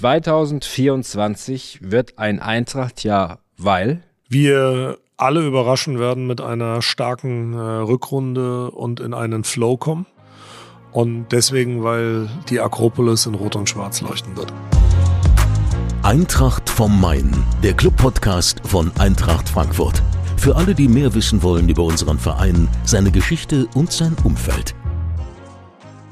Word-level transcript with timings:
2024 0.00 1.80
wird 1.82 2.18
ein 2.18 2.40
Eintracht-Jahr, 2.40 3.40
weil 3.58 4.02
wir 4.30 4.96
alle 5.18 5.46
überraschen 5.46 5.98
werden 5.98 6.26
mit 6.26 6.40
einer 6.40 6.80
starken 6.80 7.52
äh, 7.52 7.58
Rückrunde 7.58 8.70
und 8.70 9.00
in 9.00 9.12
einen 9.12 9.44
Flow 9.44 9.76
kommen. 9.76 10.06
Und 10.90 11.26
deswegen, 11.32 11.84
weil 11.84 12.30
die 12.48 12.60
Akropolis 12.60 13.26
in 13.26 13.34
Rot 13.34 13.56
und 13.56 13.68
Schwarz 13.68 14.00
leuchten 14.00 14.34
wird. 14.38 14.50
Eintracht 16.02 16.70
vom 16.70 16.98
Main, 16.98 17.30
der 17.62 17.74
Club-Podcast 17.74 18.66
von 18.66 18.90
Eintracht 18.98 19.50
Frankfurt. 19.50 20.02
Für 20.38 20.56
alle, 20.56 20.74
die 20.74 20.88
mehr 20.88 21.14
wissen 21.14 21.42
wollen 21.42 21.68
über 21.68 21.82
unseren 21.82 22.18
Verein, 22.18 22.68
seine 22.84 23.10
Geschichte 23.10 23.68
und 23.74 23.92
sein 23.92 24.16
Umfeld. 24.24 24.74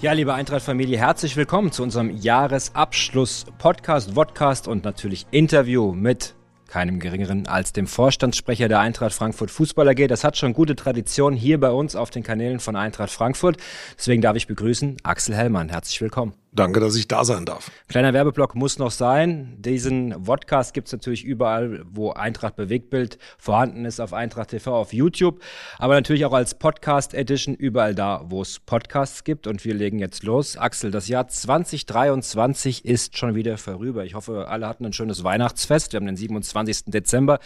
Ja, 0.01 0.13
liebe 0.13 0.33
Eintracht-Familie, 0.33 0.97
herzlich 0.97 1.35
willkommen 1.35 1.73
zu 1.73 1.83
unserem 1.83 2.17
Jahresabschluss-Podcast, 2.17 4.13
Vodcast 4.13 4.69
und 4.69 4.85
natürlich 4.85 5.27
Interview 5.33 5.93
mit 5.93 6.37
keinem 6.69 7.01
geringeren 7.01 7.49
als 7.49 7.73
dem 7.73 7.89
Vorstandssprecher 7.89 8.69
der 8.69 8.79
Eintracht 8.79 9.13
Frankfurt 9.13 9.51
Fußball 9.51 9.89
AG. 9.89 10.07
Das 10.07 10.23
hat 10.23 10.37
schon 10.37 10.53
gute 10.53 10.77
Tradition 10.77 11.35
hier 11.35 11.59
bei 11.59 11.73
uns 11.73 11.97
auf 11.97 12.11
den 12.11 12.23
Kanälen 12.23 12.61
von 12.61 12.77
Eintracht 12.77 13.11
Frankfurt. 13.11 13.57
Deswegen 13.99 14.23
darf 14.23 14.37
ich 14.37 14.47
begrüßen 14.47 14.99
Axel 15.03 15.35
Hellmann. 15.35 15.69
Herzlich 15.69 16.01
willkommen. 16.01 16.33
Danke, 16.51 16.81
dass 16.81 16.97
ich 16.97 17.07
da 17.07 17.25
sein 17.27 17.45
darf. 17.45 17.71
Kleiner 17.89 18.15
Werbeblock 18.15 18.55
muss 18.55 18.79
noch 18.79 18.91
sein. 18.91 19.55
Diesen 19.59 20.25
Podcast 20.25 20.73
gibt 20.73 20.89
es 20.89 20.93
natürlich 20.93 21.23
überall, 21.23 21.85
wo 21.85 22.13
Eintracht 22.13 22.57
Bewegtbild 22.57 23.19
vorhanden 23.37 23.85
ist, 23.85 24.01
auf 24.01 24.15
Eintracht 24.15 24.49
TV, 24.51 24.75
auf 24.75 24.95
YouTube, 24.95 25.43
aber 25.79 25.95
natürlich 25.95 26.25
auch 26.25 26.33
als 26.33 26.55
Podcast 26.55 27.13
Edition 27.13 27.55
überall 27.55 27.95
da, 27.95 28.25
wo 28.29 28.41
es 28.41 28.61
Podcasts 28.61 29.25
gibt. 29.25 29.47
Und 29.47 29.63
wir 29.65 29.75
legen 29.75 29.99
jetzt 29.99 30.23
los. 30.23 30.57
Axel, 30.57 30.91
das 30.91 31.07
Jahr 31.07 31.29
2023 31.29 32.85
ist 32.87 33.19
schon 33.19 33.35
wieder 33.35 33.59
vorüber. 33.59 34.05
Ich 34.07 34.15
hoffe, 34.15 34.49
alle 34.49 34.67
hatten 34.67 34.87
ein 34.87 34.95
schönes 34.95 35.25
Weihnachtsfest. 35.25 35.93
Wir 35.93 35.99
haben 35.99 36.07
den 36.07 36.17
27. 36.17 36.87
Dezember, 36.87 37.41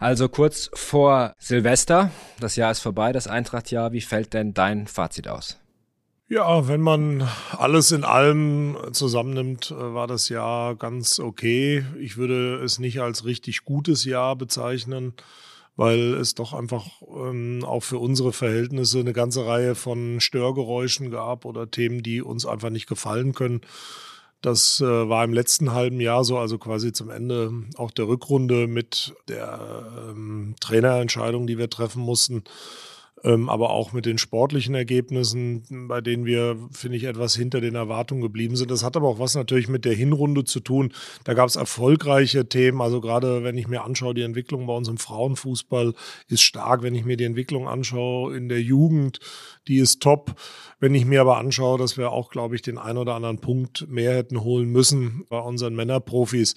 also 0.00 0.28
kurz 0.28 0.70
vor 0.74 1.34
Silvester. 1.38 2.10
Das 2.40 2.56
Jahr 2.56 2.72
ist 2.72 2.80
vorbei, 2.80 3.12
das 3.12 3.28
Eintrachtjahr. 3.28 3.92
Wie 3.92 4.00
fällt 4.00 4.34
denn 4.34 4.54
dein 4.54 4.88
Fazit 4.88 5.28
aus? 5.28 5.59
Ja, 6.32 6.68
wenn 6.68 6.80
man 6.80 7.28
alles 7.58 7.90
in 7.90 8.04
allem 8.04 8.76
zusammennimmt, 8.92 9.72
äh, 9.72 9.94
war 9.94 10.06
das 10.06 10.28
Jahr 10.28 10.76
ganz 10.76 11.18
okay. 11.18 11.84
Ich 11.98 12.18
würde 12.18 12.62
es 12.62 12.78
nicht 12.78 13.00
als 13.00 13.24
richtig 13.24 13.64
gutes 13.64 14.04
Jahr 14.04 14.36
bezeichnen, 14.36 15.14
weil 15.74 16.14
es 16.14 16.36
doch 16.36 16.52
einfach 16.52 16.86
ähm, 17.12 17.64
auch 17.64 17.80
für 17.80 17.98
unsere 17.98 18.32
Verhältnisse 18.32 19.00
eine 19.00 19.12
ganze 19.12 19.44
Reihe 19.44 19.74
von 19.74 20.20
Störgeräuschen 20.20 21.10
gab 21.10 21.44
oder 21.46 21.68
Themen, 21.68 22.00
die 22.00 22.22
uns 22.22 22.46
einfach 22.46 22.70
nicht 22.70 22.86
gefallen 22.86 23.34
können. 23.34 23.62
Das 24.40 24.80
äh, 24.80 24.84
war 24.84 25.24
im 25.24 25.32
letzten 25.32 25.72
halben 25.72 26.00
Jahr 26.00 26.22
so, 26.22 26.38
also 26.38 26.58
quasi 26.58 26.92
zum 26.92 27.10
Ende 27.10 27.52
auch 27.76 27.90
der 27.90 28.06
Rückrunde 28.06 28.68
mit 28.68 29.14
der 29.26 30.10
ähm, 30.10 30.54
Trainerentscheidung, 30.60 31.48
die 31.48 31.58
wir 31.58 31.70
treffen 31.70 32.02
mussten 32.02 32.44
aber 33.22 33.70
auch 33.70 33.92
mit 33.92 34.06
den 34.06 34.18
sportlichen 34.18 34.74
Ergebnissen, 34.74 35.88
bei 35.88 36.00
denen 36.00 36.24
wir, 36.24 36.56
finde 36.72 36.96
ich, 36.96 37.04
etwas 37.04 37.34
hinter 37.34 37.60
den 37.60 37.74
Erwartungen 37.74 38.22
geblieben 38.22 38.56
sind. 38.56 38.70
Das 38.70 38.82
hat 38.82 38.96
aber 38.96 39.08
auch 39.08 39.18
was 39.18 39.34
natürlich 39.34 39.68
mit 39.68 39.84
der 39.84 39.94
Hinrunde 39.94 40.44
zu 40.44 40.60
tun. 40.60 40.92
Da 41.24 41.34
gab 41.34 41.48
es 41.48 41.56
erfolgreiche 41.56 42.48
Themen. 42.48 42.80
Also 42.80 43.00
gerade 43.00 43.44
wenn 43.44 43.58
ich 43.58 43.68
mir 43.68 43.84
anschaue, 43.84 44.14
die 44.14 44.22
Entwicklung 44.22 44.66
bei 44.66 44.74
uns 44.74 44.88
im 44.88 44.98
Frauenfußball 44.98 45.94
ist 46.28 46.42
stark. 46.42 46.82
Wenn 46.82 46.94
ich 46.94 47.04
mir 47.04 47.16
die 47.16 47.24
Entwicklung 47.24 47.68
anschaue 47.68 48.36
in 48.36 48.48
der 48.48 48.62
Jugend, 48.62 49.20
die 49.68 49.78
ist 49.78 50.00
top. 50.00 50.34
Wenn 50.78 50.94
ich 50.94 51.04
mir 51.04 51.20
aber 51.20 51.36
anschaue, 51.36 51.78
dass 51.78 51.98
wir 51.98 52.12
auch, 52.12 52.30
glaube 52.30 52.54
ich, 52.54 52.62
den 52.62 52.78
einen 52.78 52.98
oder 52.98 53.14
anderen 53.14 53.38
Punkt 53.38 53.86
mehr 53.88 54.14
hätten 54.14 54.42
holen 54.42 54.70
müssen 54.70 55.24
bei 55.28 55.38
unseren 55.38 55.74
Männerprofis, 55.74 56.54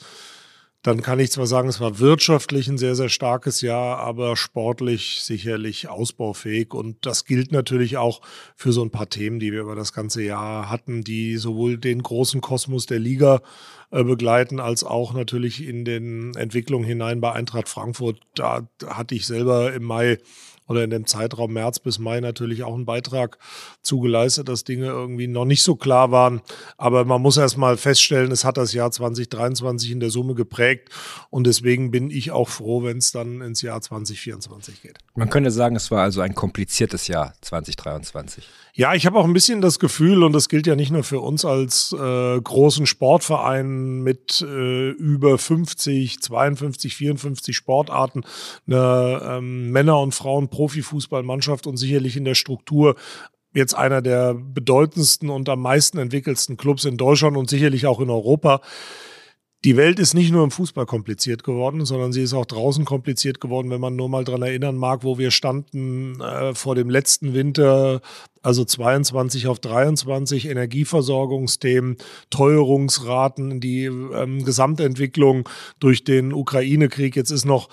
dann 0.83 1.01
kann 1.01 1.19
ich 1.19 1.31
zwar 1.31 1.47
sagen, 1.47 1.69
es 1.69 1.79
war 1.79 1.99
wirtschaftlich 1.99 2.67
ein 2.67 2.77
sehr, 2.77 2.95
sehr 2.95 3.07
starkes 3.07 3.61
Jahr, 3.61 3.99
aber 3.99 4.35
sportlich 4.35 5.21
sicherlich 5.21 5.87
ausbaufähig. 5.87 6.73
Und 6.73 7.05
das 7.05 7.23
gilt 7.23 7.53
natürlich 7.53 7.95
auch 7.95 8.21
für 8.57 8.73
so 8.73 8.83
ein 8.83 8.91
paar 8.91 9.09
Themen, 9.09 9.39
die 9.39 9.53
wir 9.53 9.61
über 9.61 9.75
das 9.75 9.93
ganze 9.93 10.21
Jahr 10.21 10.69
hatten, 10.69 11.01
die 11.01 11.37
sowohl 11.37 11.77
den 11.77 12.03
großen 12.03 12.41
Kosmos 12.41 12.85
der 12.85 12.99
Liga 12.99 13.41
äh, 13.91 14.03
begleiten, 14.03 14.59
als 14.59 14.83
auch 14.83 15.13
natürlich 15.13 15.65
in 15.65 15.85
den 15.85 16.35
Entwicklungen 16.35 16.85
hinein 16.85 17.21
bei 17.21 17.31
Eintracht 17.31 17.69
Frankfurt. 17.69 18.19
Da 18.35 18.67
hatte 18.85 19.15
ich 19.15 19.25
selber 19.25 19.73
im 19.73 19.83
Mai 19.83 20.17
oder 20.67 20.83
in 20.83 20.89
dem 20.89 21.05
Zeitraum 21.05 21.53
März 21.53 21.79
bis 21.79 21.99
Mai 21.99 22.19
natürlich 22.19 22.63
auch 22.63 22.73
einen 22.73 22.85
Beitrag 22.85 23.37
zugeleistet, 23.81 24.49
dass 24.49 24.63
Dinge 24.63 24.87
irgendwie 24.87 25.27
noch 25.27 25.45
nicht 25.45 25.63
so 25.63 25.75
klar 25.75 26.11
waren. 26.11 26.41
Aber 26.77 27.05
man 27.05 27.21
muss 27.21 27.37
erst 27.37 27.57
mal 27.57 27.77
feststellen, 27.77 28.31
es 28.31 28.45
hat 28.45 28.57
das 28.57 28.73
Jahr 28.73 28.91
2023 28.91 29.91
in 29.91 29.99
der 29.99 30.09
Summe 30.09 30.35
geprägt 30.35 30.89
und 31.29 31.47
deswegen 31.47 31.91
bin 31.91 32.09
ich 32.09 32.31
auch 32.31 32.49
froh, 32.49 32.83
wenn 32.83 32.97
es 32.97 33.11
dann 33.11 33.41
ins 33.41 33.61
Jahr 33.61 33.81
2024 33.81 34.81
geht. 34.81 34.99
Man 35.15 35.29
könnte 35.29 35.51
sagen, 35.51 35.75
es 35.75 35.91
war 35.91 36.03
also 36.03 36.21
ein 36.21 36.35
kompliziertes 36.35 37.07
Jahr 37.07 37.33
2023. 37.41 38.47
Ja, 38.75 38.95
ich 38.95 39.05
habe 39.05 39.19
auch 39.19 39.25
ein 39.25 39.33
bisschen 39.33 39.61
das 39.61 39.77
Gefühl, 39.77 40.23
und 40.23 40.33
das 40.33 40.49
gilt 40.49 40.65
ja 40.65 40.75
nicht 40.75 40.89
nur 40.89 41.03
für 41.03 41.19
uns 41.19 41.45
als 41.45 41.93
äh, 41.93 42.41
großen 42.41 42.87
Sportverein 42.87 44.01
mit 44.01 44.41
äh, 44.41 44.89
über 44.89 45.37
50, 45.37 46.19
52, 46.19 46.95
54 46.95 47.55
Sportarten, 47.55 48.23
eine 48.65 49.21
ähm, 49.23 49.69
Männer- 49.69 49.99
und 49.99 50.15
Frauen-Profifußballmannschaft 50.15 51.67
und 51.67 51.77
sicherlich 51.77 52.17
in 52.17 52.25
der 52.25 52.33
Struktur 52.33 52.95
jetzt 53.53 53.75
einer 53.75 54.01
der 54.01 54.33
bedeutendsten 54.33 55.29
und 55.29 55.49
am 55.49 55.61
meisten 55.61 55.99
entwickelsten 55.99 56.57
Clubs 56.57 56.85
in 56.85 56.97
Deutschland 56.97 57.37
und 57.37 57.51
sicherlich 57.51 57.85
auch 57.85 57.99
in 57.99 58.09
Europa 58.09 58.59
die 59.65 59.77
Welt 59.77 59.97
ist 59.97 60.13
nicht 60.13 60.31
nur 60.31 60.43
im 60.43 60.51
Fußball 60.51 60.85
kompliziert 60.85 61.45
geworden, 61.45 61.85
sondern 61.85 62.11
sie 62.11 62.21
ist 62.21 62.33
auch 62.33 62.45
draußen 62.45 62.83
kompliziert 62.83 63.39
geworden, 63.39 63.69
wenn 63.69 63.79
man 63.79 63.95
nur 63.95 64.09
mal 64.09 64.25
dran 64.25 64.41
erinnern 64.41 64.75
mag, 64.75 65.03
wo 65.03 65.17
wir 65.17 65.31
standen 65.31 66.19
äh, 66.19 66.53
vor 66.53 66.75
dem 66.75 66.89
letzten 66.89 67.33
Winter, 67.33 68.01
also 68.41 68.65
22 68.65 69.47
auf 69.47 69.59
23, 69.59 70.49
Energieversorgungsthemen, 70.49 71.95
Teuerungsraten, 72.29 73.61
die 73.61 73.85
ähm, 73.85 74.43
Gesamtentwicklung 74.43 75.47
durch 75.79 76.03
den 76.03 76.33
Ukraine-Krieg. 76.33 77.15
Jetzt 77.15 77.31
ist 77.31 77.45
noch 77.45 77.69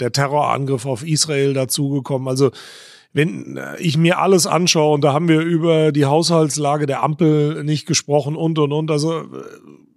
der 0.00 0.12
Terrorangriff 0.12 0.86
auf 0.86 1.06
Israel 1.06 1.52
dazugekommen. 1.52 2.28
Also 2.28 2.50
wenn 3.12 3.58
äh, 3.58 3.76
ich 3.78 3.98
mir 3.98 4.20
alles 4.20 4.46
anschaue, 4.46 4.94
und 4.94 5.04
da 5.04 5.12
haben 5.12 5.28
wir 5.28 5.40
über 5.40 5.92
die 5.92 6.06
Haushaltslage 6.06 6.86
der 6.86 7.02
Ampel 7.02 7.62
nicht 7.62 7.84
gesprochen 7.84 8.36
und 8.36 8.58
und 8.58 8.72
und, 8.72 8.90
also 8.90 9.20
äh, 9.20 9.26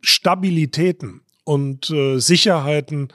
Stabilitäten 0.01 1.22
und 1.49 1.89
äh, 1.89 2.19
Sicherheiten 2.19 3.07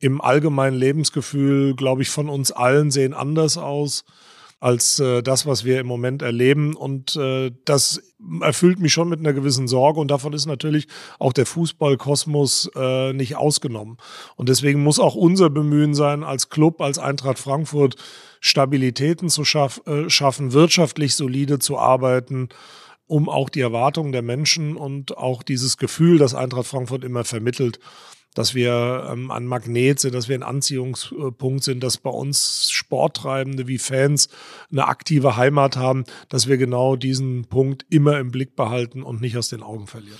im 0.00 0.20
allgemeinen 0.20 0.76
Lebensgefühl, 0.76 1.76
glaube 1.76 2.02
ich, 2.02 2.10
von 2.10 2.28
uns 2.28 2.50
allen 2.50 2.90
sehen 2.90 3.14
anders 3.14 3.58
aus 3.58 4.04
als 4.58 4.98
äh, 4.98 5.22
das, 5.22 5.46
was 5.46 5.64
wir 5.64 5.78
im 5.78 5.86
Moment 5.86 6.20
erleben. 6.20 6.74
Und 6.74 7.14
äh, 7.14 7.52
das 7.64 8.02
erfüllt 8.40 8.80
mich 8.80 8.92
schon 8.92 9.08
mit 9.08 9.20
einer 9.20 9.34
gewissen 9.34 9.68
Sorge. 9.68 10.00
Und 10.00 10.10
davon 10.10 10.32
ist 10.32 10.46
natürlich 10.46 10.88
auch 11.20 11.32
der 11.32 11.46
Fußballkosmos 11.46 12.72
äh, 12.74 13.12
nicht 13.12 13.36
ausgenommen. 13.36 13.98
Und 14.34 14.48
deswegen 14.48 14.82
muss 14.82 14.98
auch 14.98 15.14
unser 15.14 15.48
Bemühen 15.48 15.94
sein, 15.94 16.24
als 16.24 16.48
Club, 16.48 16.80
als 16.80 16.98
Eintracht 16.98 17.38
Frankfurt, 17.38 17.94
Stabilitäten 18.40 19.28
zu 19.28 19.44
schaff, 19.44 19.80
äh, 19.86 20.10
schaffen, 20.10 20.52
wirtschaftlich 20.52 21.14
solide 21.14 21.60
zu 21.60 21.78
arbeiten 21.78 22.48
um 23.06 23.28
auch 23.28 23.48
die 23.48 23.60
Erwartungen 23.60 24.12
der 24.12 24.22
Menschen 24.22 24.76
und 24.76 25.16
auch 25.16 25.42
dieses 25.42 25.76
Gefühl, 25.76 26.18
das 26.18 26.34
Eintracht 26.34 26.66
Frankfurt 26.66 27.04
immer 27.04 27.24
vermittelt, 27.24 27.78
dass 28.34 28.54
wir 28.54 29.08
ähm, 29.10 29.30
ein 29.30 29.46
Magnet 29.46 29.98
sind, 29.98 30.14
dass 30.14 30.28
wir 30.28 30.36
ein 30.36 30.42
Anziehungspunkt 30.42 31.64
sind, 31.64 31.82
dass 31.82 31.96
bei 31.96 32.10
uns 32.10 32.70
Sporttreibende 32.70 33.66
wie 33.66 33.78
Fans 33.78 34.28
eine 34.70 34.88
aktive 34.88 35.36
Heimat 35.36 35.76
haben, 35.76 36.04
dass 36.28 36.46
wir 36.46 36.58
genau 36.58 36.96
diesen 36.96 37.46
Punkt 37.46 37.86
immer 37.88 38.18
im 38.18 38.30
Blick 38.30 38.54
behalten 38.54 39.02
und 39.02 39.20
nicht 39.20 39.38
aus 39.38 39.48
den 39.48 39.62
Augen 39.62 39.86
verlieren. 39.86 40.18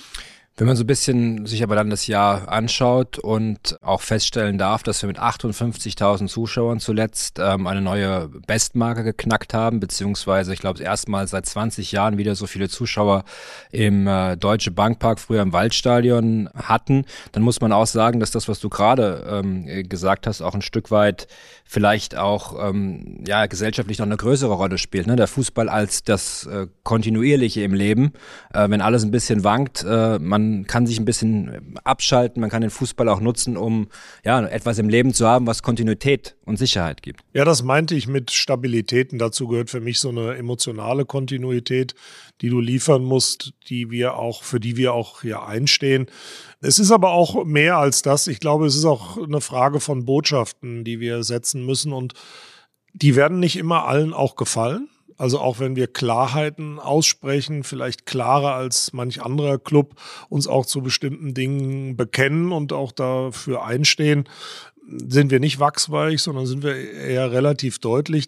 Wenn 0.59 0.65
man 0.65 0.75
so 0.75 0.83
ein 0.83 0.87
bisschen 0.87 1.45
sich 1.45 1.61
aber 1.61 1.75
dann 1.75 1.91
das 1.91 2.07
Jahr 2.07 2.49
anschaut 2.49 3.19
und 3.19 3.77
auch 3.83 4.01
feststellen 4.01 4.57
darf, 4.57 4.81
dass 4.81 5.03
wir 5.03 5.07
mit 5.07 5.19
58.000 5.19 6.25
Zuschauern 6.27 6.79
zuletzt 6.79 7.37
ähm, 7.37 7.67
eine 7.67 7.79
neue 7.79 8.29
Bestmarke 8.47 9.03
geknackt 9.03 9.53
haben, 9.53 9.79
beziehungsweise 9.79 10.51
ich 10.55 10.59
glaube 10.59 10.81
erstmal 10.81 11.27
seit 11.27 11.45
20 11.45 11.91
Jahren 11.91 12.17
wieder 12.17 12.33
so 12.33 12.47
viele 12.47 12.69
Zuschauer 12.69 13.23
im 13.71 14.07
äh, 14.07 14.35
Deutsche 14.35 14.71
Bankpark, 14.71 15.19
früher 15.19 15.43
im 15.43 15.53
Waldstadion 15.53 16.49
hatten, 16.55 17.05
dann 17.33 17.43
muss 17.43 17.61
man 17.61 17.71
auch 17.71 17.85
sagen, 17.85 18.19
dass 18.19 18.31
das, 18.31 18.47
was 18.47 18.59
du 18.59 18.69
gerade 18.69 19.27
ähm, 19.29 19.87
gesagt 19.87 20.25
hast, 20.25 20.41
auch 20.41 20.55
ein 20.55 20.63
Stück 20.63 20.89
weit 20.89 21.27
vielleicht 21.67 22.15
auch 22.15 22.69
ähm, 22.69 23.23
ja 23.27 23.45
gesellschaftlich 23.45 23.99
noch 23.99 24.05
eine 24.05 24.17
größere 24.17 24.53
Rolle 24.53 24.77
spielt. 24.77 25.05
Ne? 25.05 25.17
Der 25.17 25.27
Fußball 25.27 25.67
als 25.67 26.03
das 26.03 26.45
äh, 26.45 26.67
kontinuierliche 26.83 27.61
im 27.61 27.73
Leben, 27.73 28.13
äh, 28.53 28.69
wenn 28.69 28.81
alles 28.81 29.03
ein 29.03 29.11
bisschen 29.11 29.43
wankt, 29.43 29.83
äh, 29.87 30.17
man 30.19 30.65
kann 30.65 30.87
sich 30.87 30.97
ein 30.97 31.05
bisschen 31.05 31.77
abschalten, 31.83 32.39
man 32.39 32.49
kann 32.49 32.61
den 32.61 32.69
Fußball 32.71 33.09
auch 33.09 33.19
nutzen, 33.19 33.57
um 33.57 33.89
ja, 34.23 34.41
etwas 34.47 34.77
im 34.77 34.87
Leben 34.87 35.13
zu 35.13 35.27
haben, 35.27 35.45
was 35.45 35.61
Kontinuität 35.61 36.37
und 36.45 36.57
Sicherheit 36.57 37.01
gibt. 37.01 37.19
Ja, 37.33 37.43
das 37.43 37.63
meinte 37.63 37.95
ich 37.95 38.07
mit 38.07 38.31
Stabilitäten. 38.31 39.19
Dazu 39.19 39.47
gehört 39.49 39.69
für 39.69 39.81
mich 39.81 39.99
so 39.99 40.09
eine 40.09 40.35
emotionale 40.35 41.05
Kontinuität, 41.05 41.95
die 42.41 42.49
du 42.49 42.61
liefern 42.61 43.03
musst, 43.03 43.53
die 43.67 43.91
wir 43.91 44.15
auch, 44.15 44.43
für 44.43 44.61
die 44.61 44.77
wir 44.77 44.93
auch 44.93 45.21
hier 45.21 45.43
einstehen. 45.43 46.07
Es 46.59 46.79
ist 46.79 46.91
aber 46.91 47.11
auch 47.11 47.45
mehr 47.45 47.77
als 47.77 48.01
das. 48.01 48.27
Ich 48.27 48.39
glaube, 48.39 48.65
es 48.65 48.75
ist 48.75 48.85
auch 48.85 49.17
eine 49.17 49.41
Frage 49.41 49.79
von 49.79 50.05
Botschaften, 50.05 50.83
die 50.83 50.99
wir 50.99 51.23
setzen 51.23 51.65
müssen 51.65 51.93
und 51.93 52.13
die 52.93 53.15
werden 53.15 53.39
nicht 53.39 53.57
immer 53.57 53.85
allen 53.85 54.13
auch 54.13 54.35
gefallen. 54.35 54.89
Also 55.17 55.39
auch 55.39 55.59
wenn 55.59 55.75
wir 55.75 55.87
Klarheiten 55.87 56.79
aussprechen, 56.79 57.63
vielleicht 57.63 58.05
klarer 58.05 58.53
als 58.53 58.93
manch 58.93 59.21
anderer 59.21 59.57
Club, 59.57 59.95
uns 60.29 60.47
auch 60.47 60.65
zu 60.65 60.81
bestimmten 60.81 61.33
Dingen 61.33 61.97
bekennen 61.97 62.51
und 62.51 62.71
auch 62.71 62.91
dafür 62.91 63.65
einstehen, 63.65 64.29
sind 64.87 65.31
wir 65.31 65.39
nicht 65.39 65.59
wachsweich, 65.59 66.21
sondern 66.21 66.45
sind 66.45 66.63
wir 66.63 66.75
eher 66.75 67.31
relativ 67.31 67.79
deutlich 67.79 68.27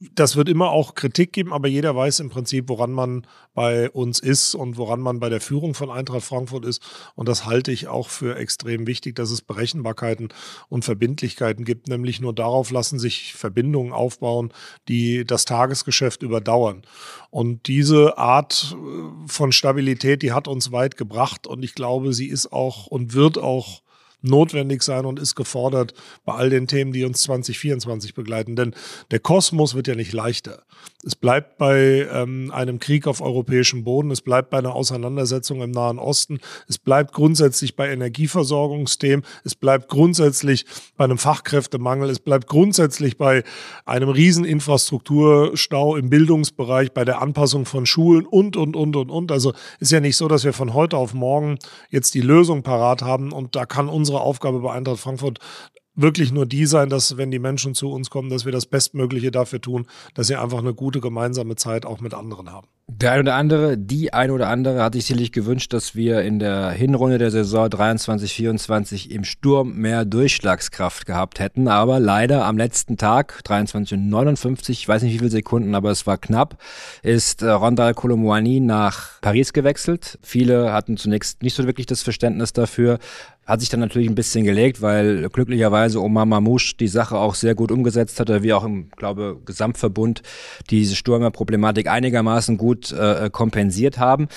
das 0.00 0.36
wird 0.36 0.48
immer 0.48 0.70
auch 0.70 0.94
Kritik 0.94 1.32
geben, 1.32 1.52
aber 1.52 1.66
jeder 1.66 1.94
weiß 1.96 2.20
im 2.20 2.30
Prinzip, 2.30 2.68
woran 2.68 2.92
man 2.92 3.26
bei 3.54 3.90
uns 3.90 4.20
ist 4.20 4.54
und 4.54 4.76
woran 4.76 5.00
man 5.00 5.18
bei 5.18 5.28
der 5.28 5.40
Führung 5.40 5.74
von 5.74 5.90
Eintracht 5.90 6.22
Frankfurt 6.22 6.64
ist. 6.64 6.80
Und 7.16 7.28
das 7.28 7.46
halte 7.46 7.72
ich 7.72 7.88
auch 7.88 8.08
für 8.08 8.36
extrem 8.36 8.86
wichtig, 8.86 9.16
dass 9.16 9.32
es 9.32 9.42
Berechenbarkeiten 9.42 10.28
und 10.68 10.84
Verbindlichkeiten 10.84 11.64
gibt. 11.64 11.88
Nämlich 11.88 12.20
nur 12.20 12.32
darauf 12.32 12.70
lassen 12.70 13.00
sich 13.00 13.34
Verbindungen 13.34 13.92
aufbauen, 13.92 14.52
die 14.86 15.24
das 15.24 15.44
Tagesgeschäft 15.46 16.22
überdauern. 16.22 16.82
Und 17.30 17.66
diese 17.66 18.18
Art 18.18 18.76
äh, 18.78 19.28
von 19.28 19.50
Stabilität, 19.50 20.22
die 20.22 20.32
hat 20.32 20.46
uns 20.46 20.70
weit 20.70 20.96
gebracht. 20.96 21.48
Und 21.48 21.64
ich 21.64 21.74
glaube, 21.74 22.12
sie 22.12 22.28
ist 22.28 22.52
auch 22.52 22.86
und 22.86 23.14
wird 23.14 23.36
auch 23.36 23.82
notwendig 24.22 24.82
sein 24.82 25.06
und 25.06 25.18
ist 25.18 25.34
gefordert 25.34 25.94
bei 26.24 26.34
all 26.34 26.50
den 26.50 26.66
Themen, 26.66 26.92
die 26.92 27.04
uns 27.04 27.22
2024 27.22 28.14
begleiten. 28.14 28.56
Denn 28.56 28.74
der 29.10 29.20
Kosmos 29.20 29.74
wird 29.74 29.88
ja 29.88 29.94
nicht 29.94 30.12
leichter. 30.12 30.62
Es 31.04 31.14
bleibt 31.14 31.58
bei 31.58 32.08
ähm, 32.12 32.50
einem 32.52 32.80
Krieg 32.80 33.06
auf 33.06 33.20
europäischem 33.20 33.84
Boden, 33.84 34.10
es 34.10 34.20
bleibt 34.20 34.50
bei 34.50 34.58
einer 34.58 34.74
Auseinandersetzung 34.74 35.62
im 35.62 35.70
Nahen 35.70 35.98
Osten, 36.00 36.40
es 36.66 36.76
bleibt 36.76 37.12
grundsätzlich 37.12 37.76
bei 37.76 37.88
Energieversorgungsthemen, 37.90 39.24
es 39.44 39.54
bleibt 39.54 39.88
grundsätzlich 39.88 40.66
bei 40.96 41.04
einem 41.04 41.18
Fachkräftemangel, 41.18 42.10
es 42.10 42.18
bleibt 42.18 42.48
grundsätzlich 42.48 43.16
bei 43.16 43.44
einem 43.86 44.08
riesen 44.08 44.44
Infrastrukturstau 44.44 45.96
im 45.96 46.10
Bildungsbereich, 46.10 46.92
bei 46.92 47.04
der 47.04 47.22
Anpassung 47.22 47.64
von 47.64 47.86
Schulen 47.86 48.26
und, 48.26 48.56
und, 48.56 48.74
und, 48.74 48.96
und, 48.96 49.10
und. 49.10 49.30
Also 49.30 49.52
ist 49.78 49.92
ja 49.92 50.00
nicht 50.00 50.16
so, 50.16 50.26
dass 50.26 50.44
wir 50.44 50.52
von 50.52 50.74
heute 50.74 50.96
auf 50.96 51.14
morgen 51.14 51.58
jetzt 51.90 52.14
die 52.14 52.20
Lösung 52.22 52.64
parat 52.64 53.02
haben 53.02 53.30
und 53.30 53.54
da 53.54 53.66
kann 53.66 53.88
unser 53.88 54.07
unsere 54.08 54.20
Aufgabe 54.22 54.60
bei 54.60 54.72
Eintracht 54.72 55.00
Frankfurt 55.00 55.38
wirklich 55.94 56.32
nur 56.32 56.46
die 56.46 56.64
sein, 56.64 56.88
dass 56.88 57.16
wenn 57.16 57.30
die 57.30 57.38
Menschen 57.38 57.74
zu 57.74 57.90
uns 57.90 58.08
kommen, 58.08 58.30
dass 58.30 58.44
wir 58.44 58.52
das 58.52 58.66
Bestmögliche 58.66 59.30
dafür 59.30 59.60
tun, 59.60 59.86
dass 60.14 60.28
sie 60.28 60.36
einfach 60.36 60.58
eine 60.58 60.72
gute 60.72 61.00
gemeinsame 61.00 61.56
Zeit 61.56 61.84
auch 61.84 62.00
mit 62.00 62.14
anderen 62.14 62.50
haben. 62.50 62.68
Der 62.90 63.12
eine 63.12 63.20
oder 63.20 63.34
andere, 63.34 63.76
die 63.76 64.14
eine 64.14 64.32
oder 64.32 64.48
andere 64.48 64.82
hat 64.82 64.94
sich 64.94 65.04
sicherlich 65.04 65.30
gewünscht, 65.32 65.74
dass 65.74 65.94
wir 65.94 66.22
in 66.22 66.38
der 66.38 66.70
Hinrunde 66.70 67.18
der 67.18 67.30
Saison 67.30 67.66
23-24 67.66 69.10
im 69.10 69.24
Sturm 69.24 69.74
mehr 69.74 70.06
Durchschlagskraft 70.06 71.04
gehabt 71.04 71.38
hätten. 71.38 71.68
Aber 71.68 72.00
leider 72.00 72.46
am 72.46 72.56
letzten 72.56 72.96
Tag, 72.96 73.42
23-59, 73.44 74.70
ich 74.70 74.88
weiß 74.88 75.02
nicht 75.02 75.12
wie 75.12 75.18
viele 75.18 75.30
Sekunden, 75.30 75.74
aber 75.74 75.90
es 75.90 76.06
war 76.06 76.16
knapp, 76.16 76.56
ist 77.02 77.42
äh, 77.42 77.50
Rondal 77.50 77.92
Colomouani 77.92 78.60
nach 78.60 79.20
Paris 79.20 79.52
gewechselt. 79.52 80.18
Viele 80.22 80.72
hatten 80.72 80.96
zunächst 80.96 81.42
nicht 81.42 81.54
so 81.54 81.66
wirklich 81.66 81.86
das 81.86 82.02
Verständnis 82.02 82.54
dafür, 82.54 82.98
hat 83.48 83.60
sich 83.60 83.70
dann 83.70 83.80
natürlich 83.80 84.08
ein 84.08 84.14
bisschen 84.14 84.44
gelegt, 84.44 84.82
weil 84.82 85.30
glücklicherweise 85.30 86.02
Omar 86.02 86.26
Mamouche 86.26 86.76
die 86.78 86.86
Sache 86.86 87.16
auch 87.16 87.34
sehr 87.34 87.54
gut 87.54 87.72
umgesetzt 87.72 88.20
hatte, 88.20 88.42
wie 88.42 88.52
auch 88.52 88.62
im, 88.62 88.90
glaube 88.90 89.40
Gesamtverbund 89.44 90.22
diese 90.68 90.94
Stürmerproblematik 90.94 91.88
einigermaßen 91.88 92.58
gut 92.58 92.92
äh, 92.92 93.30
kompensiert 93.32 93.98
haben. 93.98 94.28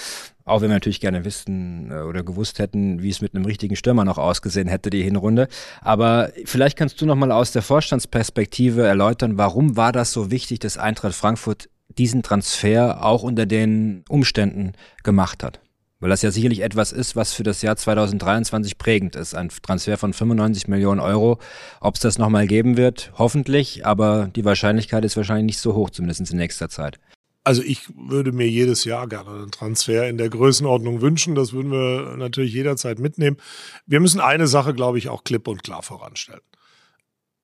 Auch 0.45 0.61
wenn 0.61 0.69
wir 0.69 0.75
natürlich 0.75 1.01
gerne 1.01 1.25
wissen 1.25 1.91
äh, 1.91 2.01
oder 2.01 2.23
gewusst 2.23 2.59
hätten, 2.59 3.01
wie 3.03 3.09
es 3.09 3.19
mit 3.19 3.35
einem 3.35 3.43
richtigen 3.43 3.75
Stürmer 3.75 4.05
noch 4.05 4.17
ausgesehen 4.17 4.69
hätte, 4.69 4.89
die 4.89 5.03
Hinrunde. 5.03 5.49
Aber 5.81 6.31
vielleicht 6.45 6.77
kannst 6.77 7.01
du 7.01 7.05
noch 7.05 7.15
mal 7.15 7.33
aus 7.33 7.51
der 7.51 7.63
Vorstandsperspektive 7.63 8.83
erläutern, 8.83 9.37
warum 9.37 9.75
war 9.75 9.91
das 9.91 10.13
so 10.13 10.31
wichtig, 10.31 10.59
dass 10.59 10.77
Eintracht 10.77 11.15
Frankfurt 11.15 11.69
diesen 11.89 12.23
Transfer 12.23 13.03
auch 13.05 13.23
unter 13.23 13.45
den 13.45 14.05
Umständen 14.07 14.71
gemacht 15.03 15.43
hat? 15.43 15.59
Weil 16.01 16.09
das 16.09 16.23
ja 16.23 16.31
sicherlich 16.31 16.61
etwas 16.61 16.91
ist, 16.91 17.15
was 17.15 17.31
für 17.31 17.43
das 17.43 17.61
Jahr 17.61 17.77
2023 17.77 18.77
prägend 18.77 19.15
ist. 19.15 19.35
Ein 19.35 19.49
Transfer 19.49 19.97
von 19.97 20.11
95 20.11 20.67
Millionen 20.67 20.99
Euro. 20.99 21.39
Ob 21.79 21.95
es 21.95 22.01
das 22.01 22.17
nochmal 22.17 22.47
geben 22.47 22.75
wird, 22.75 23.13
hoffentlich, 23.17 23.85
aber 23.85 24.29
die 24.35 24.43
Wahrscheinlichkeit 24.43 25.05
ist 25.05 25.15
wahrscheinlich 25.15 25.45
nicht 25.45 25.59
so 25.59 25.75
hoch, 25.75 25.91
zumindest 25.91 26.31
in 26.31 26.37
nächster 26.37 26.69
Zeit. 26.69 26.99
Also 27.43 27.63
ich 27.63 27.87
würde 27.95 28.31
mir 28.31 28.47
jedes 28.47 28.83
Jahr 28.83 29.07
gerne 29.07 29.29
einen 29.29 29.51
Transfer 29.51 30.09
in 30.09 30.17
der 30.17 30.29
Größenordnung 30.29 31.01
wünschen. 31.01 31.35
Das 31.35 31.53
würden 31.53 31.71
wir 31.71 32.15
natürlich 32.17 32.53
jederzeit 32.53 32.99
mitnehmen. 32.99 33.37
Wir 33.85 33.99
müssen 33.99 34.19
eine 34.19 34.47
Sache, 34.47 34.73
glaube 34.73 34.97
ich, 34.97 35.07
auch 35.07 35.23
klipp 35.23 35.47
und 35.47 35.63
klar 35.63 35.81
voranstellen 35.81 36.41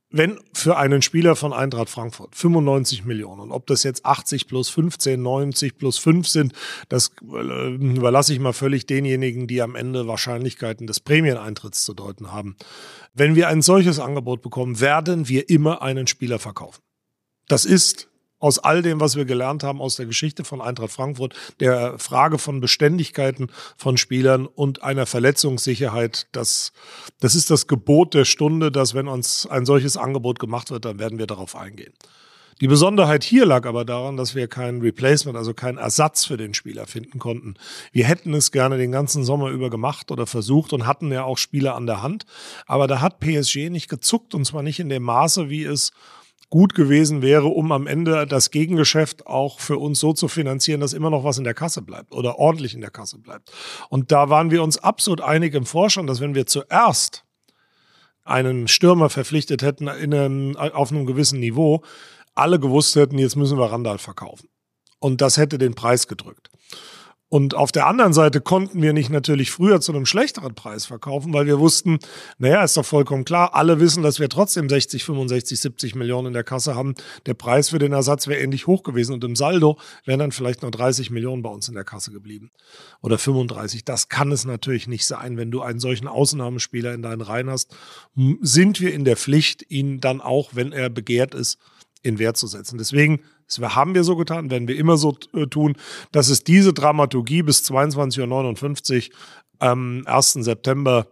wenn 0.09 0.39
für 0.53 0.77
einen 0.77 1.01
Spieler 1.01 1.35
von 1.35 1.51
Eintracht 1.51 1.89
Frankfurt 1.89 2.35
95 2.35 3.03
Millionen, 3.03 3.51
ob 3.51 3.67
das 3.67 3.83
jetzt 3.83 4.05
80 4.05 4.47
plus 4.47 4.69
15, 4.69 5.21
90 5.21 5.77
plus 5.77 5.97
5 5.97 6.27
sind, 6.27 6.53
das 6.87 7.11
äh, 7.23 7.75
überlasse 7.75 8.33
ich 8.33 8.39
mal 8.39 8.53
völlig 8.53 8.85
denjenigen, 8.85 9.47
die 9.47 9.61
am 9.61 9.75
Ende 9.75 10.07
Wahrscheinlichkeiten 10.07 10.87
des 10.87 11.01
Prämieneintritts 11.01 11.83
zu 11.83 11.93
deuten 11.93 12.31
haben. 12.31 12.55
Wenn 13.13 13.35
wir 13.35 13.49
ein 13.49 13.61
solches 13.61 13.99
Angebot 13.99 14.41
bekommen, 14.41 14.79
werden 14.79 15.27
wir 15.27 15.49
immer 15.49 15.81
einen 15.81 16.07
Spieler 16.07 16.39
verkaufen. 16.39 16.81
Das 17.47 17.65
ist 17.65 18.09
aus 18.39 18.59
all 18.59 18.81
dem, 18.81 18.99
was 18.99 19.15
wir 19.15 19.25
gelernt 19.25 19.63
haben 19.63 19.81
aus 19.81 19.95
der 19.95 20.05
Geschichte 20.05 20.43
von 20.43 20.61
Eintracht 20.61 20.91
Frankfurt, 20.91 21.33
der 21.59 21.97
Frage 21.99 22.37
von 22.37 22.59
Beständigkeiten 22.59 23.49
von 23.77 23.97
Spielern 23.97 24.45
und 24.45 24.83
einer 24.83 25.05
Verletzungssicherheit, 25.05 26.27
das, 26.31 26.71
das 27.19 27.35
ist 27.35 27.49
das 27.49 27.67
Gebot 27.67 28.13
der 28.13 28.25
Stunde, 28.25 28.71
dass 28.71 28.93
wenn 28.93 29.07
uns 29.07 29.47
ein 29.47 29.65
solches 29.65 29.97
Angebot 29.97 30.39
gemacht 30.39 30.71
wird, 30.71 30.85
dann 30.85 30.99
werden 30.99 31.19
wir 31.19 31.27
darauf 31.27 31.55
eingehen. 31.55 31.93
Die 32.59 32.67
Besonderheit 32.67 33.23
hier 33.23 33.45
lag 33.45 33.67
aber 33.67 33.85
daran, 33.85 34.17
dass 34.17 34.33
wir 34.33 34.47
kein 34.47 34.81
Replacement, 34.81 35.37
also 35.37 35.53
keinen 35.53 35.77
Ersatz 35.77 36.25
für 36.25 36.37
den 36.37 36.55
Spieler 36.55 36.87
finden 36.87 37.19
konnten. 37.19 37.53
Wir 37.91 38.05
hätten 38.05 38.33
es 38.33 38.51
gerne 38.51 38.79
den 38.79 38.91
ganzen 38.91 39.23
Sommer 39.23 39.49
über 39.49 39.69
gemacht 39.69 40.09
oder 40.09 40.25
versucht 40.25 40.73
und 40.73 40.87
hatten 40.87 41.11
ja 41.11 41.23
auch 41.23 41.37
Spieler 41.37 41.75
an 41.75 41.85
der 41.85 42.01
Hand. 42.01 42.25
Aber 42.65 42.87
da 42.87 42.99
hat 42.99 43.19
PSG 43.19 43.69
nicht 43.69 43.89
gezuckt 43.89 44.33
und 44.33 44.43
zwar 44.45 44.63
nicht 44.63 44.79
in 44.79 44.89
dem 44.89 45.03
Maße, 45.03 45.51
wie 45.51 45.65
es 45.65 45.91
gut 46.49 46.75
gewesen 46.75 47.21
wäre, 47.21 47.47
um 47.47 47.71
am 47.71 47.87
Ende 47.87 48.25
das 48.25 48.51
Gegengeschäft 48.51 49.27
auch 49.27 49.59
für 49.59 49.77
uns 49.77 49.99
so 49.99 50.13
zu 50.13 50.27
finanzieren, 50.27 50.79
dass 50.79 50.93
immer 50.93 51.09
noch 51.09 51.23
was 51.23 51.37
in 51.37 51.43
der 51.43 51.53
Kasse 51.53 51.81
bleibt 51.81 52.13
oder 52.13 52.39
ordentlich 52.39 52.73
in 52.73 52.81
der 52.81 52.89
Kasse 52.89 53.19
bleibt. 53.19 53.51
Und 53.89 54.11
da 54.11 54.29
waren 54.29 54.49
wir 54.49 54.63
uns 54.63 54.77
absolut 54.77 55.21
einig 55.21 55.53
im 55.53 55.65
Vorstand, 55.65 56.09
dass 56.09 56.21
wenn 56.21 56.35
wir 56.35 56.45
zuerst 56.45 57.25
einen 58.23 58.67
Stürmer 58.67 59.09
verpflichtet 59.09 59.61
hätten 59.61 59.87
in 59.87 60.13
einem, 60.13 60.55
auf 60.57 60.91
einem 60.91 61.05
gewissen 61.05 61.39
Niveau, 61.39 61.81
alle 62.35 62.59
gewusst 62.59 62.95
hätten, 62.95 63.17
jetzt 63.17 63.35
müssen 63.35 63.57
wir 63.57 63.71
Randall 63.71 63.97
verkaufen. 63.97 64.49
Und 64.99 65.21
das 65.21 65.37
hätte 65.37 65.57
den 65.57 65.75
Preis 65.75 66.07
gedrückt. 66.07 66.49
Und 67.29 67.55
auf 67.55 67.73
der 67.73 67.87
anderen 67.87 68.13
Seite 68.13 68.39
konnten 68.39 68.81
wir 68.81 68.93
nicht 68.93 69.09
natürlich 69.09 69.51
früher 69.51 69.81
zu 69.81 69.91
einem 69.91 70.05
schlechteren 70.05 70.55
Preis 70.55 70.85
verkaufen, 70.85 71.33
weil 71.33 71.45
wir 71.45 71.59
wussten, 71.59 71.99
naja, 72.37 72.63
ist 72.63 72.77
doch 72.77 72.85
vollkommen 72.85 73.25
klar, 73.25 73.53
alle 73.53 73.81
wissen, 73.81 74.01
dass 74.01 74.21
wir 74.21 74.29
trotzdem 74.29 74.69
60, 74.69 75.03
65, 75.03 75.59
70 75.59 75.95
Millionen 75.95 76.27
in 76.27 76.33
der 76.33 76.45
Kasse 76.45 76.73
haben. 76.73 76.95
Der 77.25 77.33
Preis 77.33 77.69
für 77.69 77.79
den 77.79 77.91
Ersatz 77.91 78.27
wäre 78.27 78.39
ähnlich 78.39 78.65
hoch 78.65 78.81
gewesen 78.81 79.13
und 79.13 79.25
im 79.25 79.35
Saldo 79.35 79.77
wären 80.05 80.19
dann 80.19 80.31
vielleicht 80.31 80.61
nur 80.61 80.71
30 80.71 81.09
Millionen 81.09 81.41
bei 81.43 81.49
uns 81.49 81.67
in 81.67 81.75
der 81.75 81.83
Kasse 81.83 82.11
geblieben. 82.11 82.49
Oder 83.01 83.17
35. 83.17 83.83
Das 83.83 84.07
kann 84.07 84.31
es 84.31 84.45
natürlich 84.45 84.87
nicht 84.87 85.05
sein. 85.05 85.35
Wenn 85.35 85.51
du 85.51 85.61
einen 85.61 85.79
solchen 85.79 86.07
Ausnahmespieler 86.07 86.93
in 86.93 87.01
deinen 87.01 87.21
Reihen 87.21 87.49
hast, 87.49 87.75
sind 88.41 88.79
wir 88.79 88.93
in 88.93 89.03
der 89.03 89.17
Pflicht, 89.17 89.69
ihn 89.69 89.99
dann 89.99 90.21
auch, 90.21 90.51
wenn 90.53 90.71
er 90.71 90.89
begehrt 90.89 91.35
ist, 91.35 91.57
in 92.03 92.19
Wert 92.19 92.37
zu 92.37 92.47
setzen. 92.47 92.77
Deswegen 92.77 93.19
das 93.47 93.59
haben 93.75 93.95
wir 93.95 94.03
so 94.03 94.15
getan, 94.15 94.51
werden 94.51 94.67
wir 94.67 94.77
immer 94.77 94.97
so 94.97 95.17
äh, 95.33 95.47
tun, 95.47 95.75
dass 96.11 96.29
es 96.29 96.43
diese 96.43 96.73
Dramaturgie 96.73 97.43
bis 97.43 97.63
22.59 97.63 99.09
Uhr 99.09 99.15
am 99.59 100.03
1. 100.05 100.33
September 100.33 101.07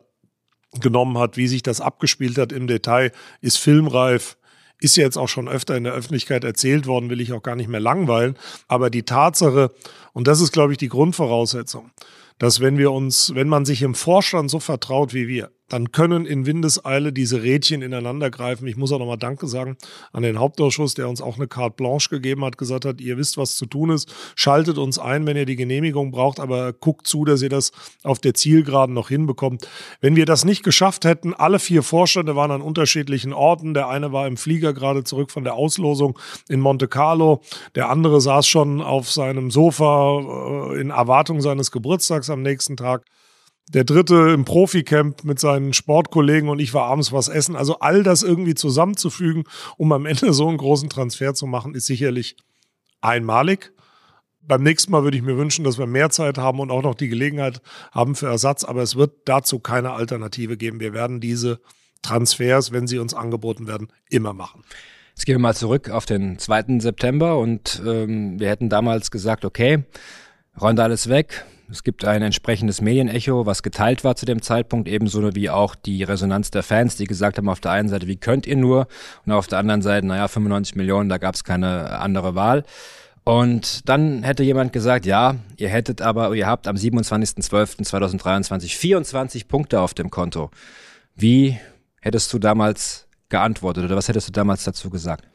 genommen 0.79 1.17
hat, 1.17 1.37
wie 1.37 1.47
sich 1.47 1.63
das 1.63 1.81
abgespielt 1.81 2.37
hat 2.37 2.51
im 2.51 2.67
Detail, 2.67 3.11
ist 3.41 3.57
filmreif, 3.57 4.37
ist 4.79 4.97
jetzt 4.97 5.17
auch 5.17 5.29
schon 5.29 5.47
öfter 5.47 5.77
in 5.77 5.85
der 5.85 5.93
Öffentlichkeit 5.93 6.43
erzählt 6.43 6.85
worden, 6.85 7.09
will 7.09 7.21
ich 7.21 7.31
auch 7.31 7.43
gar 7.43 7.55
nicht 7.55 7.69
mehr 7.69 7.79
langweilen. 7.79 8.37
Aber 8.67 8.89
die 8.89 9.03
Tatsache, 9.03 9.71
und 10.13 10.27
das 10.27 10.41
ist, 10.41 10.51
glaube 10.51 10.73
ich, 10.73 10.77
die 10.77 10.89
Grundvoraussetzung, 10.89 11.91
dass 12.37 12.59
wenn 12.59 12.77
wir 12.77 12.91
uns, 12.91 13.33
wenn 13.33 13.47
man 13.47 13.65
sich 13.65 13.81
im 13.81 13.95
Vorstand 13.95 14.51
so 14.51 14.59
vertraut 14.59 15.13
wie 15.13 15.27
wir, 15.27 15.51
dann 15.69 15.91
können 15.91 16.25
in 16.25 16.45
Windeseile 16.45 17.11
diese 17.11 17.41
Rädchen 17.41 17.81
ineinander 17.81 18.29
greifen. 18.29 18.67
Ich 18.67 18.77
muss 18.77 18.91
auch 18.91 18.99
nochmal 18.99 19.17
Danke 19.17 19.47
sagen 19.47 19.77
an 20.13 20.23
den 20.23 20.39
Hauptausschuss, 20.39 20.93
der 20.93 21.09
uns 21.09 21.21
auch 21.21 21.37
eine 21.37 21.47
Carte 21.47 21.75
Blanche 21.75 22.09
gegeben 22.09 22.45
hat, 22.45 22.57
gesagt 22.57 22.85
hat, 22.85 23.01
ihr 23.01 23.17
wisst, 23.17 23.37
was 23.37 23.55
zu 23.55 23.65
tun 23.65 23.89
ist, 23.89 24.13
schaltet 24.35 24.77
uns 24.77 24.99
ein, 24.99 25.25
wenn 25.25 25.37
ihr 25.37 25.45
die 25.45 25.55
Genehmigung 25.55 26.11
braucht, 26.11 26.39
aber 26.39 26.73
guckt 26.73 27.07
zu, 27.07 27.25
dass 27.25 27.41
ihr 27.41 27.49
das 27.49 27.71
auf 28.03 28.19
der 28.19 28.35
Zielgeraden 28.35 28.93
noch 28.93 29.09
hinbekommt. 29.09 29.67
Wenn 30.01 30.15
wir 30.15 30.25
das 30.25 30.45
nicht 30.45 30.63
geschafft 30.63 31.05
hätten, 31.05 31.33
alle 31.33 31.59
vier 31.59 31.81
Vorstände 31.81 32.35
waren 32.35 32.51
an 32.51 32.61
unterschiedlichen 32.61 33.33
Orten. 33.33 33.73
Der 33.73 33.89
eine 33.89 34.11
war 34.11 34.27
im 34.27 34.37
Flieger 34.37 34.73
gerade 34.73 35.03
zurück 35.03 35.31
von 35.31 35.43
der 35.43 35.55
Auslosung 35.55 36.19
in 36.47 36.59
Monte 36.59 36.87
Carlo, 36.87 37.41
der 37.73 37.89
andere 37.89 38.21
saß 38.21 38.47
schon 38.47 38.81
auf 38.81 39.11
seinem 39.11 39.49
Sofa 39.49 40.71
äh, 40.73 40.79
in 40.79 40.91
Erwartung 40.91 41.41
seines 41.41 41.71
Geburtstags 41.71 42.29
am 42.29 42.41
nächsten 42.41 42.77
Tag 42.77 43.05
der 43.67 43.83
dritte 43.83 44.31
im 44.33 44.45
Proficamp 44.45 45.23
mit 45.23 45.39
seinen 45.39 45.73
Sportkollegen 45.73 46.49
und 46.49 46.59
ich 46.59 46.73
war 46.73 46.85
abends 46.85 47.11
was 47.11 47.27
essen. 47.27 47.55
Also 47.55 47.79
all 47.79 48.03
das 48.03 48.21
irgendwie 48.21 48.55
zusammenzufügen, 48.55 49.45
um 49.77 49.91
am 49.91 50.05
Ende 50.05 50.33
so 50.33 50.47
einen 50.47 50.57
großen 50.57 50.89
Transfer 50.89 51.33
zu 51.33 51.47
machen, 51.47 51.73
ist 51.73 51.87
sicherlich 51.87 52.37
einmalig. 53.01 53.71
Beim 54.41 54.61
nächsten 54.61 54.91
Mal 54.91 55.03
würde 55.03 55.17
ich 55.17 55.23
mir 55.23 55.37
wünschen, 55.37 55.65
dass 55.65 55.79
wir 55.79 55.87
mehr 55.87 56.11
Zeit 56.11 56.37
haben 56.37 56.59
und 56.59 56.69
auch 56.69 56.83
noch 56.83 56.93
die 56.93 57.07
Gelegenheit 57.07 57.61
haben 57.91 58.13
für 58.13 58.27
Ersatz. 58.27 58.63
Aber 58.63 58.83
es 58.83 58.95
wird 58.95 59.13
dazu 59.25 59.59
keine 59.59 59.93
Alternative 59.93 60.55
geben. 60.57 60.79
Wir 60.79 60.93
werden 60.93 61.19
diese 61.19 61.59
Transfers, 62.03 62.71
wenn 62.71 62.85
sie 62.85 62.99
uns 62.99 63.15
angeboten 63.15 63.65
werden, 63.65 63.87
immer 64.09 64.33
machen. 64.33 64.63
Jetzt 65.15 65.25
gehen 65.25 65.35
wir 65.35 65.39
mal 65.39 65.55
zurück 65.55 65.89
auf 65.89 66.05
den 66.05 66.37
2. 66.37 66.79
September 66.79 67.37
und 67.39 67.81
ähm, 67.85 68.39
wir 68.39 68.49
hätten 68.49 68.69
damals 68.69 69.09
gesagt, 69.09 69.45
okay, 69.45 69.85
räumt 70.59 70.79
alles 70.79 71.09
weg, 71.09 71.45
es 71.69 71.83
gibt 71.83 72.05
ein 72.05 72.21
entsprechendes 72.21 72.81
Medienecho, 72.81 73.45
was 73.45 73.63
geteilt 73.63 74.03
war 74.03 74.15
zu 74.15 74.25
dem 74.25 74.41
Zeitpunkt, 74.41 74.87
ebenso 74.87 75.35
wie 75.35 75.49
auch 75.49 75.75
die 75.75 76.03
Resonanz 76.03 76.51
der 76.51 76.63
Fans, 76.63 76.95
die 76.95 77.05
gesagt 77.05 77.37
haben, 77.37 77.49
auf 77.49 77.59
der 77.59 77.71
einen 77.71 77.89
Seite, 77.89 78.07
wie 78.07 78.17
könnt 78.17 78.45
ihr 78.45 78.55
nur? 78.55 78.87
Und 79.25 79.31
auf 79.31 79.47
der 79.47 79.59
anderen 79.59 79.81
Seite, 79.81 80.05
naja, 80.05 80.27
95 80.27 80.75
Millionen, 80.75 81.09
da 81.09 81.17
gab 81.17 81.35
es 81.35 81.43
keine 81.43 81.99
andere 81.99 82.35
Wahl. 82.35 82.63
Und 83.23 83.89
dann 83.89 84.21
hätte 84.21 84.43
jemand 84.43 84.71
gesagt, 84.71 85.07
ja, 85.07 85.35
ihr 85.57 85.69
hättet 85.69 86.01
aber, 86.01 86.35
ihr 86.35 86.45
habt 86.45 86.67
am 86.67 86.75
27.12.2023 86.75 88.77
24 88.77 89.47
Punkte 89.47 89.81
auf 89.81 89.95
dem 89.95 90.11
Konto. 90.11 90.51
Wie 91.15 91.57
hättest 92.01 92.31
du 92.33 92.39
damals 92.39 93.07
geantwortet 93.29 93.85
oder 93.85 93.95
was 93.95 94.07
hättest 94.07 94.27
du 94.27 94.31
damals 94.31 94.63
dazu 94.63 94.91
gesagt? 94.91 95.25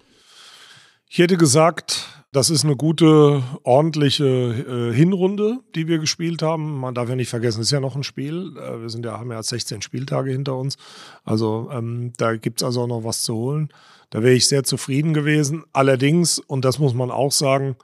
Ich 1.09 1.19
hätte 1.19 1.37
gesagt, 1.37 2.07
das 2.33 2.49
ist 2.49 2.65
eine 2.65 2.77
gute, 2.77 3.43
ordentliche 3.65 4.25
äh, 4.25 4.95
Hinrunde, 4.95 5.59
die 5.75 5.89
wir 5.89 5.99
gespielt 5.99 6.43
haben. 6.43 6.79
Man 6.79 6.95
darf 6.95 7.09
ja 7.09 7.17
nicht 7.17 7.29
vergessen, 7.29 7.61
es 7.61 7.69
ist 7.69 7.73
ja 7.73 7.81
noch 7.81 7.97
ein 7.97 8.05
Spiel. 8.05 8.57
Äh, 8.57 8.83
wir 8.83 8.89
sind 8.89 9.05
ja, 9.05 9.19
haben 9.19 9.33
ja 9.33 9.43
16 9.43 9.83
Spieltage 9.83 10.31
hinter 10.31 10.57
uns. 10.57 10.77
Also 11.25 11.69
ähm, 11.73 12.13
da 12.19 12.37
gibt's 12.37 12.63
also 12.63 12.83
auch 12.83 12.87
noch 12.87 13.05
was 13.05 13.23
zu 13.23 13.35
holen. 13.35 13.71
Da 14.11 14.23
wäre 14.23 14.35
ich 14.35 14.47
sehr 14.47 14.63
zufrieden 14.63 15.13
gewesen. 15.13 15.65
Allerdings, 15.73 16.39
und 16.39 16.65
das 16.65 16.79
muss 16.79 16.95
man 16.95 17.11
auch 17.11 17.33
sagen, 17.33 17.75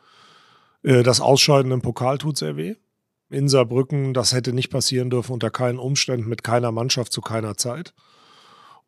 äh, 0.84 1.02
das 1.02 1.20
Ausscheiden 1.20 1.72
im 1.72 1.82
Pokal 1.82 2.18
tut 2.18 2.38
sehr 2.38 2.56
weh. 2.56 2.76
In 3.28 3.48
Saarbrücken, 3.48 4.14
das 4.14 4.32
hätte 4.32 4.52
nicht 4.52 4.70
passieren 4.70 5.10
dürfen 5.10 5.32
unter 5.32 5.50
keinen 5.50 5.80
Umständen, 5.80 6.28
mit 6.28 6.44
keiner 6.44 6.70
Mannschaft 6.70 7.12
zu 7.12 7.20
keiner 7.20 7.56
Zeit. 7.56 7.94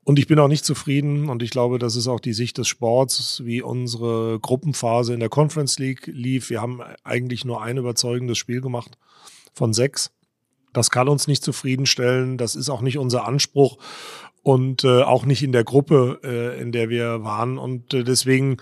Und 0.08 0.18
ich 0.18 0.26
bin 0.26 0.38
auch 0.38 0.48
nicht 0.48 0.64
zufrieden 0.64 1.28
und 1.28 1.42
ich 1.42 1.50
glaube, 1.50 1.78
das 1.78 1.94
ist 1.94 2.08
auch 2.08 2.18
die 2.18 2.32
Sicht 2.32 2.56
des 2.56 2.66
Sports, 2.66 3.42
wie 3.44 3.60
unsere 3.60 4.40
Gruppenphase 4.40 5.12
in 5.12 5.20
der 5.20 5.28
Conference 5.28 5.78
League 5.78 6.06
lief. 6.06 6.48
Wir 6.48 6.62
haben 6.62 6.80
eigentlich 7.04 7.44
nur 7.44 7.62
ein 7.62 7.76
überzeugendes 7.76 8.38
Spiel 8.38 8.62
gemacht 8.62 8.96
von 9.52 9.74
sechs. 9.74 10.10
Das 10.72 10.88
kann 10.88 11.10
uns 11.10 11.26
nicht 11.26 11.44
zufriedenstellen. 11.44 12.38
Das 12.38 12.56
ist 12.56 12.70
auch 12.70 12.80
nicht 12.80 12.96
unser 12.96 13.26
Anspruch 13.26 13.76
und 14.42 14.82
äh, 14.82 15.02
auch 15.02 15.26
nicht 15.26 15.42
in 15.42 15.52
der 15.52 15.64
Gruppe, 15.64 16.20
äh, 16.24 16.58
in 16.58 16.72
der 16.72 16.88
wir 16.88 17.22
waren. 17.22 17.58
Und 17.58 17.92
äh, 17.92 18.02
deswegen 18.02 18.56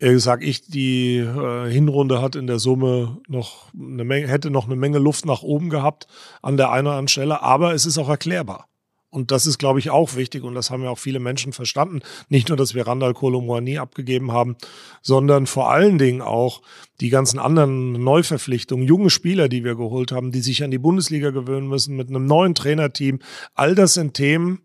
äh, 0.00 0.18
sage 0.18 0.44
ich, 0.44 0.66
die 0.66 1.16
äh, 1.16 1.70
Hinrunde 1.70 2.20
hat 2.20 2.36
in 2.36 2.46
der 2.46 2.58
Summe 2.58 3.22
noch 3.26 3.72
eine 3.72 4.04
Menge, 4.04 4.28
hätte 4.28 4.50
noch 4.50 4.66
eine 4.66 4.76
Menge 4.76 4.98
Luft 4.98 5.24
nach 5.24 5.40
oben 5.40 5.70
gehabt 5.70 6.08
an 6.42 6.58
der 6.58 6.70
einen 6.72 6.88
oder 6.88 6.96
anderen 6.96 7.08
Stelle, 7.08 7.40
aber 7.40 7.72
es 7.72 7.86
ist 7.86 7.96
auch 7.96 8.10
erklärbar. 8.10 8.69
Und 9.10 9.32
das 9.32 9.44
ist, 9.44 9.58
glaube 9.58 9.80
ich, 9.80 9.90
auch 9.90 10.14
wichtig 10.14 10.44
und 10.44 10.54
das 10.54 10.70
haben 10.70 10.84
ja 10.84 10.90
auch 10.90 10.98
viele 10.98 11.18
Menschen 11.18 11.52
verstanden. 11.52 12.00
Nicht 12.28 12.48
nur, 12.48 12.56
dass 12.56 12.74
wir 12.74 12.86
Randall 12.86 13.12
Kolomouani 13.12 13.78
abgegeben 13.78 14.30
haben, 14.30 14.56
sondern 15.02 15.46
vor 15.46 15.70
allen 15.70 15.98
Dingen 15.98 16.22
auch 16.22 16.62
die 17.00 17.08
ganzen 17.08 17.40
anderen 17.40 17.92
Neuverpflichtungen, 17.92 18.86
junge 18.86 19.10
Spieler, 19.10 19.48
die 19.48 19.64
wir 19.64 19.74
geholt 19.74 20.12
haben, 20.12 20.30
die 20.30 20.40
sich 20.40 20.62
an 20.62 20.70
die 20.70 20.78
Bundesliga 20.78 21.30
gewöhnen 21.30 21.66
müssen 21.66 21.96
mit 21.96 22.08
einem 22.08 22.26
neuen 22.26 22.54
Trainerteam. 22.54 23.18
All 23.54 23.74
das 23.74 23.94
sind 23.94 24.14
Themen, 24.14 24.60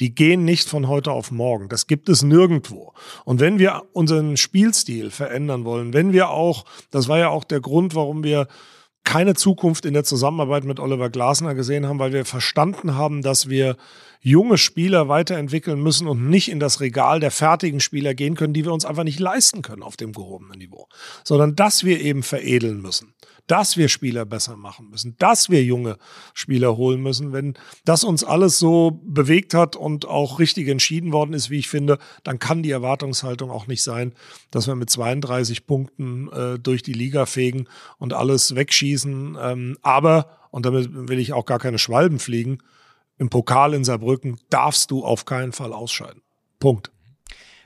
die 0.00 0.14
gehen 0.14 0.44
nicht 0.44 0.68
von 0.68 0.88
heute 0.88 1.12
auf 1.12 1.30
morgen. 1.30 1.68
Das 1.68 1.86
gibt 1.86 2.08
es 2.08 2.22
nirgendwo. 2.22 2.94
Und 3.24 3.40
wenn 3.40 3.58
wir 3.58 3.82
unseren 3.92 4.36
Spielstil 4.38 5.10
verändern 5.10 5.64
wollen, 5.64 5.92
wenn 5.92 6.12
wir 6.12 6.30
auch, 6.30 6.64
das 6.90 7.08
war 7.08 7.18
ja 7.18 7.28
auch 7.28 7.44
der 7.44 7.60
Grund, 7.60 7.94
warum 7.94 8.24
wir 8.24 8.48
keine 9.04 9.34
Zukunft 9.34 9.84
in 9.84 9.94
der 9.94 10.04
Zusammenarbeit 10.04 10.64
mit 10.64 10.80
Oliver 10.80 11.10
Glasner 11.10 11.54
gesehen 11.54 11.86
haben, 11.86 11.98
weil 11.98 12.12
wir 12.12 12.24
verstanden 12.24 12.94
haben, 12.94 13.22
dass 13.22 13.48
wir 13.48 13.76
junge 14.20 14.56
Spieler 14.56 15.08
weiterentwickeln 15.08 15.80
müssen 15.80 16.08
und 16.08 16.28
nicht 16.28 16.50
in 16.50 16.58
das 16.58 16.80
Regal 16.80 17.20
der 17.20 17.30
fertigen 17.30 17.80
Spieler 17.80 18.14
gehen 18.14 18.34
können, 18.34 18.54
die 18.54 18.64
wir 18.64 18.72
uns 18.72 18.86
einfach 18.86 19.04
nicht 19.04 19.20
leisten 19.20 19.62
können 19.62 19.82
auf 19.82 19.96
dem 19.96 20.12
gehobenen 20.12 20.58
Niveau, 20.58 20.88
sondern 21.22 21.54
dass 21.54 21.84
wir 21.84 22.00
eben 22.00 22.22
veredeln 22.22 22.80
müssen 22.80 23.13
dass 23.46 23.76
wir 23.76 23.88
Spieler 23.88 24.24
besser 24.24 24.56
machen 24.56 24.88
müssen, 24.90 25.16
dass 25.18 25.50
wir 25.50 25.62
junge 25.62 25.96
Spieler 26.32 26.76
holen 26.76 27.02
müssen. 27.02 27.32
Wenn 27.32 27.54
das 27.84 28.04
uns 28.04 28.24
alles 28.24 28.58
so 28.58 29.02
bewegt 29.04 29.54
hat 29.54 29.76
und 29.76 30.06
auch 30.06 30.38
richtig 30.38 30.68
entschieden 30.68 31.12
worden 31.12 31.34
ist, 31.34 31.50
wie 31.50 31.58
ich 31.58 31.68
finde, 31.68 31.98
dann 32.22 32.38
kann 32.38 32.62
die 32.62 32.70
Erwartungshaltung 32.70 33.50
auch 33.50 33.66
nicht 33.66 33.82
sein, 33.82 34.14
dass 34.50 34.66
wir 34.66 34.74
mit 34.74 34.90
32 34.90 35.66
Punkten 35.66 36.30
äh, 36.32 36.58
durch 36.58 36.82
die 36.82 36.92
Liga 36.94 37.26
fegen 37.26 37.68
und 37.98 38.12
alles 38.14 38.54
wegschießen. 38.54 39.36
Ähm, 39.40 39.78
aber, 39.82 40.28
und 40.50 40.64
damit 40.64 40.88
will 40.92 41.18
ich 41.18 41.32
auch 41.32 41.44
gar 41.44 41.58
keine 41.58 41.78
Schwalben 41.78 42.18
fliegen, 42.18 42.58
im 43.18 43.30
Pokal 43.30 43.74
in 43.74 43.84
Saarbrücken 43.84 44.40
darfst 44.50 44.90
du 44.90 45.04
auf 45.04 45.24
keinen 45.24 45.52
Fall 45.52 45.72
ausscheiden. 45.72 46.22
Punkt. 46.58 46.93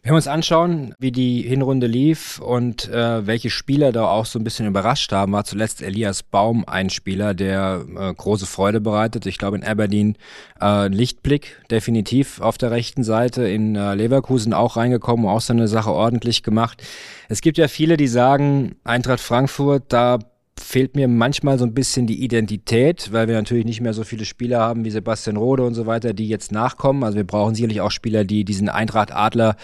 Wenn 0.09 0.15
wir 0.15 0.17
uns 0.17 0.27
anschauen, 0.27 0.95
wie 0.99 1.13
die 1.13 1.43
Hinrunde 1.43 1.87
lief 1.87 2.39
und 2.39 2.89
äh, 2.89 3.27
welche 3.27 3.51
Spieler 3.51 3.93
da 3.93 4.07
auch 4.07 4.25
so 4.25 4.39
ein 4.39 4.43
bisschen 4.43 4.67
überrascht 4.67 5.13
haben, 5.13 5.33
war 5.33 5.45
zuletzt 5.45 5.83
Elias 5.83 6.23
Baum 6.23 6.65
ein 6.67 6.89
Spieler, 6.89 7.35
der 7.35 7.85
äh, 7.95 8.15
große 8.15 8.47
Freude 8.47 8.81
bereitet. 8.81 9.27
Ich 9.27 9.37
glaube 9.37 9.59
in 9.59 9.65
Aberdeen 9.65 10.17
äh, 10.63 10.89
Lichtblick 10.89 11.63
definitiv 11.71 12.41
auf 12.41 12.57
der 12.57 12.71
rechten 12.71 13.05
Seite, 13.05 13.47
in 13.47 13.77
äh, 13.77 13.93
Leverkusen 13.97 14.55
auch 14.55 14.79
reingekommen, 14.79 15.27
auch 15.27 15.43
seine 15.43 15.69
Sache 15.69 15.91
ordentlich 15.91 16.43
gemacht. 16.43 16.83
Es 17.29 17.43
gibt 17.43 17.59
ja 17.59 17.69
viele, 17.69 17.99
die 17.99 18.09
sagen, 18.09 18.77
Eintracht 18.85 19.21
Frankfurt, 19.21 19.93
da 19.93 20.21
fehlt 20.59 20.97
mir 20.97 21.09
manchmal 21.09 21.59
so 21.59 21.65
ein 21.65 21.75
bisschen 21.75 22.07
die 22.07 22.23
Identität, 22.23 23.13
weil 23.13 23.29
wir 23.29 23.35
natürlich 23.35 23.65
nicht 23.65 23.81
mehr 23.81 23.95
so 23.95 24.05
viele 24.05 24.25
Spieler 24.25 24.61
haben 24.61 24.85
wie 24.85 24.91
Sebastian 24.91 25.37
Rode 25.37 25.65
und 25.65 25.75
so 25.75 25.87
weiter, 25.87 26.13
die 26.13 26.29
jetzt 26.29 26.53
nachkommen. 26.53 27.05
Also 27.05 27.17
wir 27.17 27.27
brauchen 27.27 27.55
sicherlich 27.55 27.81
auch 27.81 27.91
Spieler, 27.91 28.25
die 28.25 28.45
diesen 28.45 28.69
Eintracht 28.69 29.13
Adler 29.13 29.57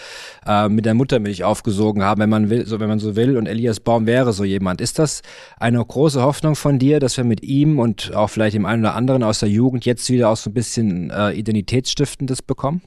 äh, 0.45 0.69
mit 0.69 0.85
der 0.85 0.93
Muttermilch 0.93 1.43
aufgesogen 1.43 2.03
haben, 2.03 2.21
wenn 2.21 2.29
man 2.29 2.49
will, 2.49 2.65
so 2.65 2.79
wenn 2.79 2.89
man 2.89 2.99
so 2.99 3.15
will. 3.15 3.37
Und 3.37 3.47
Elias 3.47 3.79
Baum 3.79 4.05
wäre 4.05 4.33
so 4.33 4.43
jemand. 4.43 4.81
Ist 4.81 4.99
das 4.99 5.21
eine 5.59 5.83
große 5.83 6.21
Hoffnung 6.21 6.55
von 6.55 6.79
dir, 6.79 6.99
dass 6.99 7.17
wir 7.17 7.23
mit 7.23 7.43
ihm 7.43 7.79
und 7.79 8.13
auch 8.15 8.29
vielleicht 8.29 8.55
dem 8.55 8.65
einen 8.65 8.83
oder 8.83 8.95
anderen 8.95 9.23
aus 9.23 9.39
der 9.39 9.49
Jugend 9.49 9.85
jetzt 9.85 10.09
wieder 10.09 10.29
auch 10.29 10.37
so 10.37 10.49
ein 10.49 10.53
bisschen 10.53 11.09
äh, 11.11 11.31
Identitätsstiftendes 11.31 12.41
bekommen? 12.41 12.81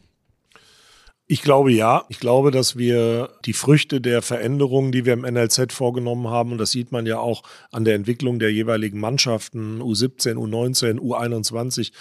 Ich 1.30 1.42
glaube 1.42 1.70
ja. 1.70 2.06
Ich 2.08 2.20
glaube, 2.20 2.50
dass 2.50 2.78
wir 2.78 3.28
die 3.44 3.52
Früchte 3.52 4.00
der 4.00 4.22
Veränderungen, 4.22 4.92
die 4.92 5.04
wir 5.04 5.12
im 5.12 5.26
NLZ 5.26 5.74
vorgenommen 5.74 6.28
haben, 6.28 6.52
und 6.52 6.58
das 6.58 6.70
sieht 6.70 6.90
man 6.90 7.04
ja 7.04 7.18
auch 7.18 7.42
an 7.70 7.84
der 7.84 7.96
Entwicklung 7.96 8.38
der 8.38 8.50
jeweiligen 8.50 8.98
Mannschaften, 8.98 9.82
U17, 9.82 10.36
U19, 10.36 10.98
U21, 10.98 11.92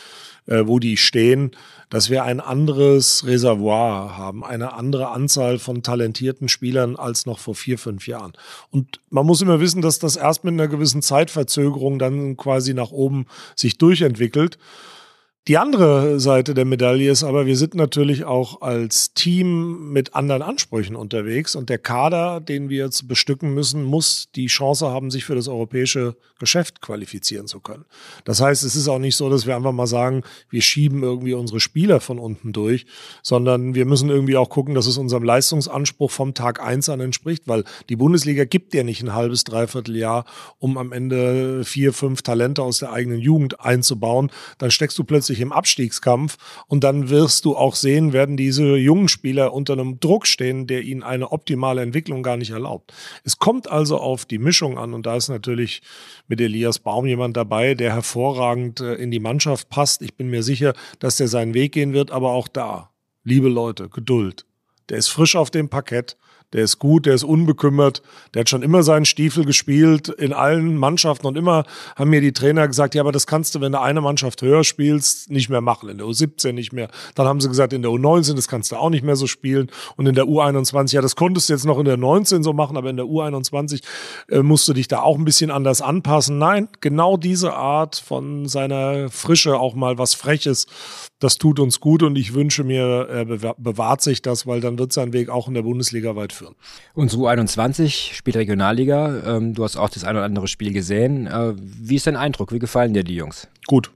äh, 0.45 0.65
wo 0.65 0.79
die 0.79 0.95
stehen, 0.95 1.51
dass 1.89 2.09
wir 2.09 2.23
ein 2.23 2.39
anderes 2.39 3.25
Reservoir 3.27 4.15
haben, 4.15 4.45
eine 4.45 4.71
andere 4.71 5.09
Anzahl 5.09 5.59
von 5.59 5.83
talentierten 5.83 6.47
Spielern 6.47 6.95
als 6.95 7.25
noch 7.25 7.39
vor 7.39 7.53
vier, 7.53 7.77
fünf 7.77 8.07
Jahren. 8.07 8.31
Und 8.71 9.01
man 9.09 9.25
muss 9.25 9.41
immer 9.41 9.59
wissen, 9.59 9.81
dass 9.81 9.99
das 9.99 10.15
erst 10.15 10.45
mit 10.45 10.53
einer 10.53 10.69
gewissen 10.69 11.01
Zeitverzögerung 11.01 11.99
dann 11.99 12.37
quasi 12.37 12.73
nach 12.73 12.91
oben 12.91 13.25
sich 13.57 13.77
durchentwickelt. 13.77 14.57
Die 15.47 15.57
andere 15.57 16.19
Seite 16.19 16.53
der 16.53 16.65
Medaille 16.65 17.09
ist 17.09 17.23
aber, 17.23 17.45
wir 17.45 17.55
sind 17.55 17.73
natürlich 17.73 18.25
auch 18.25 18.61
als 18.61 19.13
Team 19.13 19.93
mit 19.93 20.13
anderen 20.13 20.41
Ansprüchen 20.41 20.97
unterwegs 20.97 21.55
und 21.55 21.69
der 21.69 21.77
Kader, 21.77 22.41
den 22.41 22.67
wir 22.67 22.83
jetzt 22.83 23.07
bestücken 23.07 23.53
müssen, 23.53 23.85
muss 23.85 24.27
die 24.35 24.47
Chance 24.47 24.87
haben, 24.87 25.09
sich 25.09 25.23
für 25.23 25.35
das 25.35 25.47
europäische 25.47 26.17
Geschäft 26.37 26.81
qualifizieren 26.81 27.47
zu 27.47 27.61
können. 27.61 27.85
Das 28.25 28.41
heißt, 28.41 28.65
es 28.65 28.75
ist 28.75 28.89
auch 28.89 28.99
nicht 28.99 29.15
so, 29.15 29.29
dass 29.29 29.47
wir 29.47 29.55
einfach 29.55 29.71
mal 29.71 29.87
sagen, 29.87 30.23
wir 30.49 30.61
schieben 30.61 31.01
irgendwie 31.01 31.33
unsere 31.33 31.61
Spieler 31.61 32.01
von 32.01 32.19
unten 32.19 32.51
durch, 32.51 32.85
sondern 33.23 33.73
wir 33.73 33.85
müssen 33.85 34.09
irgendwie 34.09 34.35
auch 34.35 34.49
gucken, 34.49 34.75
dass 34.75 34.85
es 34.85 34.97
unserem 34.97 35.23
Leistungsanspruch 35.23 36.11
vom 36.11 36.33
Tag 36.33 36.61
eins 36.61 36.89
an 36.89 36.99
entspricht, 36.99 37.47
weil 37.47 37.63
die 37.87 37.95
Bundesliga 37.95 38.43
gibt 38.43 38.73
ja 38.73 38.83
nicht 38.83 39.01
ein 39.01 39.13
halbes, 39.13 39.45
dreiviertel 39.45 39.95
Jahr, 39.95 40.25
um 40.59 40.77
am 40.77 40.91
Ende 40.91 41.63
vier, 41.63 41.93
fünf 41.93 42.21
Talente 42.21 42.63
aus 42.63 42.79
der 42.79 42.91
eigenen 42.91 43.19
Jugend 43.19 43.61
einzubauen. 43.61 44.29
Dann 44.57 44.71
steckst 44.71 44.97
du 44.99 45.05
plötzlich 45.05 45.36
wirklich 45.37 45.41
im 45.41 45.51
Abstiegskampf. 45.51 46.37
Und 46.67 46.83
dann 46.83 47.09
wirst 47.09 47.45
du 47.45 47.55
auch 47.55 47.75
sehen, 47.75 48.13
werden 48.13 48.37
diese 48.37 48.75
jungen 48.75 49.07
Spieler 49.07 49.53
unter 49.53 49.73
einem 49.73 49.99
Druck 49.99 50.27
stehen, 50.27 50.67
der 50.67 50.81
ihnen 50.81 51.03
eine 51.03 51.31
optimale 51.31 51.81
Entwicklung 51.81 52.23
gar 52.23 52.37
nicht 52.37 52.51
erlaubt. 52.51 52.93
Es 53.23 53.37
kommt 53.37 53.69
also 53.69 53.97
auf 53.97 54.25
die 54.25 54.39
Mischung 54.39 54.77
an 54.77 54.93
und 54.93 55.05
da 55.05 55.15
ist 55.15 55.29
natürlich 55.29 55.81
mit 56.27 56.41
Elias 56.41 56.79
Baum 56.79 57.05
jemand 57.05 57.37
dabei, 57.37 57.75
der 57.75 57.93
hervorragend 57.93 58.79
äh, 58.79 58.95
in 58.95 59.11
die 59.11 59.19
Mannschaft 59.19 59.69
passt. 59.69 60.01
Ich 60.01 60.15
bin 60.15 60.29
mir 60.29 60.43
sicher, 60.43 60.73
dass 60.99 61.17
der 61.17 61.27
seinen 61.27 61.53
Weg 61.53 61.73
gehen 61.73 61.93
wird, 61.93 62.11
aber 62.11 62.31
auch 62.31 62.47
da, 62.47 62.89
liebe 63.23 63.49
Leute, 63.49 63.89
Geduld. 63.89 64.45
Der 64.89 64.97
ist 64.97 65.09
frisch 65.09 65.35
auf 65.35 65.51
dem 65.51 65.69
Parkett 65.69 66.17
der 66.53 66.63
ist 66.63 66.79
gut, 66.79 67.05
der 67.05 67.13
ist 67.13 67.23
unbekümmert, 67.23 68.01
der 68.33 68.41
hat 68.41 68.49
schon 68.49 68.63
immer 68.63 68.83
seinen 68.83 69.05
Stiefel 69.05 69.43
gespielt 69.43 70.07
in 70.07 70.31
allen 70.31 70.77
Mannschaften 70.77 71.27
und 71.27 71.37
immer 71.37 71.65
haben 71.95 72.09
mir 72.09 72.21
die 72.21 72.31
Trainer 72.31 72.67
gesagt, 72.67 72.95
ja, 72.95 73.01
aber 73.01 73.11
das 73.11 73.27
kannst 73.27 73.53
du, 73.53 73.61
wenn 73.61 73.73
du 73.73 73.81
eine 73.81 73.99
Mannschaft 73.99 74.41
höher 74.41 74.63
spielst, 74.63 75.29
nicht 75.29 75.49
mehr 75.49 75.61
machen, 75.61 75.89
in 75.89 75.97
der 75.97 76.07
U17 76.07 76.53
nicht 76.53 76.71
mehr. 76.71 76.89
Dann 77.15 77.27
haben 77.27 77.41
sie 77.41 77.49
gesagt, 77.49 77.73
in 77.73 77.81
der 77.81 77.91
U19, 77.91 78.35
das 78.35 78.47
kannst 78.47 78.71
du 78.71 78.77
auch 78.77 78.89
nicht 78.89 79.03
mehr 79.03 79.17
so 79.17 79.27
spielen 79.27 79.69
und 79.97 80.07
in 80.07 80.15
der 80.15 80.25
U21, 80.25 80.93
ja, 80.93 81.01
das 81.01 81.15
konntest 81.15 81.49
du 81.49 81.53
jetzt 81.53 81.65
noch 81.65 81.79
in 81.79 81.85
der 81.85 81.97
19 81.97 82.43
so 82.43 82.53
machen, 82.53 82.77
aber 82.77 82.89
in 82.89 82.97
der 82.97 83.05
U21 83.05 83.83
äh, 84.29 84.41
musst 84.41 84.67
du 84.67 84.73
dich 84.73 84.87
da 84.87 85.01
auch 85.01 85.17
ein 85.17 85.25
bisschen 85.25 85.51
anders 85.51 85.81
anpassen. 85.81 86.37
Nein, 86.37 86.69
genau 86.79 87.17
diese 87.17 87.53
Art 87.53 87.97
von 87.97 88.47
seiner 88.47 89.09
Frische, 89.09 89.59
auch 89.59 89.75
mal 89.75 89.97
was 89.97 90.13
Freches, 90.13 90.67
das 91.19 91.37
tut 91.37 91.59
uns 91.59 91.79
gut 91.79 92.03
und 92.03 92.15
ich 92.15 92.33
wünsche 92.33 92.63
mir, 92.63 93.07
er 93.09 93.25
bewahrt 93.25 94.01
sich 94.01 94.21
das, 94.21 94.45
weil 94.45 94.61
dann 94.61 94.77
wird 94.77 94.93
sein 94.93 95.13
Weg 95.13 95.29
auch 95.29 95.47
in 95.47 95.55
der 95.55 95.63
Bundesliga 95.63 96.15
weit 96.15 96.31
führen. 96.31 96.55
Unsere 96.93 97.23
U21 97.23 98.13
spielt 98.13 98.37
Regionalliga. 98.37 99.37
Ähm, 99.37 99.53
du 99.53 99.63
hast 99.63 99.77
auch 99.77 99.89
das 99.89 100.03
ein 100.03 100.15
oder 100.15 100.25
andere 100.25 100.47
Spiel 100.47 100.73
gesehen. 100.73 101.25
Äh, 101.27 101.53
wie 101.57 101.95
ist 101.95 102.05
dein 102.07 102.15
Eindruck? 102.15 102.51
Wie 102.51 102.59
gefallen 102.59 102.93
dir 102.93 103.03
die 103.03 103.15
Jungs? 103.15 103.47
Gut. 103.65 103.91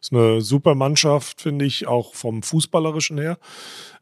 Ist 0.00 0.12
eine 0.12 0.42
super 0.42 0.74
Mannschaft, 0.74 1.40
finde 1.40 1.64
ich, 1.64 1.86
auch 1.86 2.14
vom 2.14 2.42
Fußballerischen 2.42 3.18
her. 3.18 3.38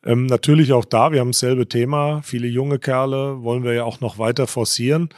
Ähm, 0.05 0.27
natürlich 0.27 0.73
auch 0.73 0.85
da, 0.85 1.13
wir 1.13 1.21
haben 1.21 1.31
dasselbe 1.31 1.69
Thema. 1.69 2.21
Viele 2.23 2.49
junge 2.49 2.79
Kerle 2.79 3.43
wollen 3.43 3.63
wir 3.63 3.73
ja 3.73 3.85
auch 3.85 4.01
noch 4.01 4.19
weiter 4.19 4.47
forcieren. 4.47 5.09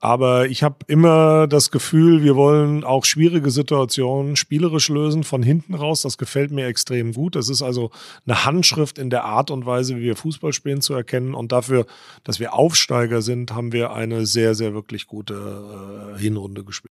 Aber 0.00 0.46
ich 0.48 0.62
habe 0.62 0.76
immer 0.88 1.46
das 1.46 1.70
Gefühl, 1.70 2.22
wir 2.22 2.36
wollen 2.36 2.84
auch 2.84 3.06
schwierige 3.06 3.50
Situationen 3.50 4.36
spielerisch 4.36 4.90
lösen 4.90 5.24
von 5.24 5.42
hinten 5.42 5.74
raus. 5.74 6.02
Das 6.02 6.18
gefällt 6.18 6.50
mir 6.50 6.66
extrem 6.66 7.14
gut. 7.14 7.34
Das 7.34 7.48
ist 7.48 7.62
also 7.62 7.90
eine 8.26 8.44
Handschrift 8.44 8.98
in 8.98 9.08
der 9.08 9.24
Art 9.24 9.50
und 9.50 9.64
Weise, 9.64 9.96
wie 9.96 10.02
wir 10.02 10.16
Fußball 10.16 10.52
spielen, 10.52 10.82
zu 10.82 10.92
erkennen. 10.92 11.34
Und 11.34 11.52
dafür, 11.52 11.86
dass 12.24 12.40
wir 12.40 12.52
Aufsteiger 12.52 13.22
sind, 13.22 13.54
haben 13.54 13.72
wir 13.72 13.92
eine 13.92 14.26
sehr, 14.26 14.54
sehr 14.54 14.74
wirklich 14.74 15.06
gute 15.06 16.14
äh, 16.14 16.18
Hinrunde 16.18 16.62
gespielt 16.62 16.95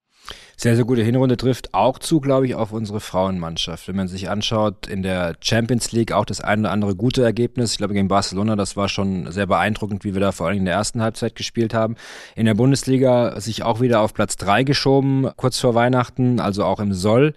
sehr, 0.60 0.74
sehr 0.74 0.84
gute 0.84 1.04
Hinrunde 1.04 1.36
trifft 1.36 1.72
auch 1.72 2.00
zu, 2.00 2.20
glaube 2.20 2.46
ich, 2.46 2.56
auf 2.56 2.72
unsere 2.72 2.98
Frauenmannschaft. 2.98 3.86
Wenn 3.86 3.94
man 3.94 4.08
sich 4.08 4.28
anschaut, 4.28 4.88
in 4.88 5.04
der 5.04 5.36
Champions 5.40 5.92
League 5.92 6.10
auch 6.10 6.24
das 6.24 6.40
eine 6.40 6.62
oder 6.62 6.72
andere 6.72 6.96
gute 6.96 7.22
Ergebnis. 7.22 7.70
Ich 7.70 7.78
glaube, 7.78 7.94
gegen 7.94 8.08
Barcelona, 8.08 8.56
das 8.56 8.76
war 8.76 8.88
schon 8.88 9.30
sehr 9.30 9.46
beeindruckend, 9.46 10.02
wie 10.02 10.14
wir 10.14 10.20
da 10.20 10.32
vor 10.32 10.48
allem 10.48 10.58
in 10.58 10.64
der 10.64 10.74
ersten 10.74 11.00
Halbzeit 11.00 11.36
gespielt 11.36 11.74
haben. 11.74 11.94
In 12.34 12.44
der 12.44 12.54
Bundesliga 12.54 13.40
sich 13.40 13.62
auch 13.62 13.80
wieder 13.80 14.00
auf 14.00 14.14
Platz 14.14 14.36
drei 14.36 14.64
geschoben, 14.64 15.30
kurz 15.36 15.60
vor 15.60 15.76
Weihnachten, 15.76 16.40
also 16.40 16.64
auch 16.64 16.80
im 16.80 16.92
Soll. 16.92 17.34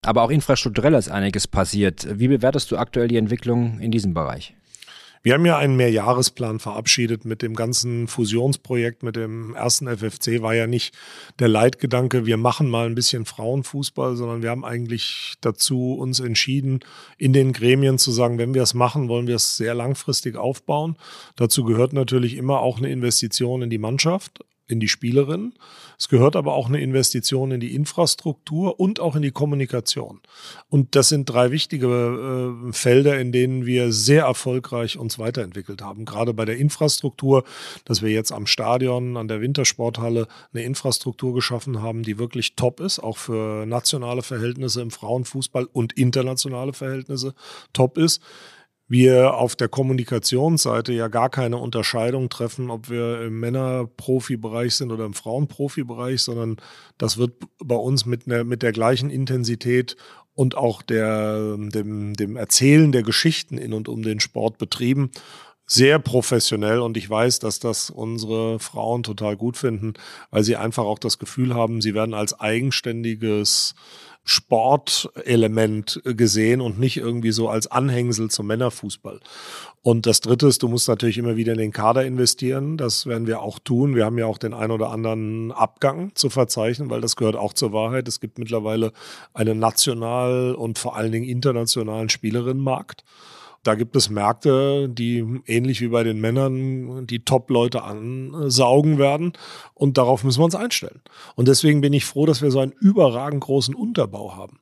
Aber 0.00 0.22
auch 0.22 0.30
infrastrukturell 0.30 0.94
ist 0.94 1.10
einiges 1.10 1.46
passiert. 1.46 2.08
Wie 2.18 2.28
bewertest 2.28 2.70
du 2.70 2.78
aktuell 2.78 3.06
die 3.06 3.18
Entwicklung 3.18 3.80
in 3.80 3.90
diesem 3.90 4.14
Bereich? 4.14 4.54
Wir 5.24 5.34
haben 5.34 5.46
ja 5.46 5.56
einen 5.56 5.76
Mehrjahresplan 5.76 6.58
verabschiedet 6.58 7.24
mit 7.24 7.42
dem 7.42 7.54
ganzen 7.54 8.08
Fusionsprojekt, 8.08 9.04
mit 9.04 9.14
dem 9.14 9.54
ersten 9.54 9.86
FFC 9.86 10.42
war 10.42 10.54
ja 10.54 10.66
nicht 10.66 10.94
der 11.38 11.46
Leitgedanke, 11.46 12.26
wir 12.26 12.36
machen 12.36 12.68
mal 12.68 12.86
ein 12.86 12.96
bisschen 12.96 13.24
Frauenfußball, 13.24 14.16
sondern 14.16 14.42
wir 14.42 14.50
haben 14.50 14.64
eigentlich 14.64 15.34
dazu 15.40 15.94
uns 15.94 16.18
entschieden, 16.18 16.80
in 17.18 17.32
den 17.32 17.52
Gremien 17.52 17.98
zu 17.98 18.10
sagen, 18.10 18.38
wenn 18.38 18.52
wir 18.52 18.62
es 18.62 18.74
machen, 18.74 19.08
wollen 19.08 19.28
wir 19.28 19.36
es 19.36 19.56
sehr 19.56 19.74
langfristig 19.74 20.36
aufbauen. 20.36 20.96
Dazu 21.36 21.62
gehört 21.62 21.92
natürlich 21.92 22.36
immer 22.36 22.58
auch 22.58 22.78
eine 22.78 22.90
Investition 22.90 23.62
in 23.62 23.70
die 23.70 23.78
Mannschaft, 23.78 24.44
in 24.66 24.80
die 24.80 24.88
Spielerin. 24.88 25.52
Es 26.02 26.08
gehört 26.08 26.34
aber 26.34 26.54
auch 26.54 26.66
eine 26.66 26.80
Investition 26.80 27.52
in 27.52 27.60
die 27.60 27.76
Infrastruktur 27.76 28.80
und 28.80 28.98
auch 28.98 29.14
in 29.14 29.22
die 29.22 29.30
Kommunikation. 29.30 30.20
Und 30.68 30.96
das 30.96 31.08
sind 31.08 31.26
drei 31.26 31.52
wichtige 31.52 31.86
äh, 31.86 32.72
Felder, 32.72 33.20
in 33.20 33.30
denen 33.30 33.66
wir 33.66 33.92
sehr 33.92 34.24
erfolgreich 34.24 34.98
uns 34.98 35.20
weiterentwickelt 35.20 35.80
haben. 35.80 36.04
Gerade 36.04 36.34
bei 36.34 36.44
der 36.44 36.56
Infrastruktur, 36.56 37.44
dass 37.84 38.02
wir 38.02 38.10
jetzt 38.10 38.32
am 38.32 38.48
Stadion, 38.48 39.16
an 39.16 39.28
der 39.28 39.40
Wintersporthalle 39.40 40.26
eine 40.52 40.64
Infrastruktur 40.64 41.34
geschaffen 41.34 41.82
haben, 41.82 42.02
die 42.02 42.18
wirklich 42.18 42.56
top 42.56 42.80
ist, 42.80 42.98
auch 42.98 43.16
für 43.16 43.64
nationale 43.64 44.22
Verhältnisse 44.22 44.82
im 44.82 44.90
Frauenfußball 44.90 45.68
und 45.72 45.92
internationale 45.92 46.72
Verhältnisse 46.72 47.32
top 47.72 47.96
ist 47.96 48.20
wir 48.88 49.34
auf 49.34 49.56
der 49.56 49.68
Kommunikationsseite 49.68 50.92
ja 50.92 51.08
gar 51.08 51.30
keine 51.30 51.56
Unterscheidung 51.56 52.28
treffen, 52.28 52.70
ob 52.70 52.90
wir 52.90 53.22
im 53.22 53.40
Männerprofibereich 53.40 54.74
sind 54.74 54.92
oder 54.92 55.06
im 55.06 55.14
Frauenprofibereich, 55.14 56.20
sondern 56.20 56.56
das 56.98 57.16
wird 57.16 57.32
bei 57.58 57.76
uns 57.76 58.04
mit, 58.04 58.26
ne, 58.26 58.44
mit 58.44 58.62
der 58.62 58.72
gleichen 58.72 59.08
Intensität 59.08 59.96
und 60.34 60.56
auch 60.56 60.82
der, 60.82 61.56
dem, 61.56 62.14
dem 62.14 62.36
Erzählen 62.36 62.92
der 62.92 63.02
Geschichten 63.02 63.58
in 63.58 63.72
und 63.72 63.88
um 63.88 64.02
den 64.02 64.20
Sport 64.20 64.58
betrieben. 64.58 65.10
Sehr 65.66 65.98
professionell 65.98 66.80
und 66.80 66.96
ich 66.96 67.08
weiß, 67.08 67.38
dass 67.38 67.60
das 67.60 67.88
unsere 67.88 68.58
Frauen 68.58 69.04
total 69.04 69.36
gut 69.36 69.56
finden, 69.56 69.94
weil 70.30 70.42
sie 70.42 70.56
einfach 70.56 70.84
auch 70.84 70.98
das 70.98 71.18
Gefühl 71.18 71.54
haben, 71.54 71.80
sie 71.80 71.94
werden 71.94 72.14
als 72.14 72.38
eigenständiges 72.38 73.74
Sportelement 74.24 76.00
gesehen 76.04 76.60
und 76.60 76.78
nicht 76.78 76.96
irgendwie 76.96 77.32
so 77.32 77.48
als 77.48 77.66
Anhängsel 77.66 78.30
zum 78.30 78.46
Männerfußball. 78.46 79.20
Und 79.82 80.06
das 80.06 80.20
Dritte 80.20 80.46
ist, 80.46 80.62
du 80.62 80.68
musst 80.68 80.88
natürlich 80.88 81.18
immer 81.18 81.36
wieder 81.36 81.52
in 81.52 81.58
den 81.58 81.72
Kader 81.72 82.04
investieren. 82.04 82.76
Das 82.76 83.06
werden 83.06 83.26
wir 83.26 83.42
auch 83.42 83.58
tun. 83.58 83.96
Wir 83.96 84.04
haben 84.04 84.18
ja 84.18 84.26
auch 84.26 84.38
den 84.38 84.54
ein 84.54 84.70
oder 84.70 84.90
anderen 84.90 85.50
Abgang 85.50 86.12
zu 86.14 86.30
verzeichnen, 86.30 86.88
weil 86.88 87.00
das 87.00 87.16
gehört 87.16 87.34
auch 87.34 87.52
zur 87.52 87.72
Wahrheit. 87.72 88.06
Es 88.06 88.20
gibt 88.20 88.38
mittlerweile 88.38 88.92
einen 89.34 89.58
national 89.58 90.54
und 90.54 90.78
vor 90.78 90.96
allen 90.96 91.10
Dingen 91.10 91.28
internationalen 91.28 92.08
Spielerinnenmarkt. 92.10 93.02
Da 93.64 93.76
gibt 93.76 93.94
es 93.94 94.10
Märkte, 94.10 94.88
die 94.88 95.24
ähnlich 95.46 95.80
wie 95.80 95.88
bei 95.88 96.02
den 96.02 96.20
Männern 96.20 97.06
die 97.06 97.24
Top-Leute 97.24 97.84
ansaugen 97.84 98.98
werden. 98.98 99.34
Und 99.74 99.98
darauf 99.98 100.24
müssen 100.24 100.40
wir 100.40 100.46
uns 100.46 100.54
einstellen. 100.56 101.00
Und 101.36 101.46
deswegen 101.46 101.80
bin 101.80 101.92
ich 101.92 102.04
froh, 102.04 102.26
dass 102.26 102.42
wir 102.42 102.50
so 102.50 102.58
einen 102.58 102.72
überragend 102.72 103.42
großen 103.42 103.74
Unterbau 103.74 104.34
haben. 104.34 104.58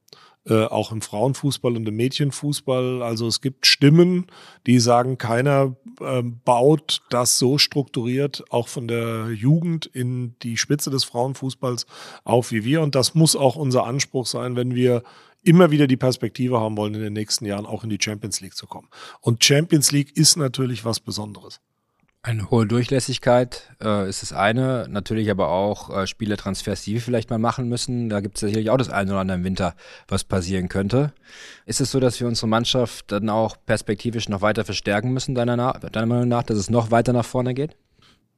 Äh, 0.46 0.64
auch 0.64 0.90
im 0.90 1.02
Frauenfußball 1.02 1.76
und 1.76 1.86
im 1.86 1.96
Mädchenfußball. 1.96 3.02
Also 3.02 3.26
es 3.26 3.42
gibt 3.42 3.66
Stimmen, 3.66 4.26
die 4.66 4.80
sagen, 4.80 5.18
keiner 5.18 5.76
äh, 6.00 6.22
baut 6.22 7.02
das 7.10 7.38
so 7.38 7.58
strukturiert 7.58 8.42
auch 8.48 8.66
von 8.66 8.88
der 8.88 9.32
Jugend 9.32 9.84
in 9.84 10.34
die 10.42 10.56
Spitze 10.56 10.90
des 10.90 11.04
Frauenfußballs 11.04 11.84
auf 12.24 12.52
wie 12.52 12.64
wir. 12.64 12.80
Und 12.80 12.94
das 12.94 13.14
muss 13.14 13.36
auch 13.36 13.56
unser 13.56 13.84
Anspruch 13.84 14.26
sein, 14.26 14.56
wenn 14.56 14.74
wir 14.74 15.02
immer 15.42 15.70
wieder 15.70 15.86
die 15.86 15.96
Perspektive 15.96 16.60
haben 16.60 16.76
wollen, 16.76 16.94
in 16.94 17.00
den 17.00 17.12
nächsten 17.12 17.46
Jahren 17.46 17.66
auch 17.66 17.84
in 17.84 17.90
die 17.90 17.98
Champions 18.00 18.40
League 18.40 18.56
zu 18.56 18.66
kommen. 18.66 18.88
Und 19.20 19.44
Champions 19.44 19.92
League 19.92 20.16
ist 20.16 20.36
natürlich 20.36 20.84
was 20.84 21.00
Besonderes. 21.00 21.60
Eine 22.22 22.50
hohe 22.50 22.66
Durchlässigkeit 22.66 23.74
äh, 23.82 24.06
ist 24.06 24.20
das 24.20 24.34
eine, 24.34 24.86
natürlich 24.90 25.30
aber 25.30 25.48
auch 25.48 25.88
äh, 25.88 26.06
Spielertransfers, 26.06 26.82
die 26.82 26.92
wir 26.92 27.00
vielleicht 27.00 27.30
mal 27.30 27.38
machen 27.38 27.66
müssen. 27.66 28.10
Da 28.10 28.20
gibt 28.20 28.36
es 28.36 28.40
sicherlich 28.40 28.68
auch 28.68 28.76
das 28.76 28.90
eine 28.90 29.12
oder 29.12 29.20
andere 29.20 29.38
im 29.38 29.44
Winter, 29.44 29.74
was 30.06 30.24
passieren 30.24 30.68
könnte. 30.68 31.14
Ist 31.64 31.80
es 31.80 31.90
so, 31.90 31.98
dass 31.98 32.20
wir 32.20 32.26
unsere 32.26 32.46
Mannschaft 32.46 33.10
dann 33.10 33.30
auch 33.30 33.56
perspektivisch 33.64 34.28
noch 34.28 34.42
weiter 34.42 34.66
verstärken 34.66 35.14
müssen, 35.14 35.34
deiner, 35.34 35.56
deiner 35.72 36.06
Meinung 36.06 36.28
nach, 36.28 36.42
dass 36.42 36.58
es 36.58 36.68
noch 36.68 36.90
weiter 36.90 37.14
nach 37.14 37.24
vorne 37.24 37.54
geht? 37.54 37.74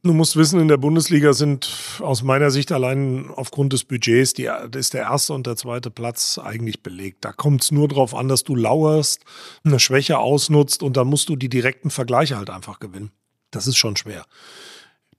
Du 0.04 0.12
musst 0.12 0.34
wissen, 0.34 0.58
in 0.58 0.66
der 0.66 0.78
Bundesliga 0.78 1.32
sind 1.32 2.00
aus 2.00 2.24
meiner 2.24 2.50
Sicht 2.50 2.72
allein 2.72 3.30
aufgrund 3.30 3.72
des 3.72 3.84
Budgets 3.84 4.34
die, 4.34 4.50
ist 4.74 4.94
der 4.94 5.02
erste 5.02 5.32
und 5.32 5.46
der 5.46 5.54
zweite 5.54 5.92
Platz 5.92 6.38
eigentlich 6.42 6.82
belegt. 6.82 7.24
Da 7.24 7.30
kommt 7.30 7.62
es 7.62 7.70
nur 7.70 7.86
darauf 7.86 8.12
an, 8.12 8.26
dass 8.26 8.42
du 8.42 8.56
lauerst, 8.56 9.24
eine 9.62 9.78
Schwäche 9.78 10.18
ausnutzt 10.18 10.82
und 10.82 10.96
dann 10.96 11.06
musst 11.06 11.28
du 11.28 11.36
die 11.36 11.48
direkten 11.48 11.90
Vergleiche 11.90 12.36
halt 12.36 12.50
einfach 12.50 12.80
gewinnen. 12.80 13.12
Das 13.52 13.68
ist 13.68 13.76
schon 13.76 13.96
schwer. 13.96 14.24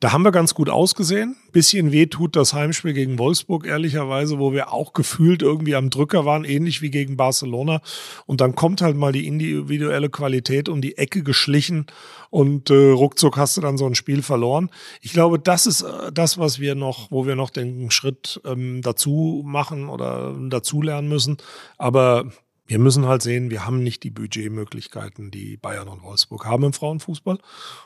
Da 0.04 0.12
haben 0.12 0.24
wir 0.24 0.34
ganz 0.34 0.54
gut 0.54 0.70
ausgesehen. 0.70 1.38
Bisschen 1.54 1.94
weh 1.94 2.08
tut 2.08 2.36
das 2.36 2.54
Heimspiel 2.54 2.92
gegen 2.92 3.18
Wolfsburg, 3.20 3.66
ehrlicherweise, 3.66 4.38
wo 4.38 4.52
wir 4.52 4.74
auch 4.74 4.92
gefühlt 4.92 5.42
irgendwie 5.42 5.76
am 5.76 5.90
Drücker 5.90 6.26
waren, 6.26 6.44
ähnlich 6.44 6.82
wie 6.82 6.92
gegen 6.92 7.16
Barcelona. 7.16 7.80
Und 8.26 8.42
dann 8.42 8.54
kommt 8.54 8.82
halt 8.82 8.98
mal 8.98 9.14
die 9.14 9.26
individuelle 9.26 10.10
Qualität 10.10 10.68
um 10.68 10.82
die 10.82 10.98
Ecke 10.98 11.24
geschlichen 11.24 11.86
und 12.32 12.70
äh, 12.70 12.90
ruckzuck 12.92 13.38
hast 13.38 13.56
du 13.56 13.62
dann 13.62 13.78
so 13.78 13.86
ein 13.86 13.96
Spiel 13.96 14.24
verloren. 14.24 14.72
Ich 15.00 15.14
glaube, 15.14 15.40
das 15.40 15.68
ist 15.68 15.84
äh, 15.84 16.12
das, 16.12 16.38
was 16.38 16.60
wir 16.60 16.76
noch, 16.76 17.10
wo 17.10 17.26
wir 17.26 17.38
noch 17.38 17.50
den 17.50 17.90
Schritt 17.90 18.42
ähm, 18.44 18.82
dazu 18.82 19.42
machen 19.46 19.88
oder 19.88 20.36
dazu 20.50 20.82
lernen 20.82 21.08
müssen. 21.08 21.38
Aber 21.78 22.26
Wir 22.66 22.80
müssen 22.80 23.06
halt 23.06 23.22
sehen, 23.22 23.50
wir 23.50 23.66
haben 23.66 23.84
nicht 23.84 24.04
die 24.04 24.10
Budgetmöglichkeiten, 24.10 25.32
die 25.32 25.58
Bayern 25.58 25.90
und 25.90 26.02
Wolfsburg 26.02 26.46
haben 26.46 26.64
im 26.64 26.72
Frauenfußball. 26.72 27.38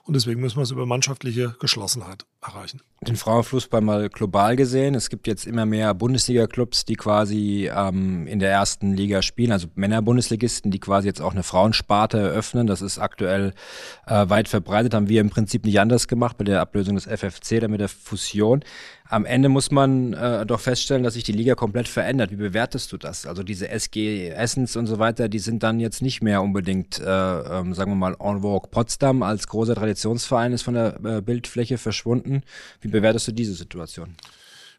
Und 0.03 0.13
deswegen 0.15 0.39
müssen 0.39 0.57
wir 0.57 0.63
es 0.63 0.71
über 0.71 0.85
mannschaftliche 0.85 1.55
Geschlossenheit 1.59 2.25
erreichen. 2.43 2.81
Den 3.01 3.15
Frauenfußball 3.15 3.81
mal 3.81 4.09
global 4.09 4.55
gesehen. 4.55 4.93
Es 4.93 5.09
gibt 5.09 5.25
jetzt 5.25 5.47
immer 5.47 5.65
mehr 5.65 5.93
Bundesliga-Clubs, 5.95 6.85
die 6.85 6.95
quasi 6.95 7.69
ähm, 7.73 8.27
in 8.27 8.37
der 8.37 8.51
ersten 8.51 8.93
Liga 8.93 9.23
spielen, 9.23 9.51
also 9.51 9.67
Männer-Bundesligisten, 9.73 10.69
die 10.69 10.79
quasi 10.79 11.07
jetzt 11.07 11.21
auch 11.21 11.31
eine 11.31 11.43
Frauensparte 11.43 12.19
eröffnen. 12.19 12.67
Das 12.67 12.81
ist 12.83 12.99
aktuell 12.99 13.53
äh, 14.05 14.29
weit 14.29 14.47
verbreitet. 14.47 14.93
Haben 14.93 15.09
wir 15.09 15.21
im 15.21 15.31
Prinzip 15.31 15.65
nicht 15.65 15.79
anders 15.79 16.07
gemacht 16.07 16.37
bei 16.37 16.43
der 16.43 16.61
Ablösung 16.61 16.95
des 16.95 17.05
FFC, 17.05 17.59
dann 17.59 17.71
mit 17.71 17.81
der 17.81 17.89
Fusion. 17.89 18.63
Am 19.09 19.25
Ende 19.25 19.49
muss 19.49 19.71
man 19.71 20.13
äh, 20.13 20.45
doch 20.45 20.59
feststellen, 20.59 21.03
dass 21.03 21.13
sich 21.13 21.23
die 21.23 21.31
Liga 21.31 21.55
komplett 21.55 21.87
verändert. 21.87 22.31
Wie 22.31 22.35
bewertest 22.35 22.91
du 22.91 22.97
das? 22.97 23.25
Also 23.25 23.43
diese 23.43 23.69
SG 23.69 24.29
Essens 24.29 24.75
und 24.75 24.87
so 24.87 24.99
weiter, 24.99 25.29
die 25.29 25.39
sind 25.39 25.63
dann 25.63 25.79
jetzt 25.79 26.01
nicht 26.01 26.21
mehr 26.21 26.41
unbedingt, 26.41 26.99
äh, 26.99 27.03
ähm, 27.03 27.73
sagen 27.73 27.91
wir 27.91 27.95
mal, 27.95 28.15
en 28.19 28.41
vogue. 28.41 28.69
Potsdam 28.69 29.23
als 29.23 29.47
großer 29.47 29.75
Traditionsverein 29.75 30.51
ist 30.51 30.63
von 30.63 30.73
der 30.73 30.99
äh, 31.03 31.21
Bildfläche 31.21 31.77
verschwunden. 31.77 32.41
Wie 32.81 32.89
bewertest 32.89 33.27
du 33.29 33.31
diese 33.31 33.53
Situation? 33.53 34.15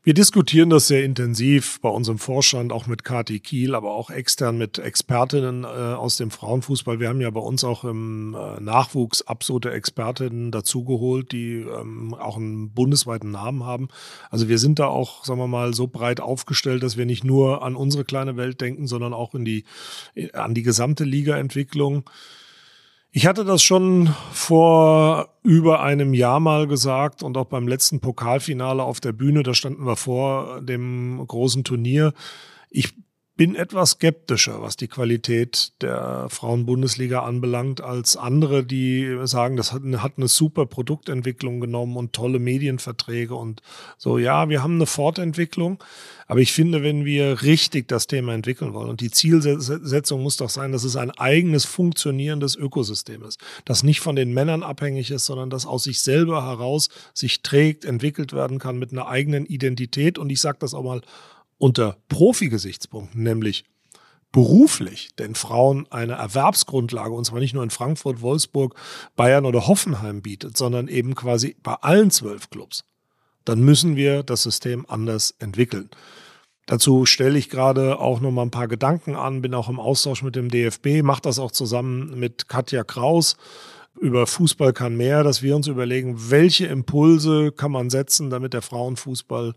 Wir 0.05 0.15
diskutieren 0.15 0.71
das 0.71 0.87
sehr 0.87 1.05
intensiv 1.05 1.81
bei 1.81 1.89
unserem 1.89 2.19
Vorstand, 2.19 2.73
auch 2.73 2.87
mit 2.87 3.03
Kati 3.03 3.41
Kiel, 3.41 3.75
aber 3.75 3.91
auch 3.91 4.11
extern 4.11 4.57
mit 4.57 4.79
Expertinnen 4.79 5.65
äh, 5.65 5.67
aus 5.67 6.17
dem 6.17 6.31
Frauenfußball. 6.31 7.01
Wir 7.01 7.09
haben 7.09 7.21
ja 7.21 7.31
bei 7.31 7.41
uns 7.41 7.65
auch 7.65 7.83
im 7.85 8.35
äh, 8.35 8.61
Nachwuchs 8.61 9.23
absolute 9.23 9.73
Expertinnen 9.73 10.53
dazugeholt, 10.53 11.33
die 11.33 11.57
ähm, 11.57 12.15
auch 12.15 12.37
einen 12.37 12.71
bundesweiten 12.71 13.33
Namen 13.33 13.65
haben. 13.65 13.89
Also 14.31 14.49
wir 14.49 14.59
sind 14.59 14.79
da 14.79 14.87
auch, 14.87 15.25
sagen 15.25 15.41
wir 15.41 15.49
mal, 15.49 15.75
so 15.75 15.89
breit 15.89 16.21
aufgestellt, 16.21 16.85
dass 16.85 16.97
wir 16.97 17.05
nicht 17.05 17.25
nur 17.25 17.63
an 17.63 17.75
unsere 17.75 18.05
kleine 18.05 18.37
Welt 18.37 18.61
denken, 18.61 18.87
sondern 18.87 19.13
auch 19.13 19.35
in 19.35 19.45
die, 19.45 19.65
an 20.33 20.55
die 20.55 20.63
gesamte 20.63 21.03
Ligaentwicklung. 21.03 22.09
Ich 23.19 23.27
hatte 23.27 23.45
das 23.45 23.65
schon 23.65 24.15
vor 24.31 25.31
über 25.43 25.83
einem 25.83 26.15
Jahr 26.15 26.39
mal 26.39 26.69
gesagt 26.69 27.25
und 27.25 27.37
auch 27.37 27.47
beim 27.47 27.67
letzten 27.67 27.99
Pokalfinale 27.99 28.85
auf 28.85 29.01
der 29.01 29.11
Bühne, 29.11 29.43
da 29.43 29.55
standen 29.55 29.87
wir 29.87 29.97
vor 29.97 30.61
dem 30.61 31.27
großen 31.27 31.65
Turnier. 31.65 32.13
Ich 32.71 32.95
bin 33.39 33.55
etwas 33.55 33.93
skeptischer, 33.93 34.63
was 34.63 34.77
die 34.77 34.89
Qualität 34.89 35.71
der 35.81 36.27
Frauenbundesliga 36.29 37.23
anbelangt, 37.23 37.81
als 37.81 38.17
andere, 38.17 38.65
die 38.65 39.17
sagen, 39.25 39.57
das 39.57 39.73
hat 39.73 39.83
hat 39.85 40.15
eine 40.17 40.27
super 40.27 40.67
Produktentwicklung 40.67 41.61
genommen 41.61 41.97
und 41.97 42.13
tolle 42.13 42.41
Medienverträge 42.41 43.37
und 43.37 43.63
so. 43.97 44.19
Ja, 44.19 44.49
wir 44.49 44.65
haben 44.65 44.75
eine 44.75 44.87
Fortentwicklung, 44.87 45.83
aber 46.27 46.41
ich 46.41 46.53
finde, 46.53 46.83
wenn 46.83 47.05
wir 47.05 47.43
richtig 47.43 47.87
das 47.87 48.09
Thema 48.09 48.35
entwickeln 48.35 48.75
wollen 48.75 48.91
und 48.91 49.01
die 49.01 49.13
Zielsetzung 49.13 50.21
muss 50.21 50.37
doch 50.37 50.51
sein, 50.51 50.73
dass 50.73 50.83
es 50.83 50.97
ein 50.97 51.13
eigenes 51.13 51.65
funktionierendes 51.65 52.57
Ökosystem 52.57 53.23
ist, 53.23 53.41
das 53.65 53.85
nicht 53.85 54.01
von 54.01 54.17
den 54.17 54.35
Männern 54.35 54.65
abhängig 54.65 55.13
ist, 55.13 55.27
sondern 55.27 55.49
das 55.49 55.65
aus 55.65 55.85
sich 55.85 56.01
selber 56.01 56.45
heraus 56.45 56.89
sich 57.15 57.43
trägt, 57.43 57.85
entwickelt 57.85 58.33
werden 58.33 58.59
kann 58.59 58.81
mit 58.81 58.91
einer 58.91 59.07
eigenen 59.07 59.47
Identität 59.47 60.19
und 60.19 60.29
ich 60.29 60.41
sage 60.41 60.59
das 60.59 60.75
auch 60.75 60.83
mal 60.83 61.03
unter 61.59 61.97
Profi-Gesichtspunkten, 62.09 63.23
nämlich 63.23 63.65
beruflich, 64.33 65.11
denn 65.19 65.35
Frauen 65.35 65.87
eine 65.91 66.15
Erwerbsgrundlage, 66.15 67.13
und 67.13 67.25
zwar 67.25 67.41
nicht 67.41 67.55
nur 67.55 67.63
in 67.63 67.71
Frankfurt, 67.71 68.21
Wolfsburg, 68.21 68.75
Bayern 69.17 69.47
oder 69.47 69.67
Hoffenheim 69.67 70.23
bietet, 70.23 70.57
sondern 70.57 70.89
eben 70.89 71.15
quasi 71.15 71.57
bei 71.63 71.75
allen 71.75 72.11
zwölf 72.11 72.51
Clubs, 72.51 72.85
dann 73.45 73.61
müssen 73.61 73.97
wir 73.97 74.23
das 74.23 74.43
System 74.43 74.85
anders 74.89 75.35
entwickeln. 75.39 75.89
Dazu 76.67 77.07
stelle 77.07 77.39
ich 77.39 77.49
gerade 77.49 77.99
auch 77.99 78.21
noch 78.21 78.31
mal 78.31 78.43
ein 78.43 78.51
paar 78.51 78.69
Gedanken 78.69 79.17
an, 79.17 79.41
bin 79.41 79.55
auch 79.55 79.71
im 79.71 79.81
Austausch 79.81 80.23
mit 80.23 80.37
dem 80.37 80.51
DFB, 80.51 81.03
mache 81.03 81.23
das 81.23 81.39
auch 81.39 81.51
zusammen 81.51 82.19
mit 82.19 82.49
Katja 82.49 82.85
Kraus 82.85 83.37
über 84.01 84.27
Fußball 84.27 84.73
kann 84.73 84.97
mehr, 84.97 85.23
dass 85.23 85.43
wir 85.43 85.57
uns 85.57 85.67
überlegen, 85.67 86.31
welche 86.31 86.67
Impulse 86.67 87.53
kann 87.53 87.73
man 87.73 87.91
setzen, 87.91 88.31
damit 88.31 88.55
der 88.55 88.63
Frauenfußball 88.63 89.55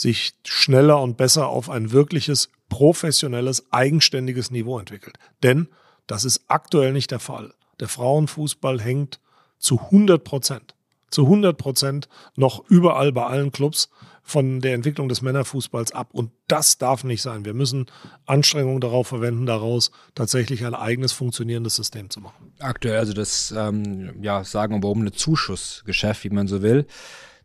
sich 0.00 0.32
schneller 0.46 1.02
und 1.02 1.18
besser 1.18 1.48
auf 1.48 1.68
ein 1.68 1.92
wirkliches 1.92 2.48
professionelles, 2.70 3.70
eigenständiges 3.70 4.50
Niveau 4.50 4.78
entwickelt. 4.78 5.18
Denn 5.42 5.68
das 6.06 6.24
ist 6.24 6.44
aktuell 6.48 6.94
nicht 6.94 7.10
der 7.10 7.18
Fall. 7.18 7.52
Der 7.80 7.88
Frauenfußball 7.88 8.80
hängt 8.80 9.20
zu 9.58 9.78
100 9.78 10.24
Prozent, 10.24 10.74
zu 11.10 11.24
100 11.24 11.58
Prozent 11.58 12.08
noch 12.34 12.64
überall 12.70 13.12
bei 13.12 13.26
allen 13.26 13.52
Clubs 13.52 13.90
von 14.22 14.60
der 14.60 14.72
Entwicklung 14.72 15.10
des 15.10 15.20
Männerfußballs 15.20 15.92
ab. 15.92 16.08
Und 16.12 16.30
das 16.48 16.78
darf 16.78 17.04
nicht 17.04 17.20
sein. 17.20 17.44
Wir 17.44 17.52
müssen 17.52 17.84
Anstrengungen 18.24 18.80
darauf 18.80 19.08
verwenden, 19.08 19.44
daraus 19.44 19.90
tatsächlich 20.14 20.64
ein 20.64 20.74
eigenes 20.74 21.12
funktionierendes 21.12 21.76
System 21.76 22.08
zu 22.08 22.20
machen. 22.20 22.54
Aktuell 22.58 22.98
also 22.98 23.12
das, 23.12 23.52
ähm, 23.54 24.22
ja, 24.22 24.44
sagen 24.44 24.72
wir 24.72 24.78
mal, 24.78 24.92
um 24.92 25.02
eine 25.02 25.12
Zuschussgeschäft, 25.12 26.24
wie 26.24 26.30
man 26.30 26.48
so 26.48 26.62
will. 26.62 26.86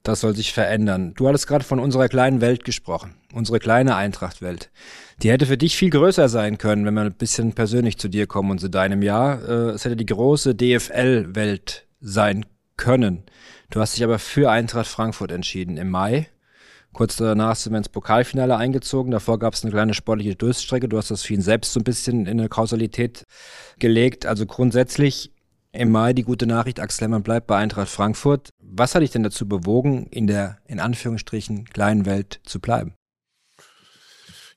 Das 0.05 0.19
soll 0.19 0.35
sich 0.35 0.53
verändern. 0.53 1.15
Du 1.15 1.27
hattest 1.27 1.47
gerade 1.47 1.65
von 1.65 1.79
unserer 1.79 2.07
kleinen 2.09 2.39
Welt 2.39 2.63
gesprochen. 2.63 3.15
Unsere 3.33 3.57
kleine 3.57 3.95
Eintrachtwelt. 3.95 4.69
Die 5.23 5.31
hätte 5.31 5.47
für 5.47 5.57
dich 5.57 5.75
viel 5.75 5.89
größer 5.89 6.29
sein 6.29 6.59
können, 6.59 6.85
wenn 6.85 6.93
wir 6.93 7.01
ein 7.01 7.13
bisschen 7.13 7.53
persönlich 7.53 7.97
zu 7.97 8.07
dir 8.07 8.27
kommen 8.27 8.51
und 8.51 8.59
zu 8.59 8.69
deinem 8.69 9.01
Jahr. 9.01 9.41
Äh, 9.41 9.71
es 9.71 9.83
hätte 9.83 9.95
die 9.95 10.05
große 10.05 10.53
DFL-Welt 10.53 11.87
sein 12.01 12.45
können. 12.77 13.23
Du 13.71 13.81
hast 13.81 13.95
dich 13.95 14.03
aber 14.03 14.19
für 14.19 14.51
Eintracht 14.51 14.85
Frankfurt 14.85 15.31
entschieden 15.31 15.75
im 15.75 15.89
Mai. 15.89 16.27
Kurz 16.93 17.15
danach 17.15 17.55
sind 17.55 17.73
wir 17.73 17.79
ins 17.79 17.89
Pokalfinale 17.89 18.57
eingezogen. 18.57 19.09
Davor 19.09 19.39
gab 19.39 19.55
es 19.55 19.63
eine 19.63 19.71
kleine 19.71 19.95
sportliche 19.95 20.35
Durststrecke. 20.35 20.87
Du 20.87 20.99
hast 20.99 21.09
das 21.09 21.23
für 21.23 21.33
ihn 21.33 21.41
selbst 21.41 21.73
so 21.73 21.79
ein 21.79 21.83
bisschen 21.83 22.27
in 22.27 22.39
eine 22.39 22.47
Kausalität 22.47 23.23
gelegt. 23.79 24.27
Also 24.27 24.45
grundsätzlich 24.45 25.31
im 25.75 25.91
Mai 25.91 26.13
die 26.13 26.23
gute 26.23 26.47
Nachricht, 26.47 26.79
Axel 26.79 27.05
Hemmern 27.05 27.23
bleibt 27.23 27.47
bei 27.47 27.57
Eintracht 27.57 27.89
Frankfurt. 27.89 28.49
Was 28.59 28.95
hat 28.95 29.01
dich 29.01 29.11
denn 29.11 29.23
dazu 29.23 29.47
bewogen, 29.47 30.07
in 30.07 30.27
der, 30.27 30.57
in 30.65 30.79
Anführungsstrichen, 30.79 31.65
kleinen 31.65 32.05
Welt 32.05 32.39
zu 32.43 32.59
bleiben? 32.59 32.93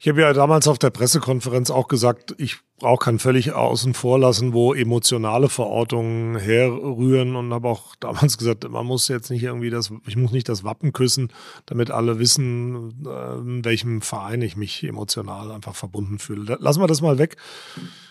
Ich 0.01 0.09
habe 0.09 0.21
ja 0.21 0.33
damals 0.33 0.69
auf 0.69 0.79
der 0.79 0.91
Pressekonferenz 0.91 1.71
auch 1.71 1.89
gesagt, 1.89 2.33
ich 2.39 2.59
brauche 2.79 3.05
kann 3.05 3.19
völlig 3.19 3.53
außen 3.53 3.95
vor 3.95 4.21
lassen, 4.21 4.53
wo 4.53 4.73
emotionale 4.73 5.49
Verortungen 5.49 6.37
herrühren 6.37 7.35
und 7.35 7.53
habe 7.53 7.67
auch 7.67 7.97
damals 8.01 8.39
gesagt, 8.39 8.69
man 8.69 8.87
muss 8.87 9.09
jetzt 9.09 9.31
nicht 9.31 9.43
irgendwie 9.43 9.71
das, 9.71 9.93
ich 10.07 10.17
muss 10.17 10.31
nicht 10.31 10.49
das 10.49 10.63
Wappen 10.63 10.93
küssen, 10.93 11.33
damit 11.67 11.91
alle 11.91 12.21
wissen, 12.21 13.05
in 13.45 13.65
welchem 13.65 14.01
Verein 14.01 14.41
ich 14.43 14.57
mich 14.57 14.85
emotional 14.85 15.51
einfach 15.51 15.75
verbunden 15.75 16.21
fühle. 16.21 16.57
Lassen 16.61 16.81
wir 16.81 16.87
das 16.87 17.01
mal 17.01 17.19
weg. 17.19 17.37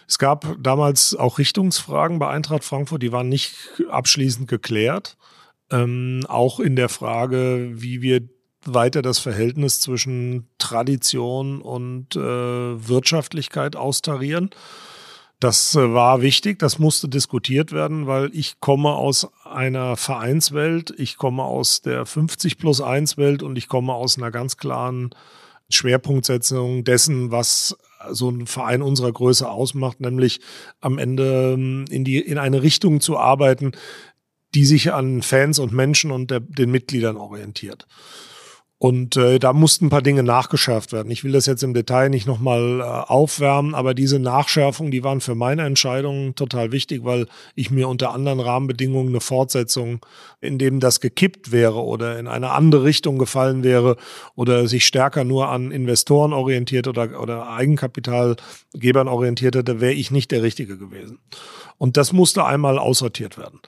Es 0.07 0.17
gab 0.17 0.55
damals 0.59 1.15
auch 1.15 1.37
Richtungsfragen 1.37 2.17
bei 2.17 2.29
Eintracht 2.29 2.63
Frankfurt, 2.63 3.03
die 3.03 3.11
waren 3.11 3.27
nicht 3.27 3.55
abschließend 3.89 4.47
geklärt. 4.47 5.17
Ähm, 5.69 6.21
auch 6.29 6.61
in 6.61 6.77
der 6.77 6.87
Frage, 6.87 7.71
wie 7.73 8.01
wir 8.01 8.21
weiter 8.63 9.01
das 9.01 9.19
Verhältnis 9.19 9.81
zwischen 9.81 10.47
Tradition 10.57 11.61
und 11.61 12.15
äh, 12.15 12.19
Wirtschaftlichkeit 12.19 13.75
austarieren. 13.75 14.49
Das 15.39 15.75
äh, 15.75 15.93
war 15.93 16.21
wichtig, 16.21 16.57
das 16.59 16.79
musste 16.79 17.07
diskutiert 17.09 17.71
werden, 17.71 18.07
weil 18.07 18.29
ich 18.33 18.59
komme 18.59 18.89
aus 18.89 19.27
einer 19.43 19.95
Vereinswelt, 19.95 20.93
ich 20.97 21.17
komme 21.17 21.43
aus 21.43 21.81
der 21.81 22.05
50 22.05 22.57
plus 22.57 22.81
1 22.81 23.17
Welt 23.17 23.43
und 23.43 23.57
ich 23.57 23.67
komme 23.67 23.93
aus 23.93 24.17
einer 24.17 24.31
ganz 24.31 24.57
klaren 24.57 25.11
Schwerpunktsetzung 25.69 26.83
dessen, 26.85 27.29
was 27.29 27.77
so 28.13 28.29
ein 28.29 28.47
Verein 28.47 28.81
unserer 28.81 29.11
Größe 29.11 29.49
ausmacht, 29.49 29.99
nämlich 29.99 30.39
am 30.81 30.97
Ende 30.97 31.53
ähm, 31.53 31.85
in 31.89 32.03
die, 32.03 32.19
in 32.19 32.37
eine 32.37 32.61
Richtung 32.63 33.01
zu 33.01 33.17
arbeiten, 33.17 33.71
die 34.55 34.65
sich 34.65 34.93
an 34.93 35.21
Fans 35.21 35.59
und 35.59 35.73
Menschen 35.73 36.11
und 36.11 36.31
der, 36.31 36.39
den 36.39 36.71
Mitgliedern 36.71 37.17
orientiert. 37.17 37.87
Und 38.79 39.17
äh, 39.17 39.39
da 39.39 39.53
mussten 39.53 39.87
ein 39.87 39.89
paar 39.89 40.03
Dinge 40.03 40.21
nachgeschärft 40.21 40.93
werden. 40.93 41.11
Ich 41.11 41.23
will 41.23 41.31
das 41.31 41.47
jetzt 41.47 41.63
im 41.63 41.73
Detail 41.73 42.09
nicht 42.09 42.27
nochmal 42.27 42.79
äh, 42.79 42.83
aufwärmen, 42.83 43.73
aber 43.73 43.95
diese 43.95 44.19
Nachschärfungen, 44.19 44.91
die 44.91 45.03
waren 45.03 45.19
für 45.19 45.33
meine 45.33 45.63
Entscheidung 45.63 46.35
total 46.35 46.71
wichtig, 46.71 47.03
weil 47.03 47.25
ich 47.55 47.71
mir 47.71 47.87
unter 47.87 48.13
anderen 48.13 48.39
Rahmenbedingungen 48.39 49.09
eine 49.09 49.19
Fortsetzung, 49.19 50.05
in 50.41 50.59
dem 50.59 50.79
das 50.79 50.99
gekippt 50.99 51.51
wäre 51.51 51.83
oder 51.83 52.19
in 52.19 52.27
eine 52.27 52.51
andere 52.51 52.83
Richtung 52.83 53.17
gefallen 53.17 53.63
wäre 53.63 53.97
oder 54.35 54.67
sich 54.67 54.85
stärker 54.85 55.23
nur 55.23 55.49
an 55.49 55.71
Investoren 55.71 56.31
orientiert 56.31 56.87
oder, 56.87 57.19
oder 57.19 57.49
Eigenkapitalgebern 57.49 59.07
orientiert 59.07 59.55
hätte, 59.55 59.81
wäre 59.81 59.93
ich 59.93 60.11
nicht 60.11 60.29
der 60.29 60.43
Richtige 60.43 60.77
gewesen. 60.77 61.17
Und 61.79 61.97
das 61.97 62.13
musste 62.13 62.45
einmal 62.45 62.77
aussortiert 62.77 63.39
werden. 63.39 63.59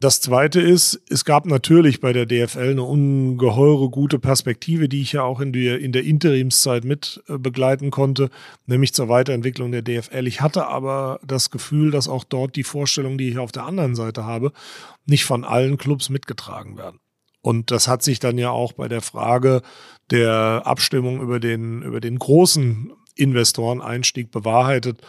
Das 0.00 0.20
zweite 0.20 0.60
ist, 0.60 1.00
es 1.08 1.24
gab 1.24 1.46
natürlich 1.46 2.00
bei 2.00 2.12
der 2.12 2.26
DFL 2.26 2.70
eine 2.72 2.82
ungeheure 2.82 3.88
gute 3.88 4.18
Perspektive, 4.18 4.88
die 4.88 5.00
ich 5.00 5.12
ja 5.12 5.22
auch 5.22 5.40
in 5.40 5.52
der, 5.52 5.80
in 5.80 5.92
der 5.92 6.04
Interimszeit 6.04 6.84
mit 6.84 7.22
äh, 7.28 7.38
begleiten 7.38 7.90
konnte, 7.90 8.28
nämlich 8.66 8.92
zur 8.92 9.08
Weiterentwicklung 9.08 9.72
der 9.72 9.82
DFL. 9.82 10.26
Ich 10.26 10.40
hatte 10.40 10.66
aber 10.66 11.20
das 11.24 11.50
Gefühl, 11.50 11.90
dass 11.90 12.08
auch 12.08 12.24
dort 12.24 12.56
die 12.56 12.64
Vorstellungen, 12.64 13.18
die 13.18 13.28
ich 13.28 13.38
auf 13.38 13.52
der 13.52 13.64
anderen 13.64 13.94
Seite 13.94 14.24
habe, 14.24 14.52
nicht 15.06 15.24
von 15.24 15.44
allen 15.44 15.78
Clubs 15.78 16.10
mitgetragen 16.10 16.76
werden. 16.76 16.98
Und 17.40 17.70
das 17.70 17.88
hat 17.88 18.02
sich 18.02 18.18
dann 18.18 18.38
ja 18.38 18.50
auch 18.50 18.72
bei 18.72 18.88
der 18.88 19.02
Frage 19.02 19.62
der 20.10 20.62
Abstimmung 20.64 21.20
über 21.20 21.40
den, 21.40 21.82
über 21.82 22.00
den 22.00 22.18
großen 22.18 22.92
Investoreneinstieg 23.16 24.30
bewahrheitet, 24.30 25.00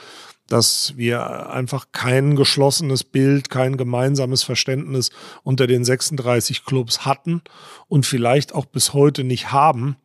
dass 0.48 0.94
wir 0.96 1.50
einfach 1.50 1.88
kein 1.92 2.36
geschlossenes 2.36 3.04
Bild, 3.04 3.50
kein 3.50 3.78
gemeinsames 3.78 4.44
Verständnis 4.44 5.10
unter 5.44 5.68
den 5.68 5.84
36 5.84 6.66
Clubs 6.66 7.06
hatten 7.06 7.42
und 7.88 8.06
vielleicht 8.06 8.54
auch 8.54 8.66
bis 8.66 8.94
heute 8.94 9.24
nicht 9.24 9.52
haben, 9.52 9.96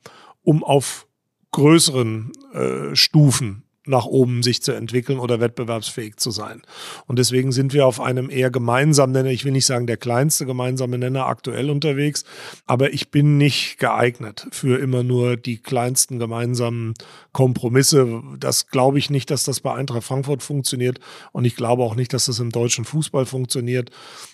um 0.42 0.64
auf 0.64 1.06
größeren 1.52 2.32
äh, 2.52 2.96
Stufen 2.96 3.64
nach 3.86 4.04
oben 4.04 4.42
sich 4.42 4.62
zu 4.62 4.72
entwickeln 4.72 5.18
oder 5.18 5.40
wettbewerbsfähig 5.40 6.16
zu 6.16 6.30
sein. 6.30 6.62
Und 7.06 7.18
deswegen 7.18 7.50
sind 7.50 7.72
wir 7.72 7.86
auf 7.86 8.00
einem 8.00 8.28
eher 8.28 8.50
gemeinsamen 8.50 9.12
Nenner, 9.12 9.30
ich 9.30 9.44
will 9.44 9.52
nicht 9.52 9.66
sagen 9.66 9.86
der 9.86 9.96
kleinste 9.96 10.44
gemeinsame 10.44 10.98
Nenner 10.98 11.26
aktuell 11.26 11.70
unterwegs, 11.70 12.24
aber 12.66 12.92
ich 12.92 13.10
bin 13.10 13.38
nicht 13.38 13.78
geeignet 13.78 14.46
für 14.50 14.78
immer 14.78 15.02
nur 15.02 15.36
die 15.36 15.58
kleinsten 15.58 16.18
gemeinsamen 16.18 16.94
Kompromisse. 17.32 18.22
Das 18.38 18.66
glaube 18.66 18.98
ich 18.98 19.08
nicht, 19.08 19.30
dass 19.30 19.44
das 19.44 19.60
bei 19.60 19.74
Eintracht 19.74 20.04
Frankfurt 20.04 20.42
funktioniert 20.42 21.00
und 21.32 21.46
ich 21.46 21.56
glaube 21.56 21.82
auch 21.82 21.94
nicht, 21.94 22.12
dass 22.12 22.26
das 22.26 22.38
im 22.38 22.50
deutschen 22.50 22.84
Fußball 22.84 23.24
funktioniert. 23.24 23.90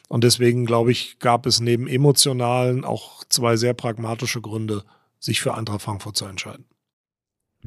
Und 0.09 0.25
deswegen 0.25 0.67
glaube 0.67 0.91
ich, 0.91 1.19
gab 1.19 1.47
es 1.47 1.61
neben 1.61 1.87
emotionalen 1.87 2.85
auch 2.85 3.25
zwei 3.29 3.57
sehr 3.57 3.75
pragmatische 3.75 4.41
Gründe, 4.41 4.85
sich 5.21 5.41
für 5.41 5.55
Eintracht 5.55 5.83
Frankfurt 5.83 6.17
zu 6.17 6.27
entscheiden. 6.27 6.65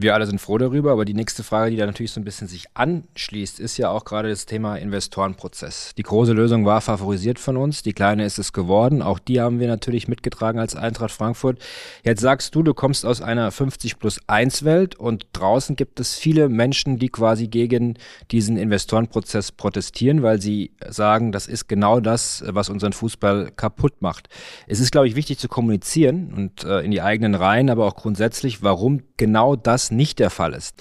Wir 0.01 0.13
alle 0.13 0.25
sind 0.25 0.39
froh 0.39 0.57
darüber, 0.57 0.93
aber 0.93 1.03
die 1.03 1.13
nächste 1.13 1.43
Frage, 1.43 1.71
die 1.71 1.75
da 1.75 1.85
natürlich 1.85 2.13
so 2.13 2.21
ein 2.21 2.23
bisschen 2.23 2.47
sich 2.47 2.67
anschließt, 2.73 3.59
ist 3.59 3.75
ja 3.75 3.89
auch 3.89 4.05
gerade 4.05 4.29
das 4.29 4.45
Thema 4.45 4.77
Investorenprozess. 4.77 5.91
Die 5.97 6.03
große 6.03 6.31
Lösung 6.31 6.65
war 6.65 6.79
favorisiert 6.79 7.37
von 7.37 7.57
uns, 7.57 7.83
die 7.83 7.91
kleine 7.91 8.23
ist 8.23 8.39
es 8.39 8.53
geworden. 8.53 9.01
Auch 9.01 9.19
die 9.19 9.41
haben 9.41 9.59
wir 9.59 9.67
natürlich 9.67 10.07
mitgetragen 10.07 10.57
als 10.57 10.73
Eintracht 10.73 11.11
Frankfurt. 11.11 11.59
Jetzt 12.05 12.21
sagst 12.21 12.55
du, 12.55 12.63
du 12.63 12.73
kommst 12.73 13.05
aus 13.05 13.21
einer 13.21 13.51
50 13.51 13.99
plus 13.99 14.21
1 14.27 14.63
Welt 14.63 14.95
und 14.95 15.27
draußen 15.33 15.75
gibt 15.75 15.99
es 15.99 16.15
viele 16.15 16.47
Menschen, 16.47 16.97
die 16.97 17.09
quasi 17.09 17.49
gegen 17.49 17.95
diesen 18.31 18.55
Investorenprozess 18.55 19.51
protestieren, 19.51 20.23
weil 20.23 20.41
sie 20.41 20.71
sagen, 20.87 21.33
das 21.33 21.45
ist 21.45 21.67
genau 21.67 21.99
das, 21.99 22.41
was 22.47 22.69
unseren 22.69 22.93
Fußball 22.93 23.51
kaputt 23.53 24.01
macht. 24.01 24.29
Es 24.65 24.79
ist, 24.79 24.93
glaube 24.93 25.09
ich, 25.09 25.17
wichtig 25.17 25.39
zu 25.39 25.49
kommunizieren 25.49 26.33
und 26.33 26.63
äh, 26.63 26.79
in 26.85 26.91
die 26.91 27.01
eigenen 27.01 27.35
Reihen, 27.35 27.69
aber 27.69 27.85
auch 27.85 27.97
grundsätzlich, 27.97 28.63
warum 28.63 29.01
genau 29.17 29.57
das 29.57 29.88
nicht 29.91 30.19
der 30.19 30.29
Fall 30.29 30.53
ist. 30.53 30.75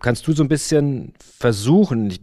Kannst 0.00 0.26
du 0.26 0.32
so 0.32 0.42
ein 0.42 0.48
bisschen 0.48 1.12
versuchen, 1.38 2.14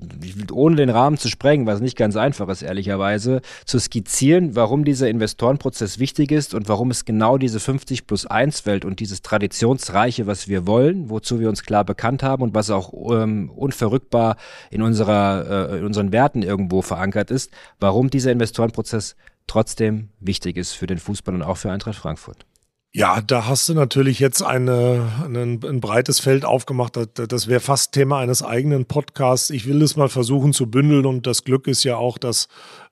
ohne 0.51 0.77
den 0.77 0.89
Rahmen 0.89 1.17
zu 1.17 1.29
sprengen, 1.29 1.67
was 1.67 1.79
nicht 1.79 1.95
ganz 1.95 2.15
einfach 2.15 2.49
ist, 2.49 2.63
ehrlicherweise, 2.63 3.41
zu 3.65 3.77
skizzieren, 3.77 4.55
warum 4.55 4.83
dieser 4.83 5.09
Investorenprozess 5.09 5.99
wichtig 5.99 6.31
ist 6.31 6.55
und 6.55 6.69
warum 6.69 6.89
es 6.89 7.05
genau 7.05 7.37
diese 7.37 7.59
50 7.59 8.07
plus 8.07 8.25
1 8.25 8.65
Welt 8.65 8.83
und 8.83 8.99
dieses 8.99 9.21
Traditionsreiche, 9.21 10.25
was 10.25 10.47
wir 10.47 10.65
wollen, 10.65 11.11
wozu 11.11 11.39
wir 11.39 11.49
uns 11.49 11.63
klar 11.63 11.85
bekannt 11.85 12.23
haben 12.23 12.41
und 12.41 12.55
was 12.55 12.71
auch 12.71 12.91
ähm, 13.11 13.51
unverrückbar 13.51 14.37
in, 14.71 14.81
unserer, 14.81 15.71
äh, 15.71 15.77
in 15.77 15.85
unseren 15.85 16.11
Werten 16.11 16.41
irgendwo 16.41 16.81
verankert 16.81 17.29
ist, 17.29 17.51
warum 17.79 18.09
dieser 18.09 18.31
Investorenprozess 18.31 19.15
trotzdem 19.45 20.09
wichtig 20.19 20.57
ist 20.57 20.73
für 20.73 20.87
den 20.87 20.97
Fußball 20.97 21.35
und 21.35 21.43
auch 21.43 21.57
für 21.57 21.71
Eintracht 21.71 21.97
Frankfurt. 21.97 22.45
Ja, 22.93 23.21
da 23.21 23.45
hast 23.47 23.69
du 23.69 23.73
natürlich 23.73 24.19
jetzt 24.19 24.41
eine, 24.41 25.11
eine 25.23 25.41
ein 25.41 25.81
breites 25.81 26.19
Feld 26.19 26.45
aufgemacht. 26.45 26.95
Das, 26.95 27.07
das 27.13 27.47
wäre 27.47 27.59
fast 27.59 27.91
Thema 27.91 28.19
eines 28.19 28.41
eigenen 28.41 28.85
Podcasts. 28.85 29.49
Ich 29.49 29.67
will 29.67 29.79
das 29.79 29.95
mal 29.95 30.09
versuchen 30.09 30.53
zu 30.53 30.71
bündeln 30.71 31.05
und 31.05 31.27
das 31.27 31.43
Glück 31.43 31.67
ist 31.67 31.83
ja 31.83 31.97
auch, 31.97 32.17
dass 32.17 32.47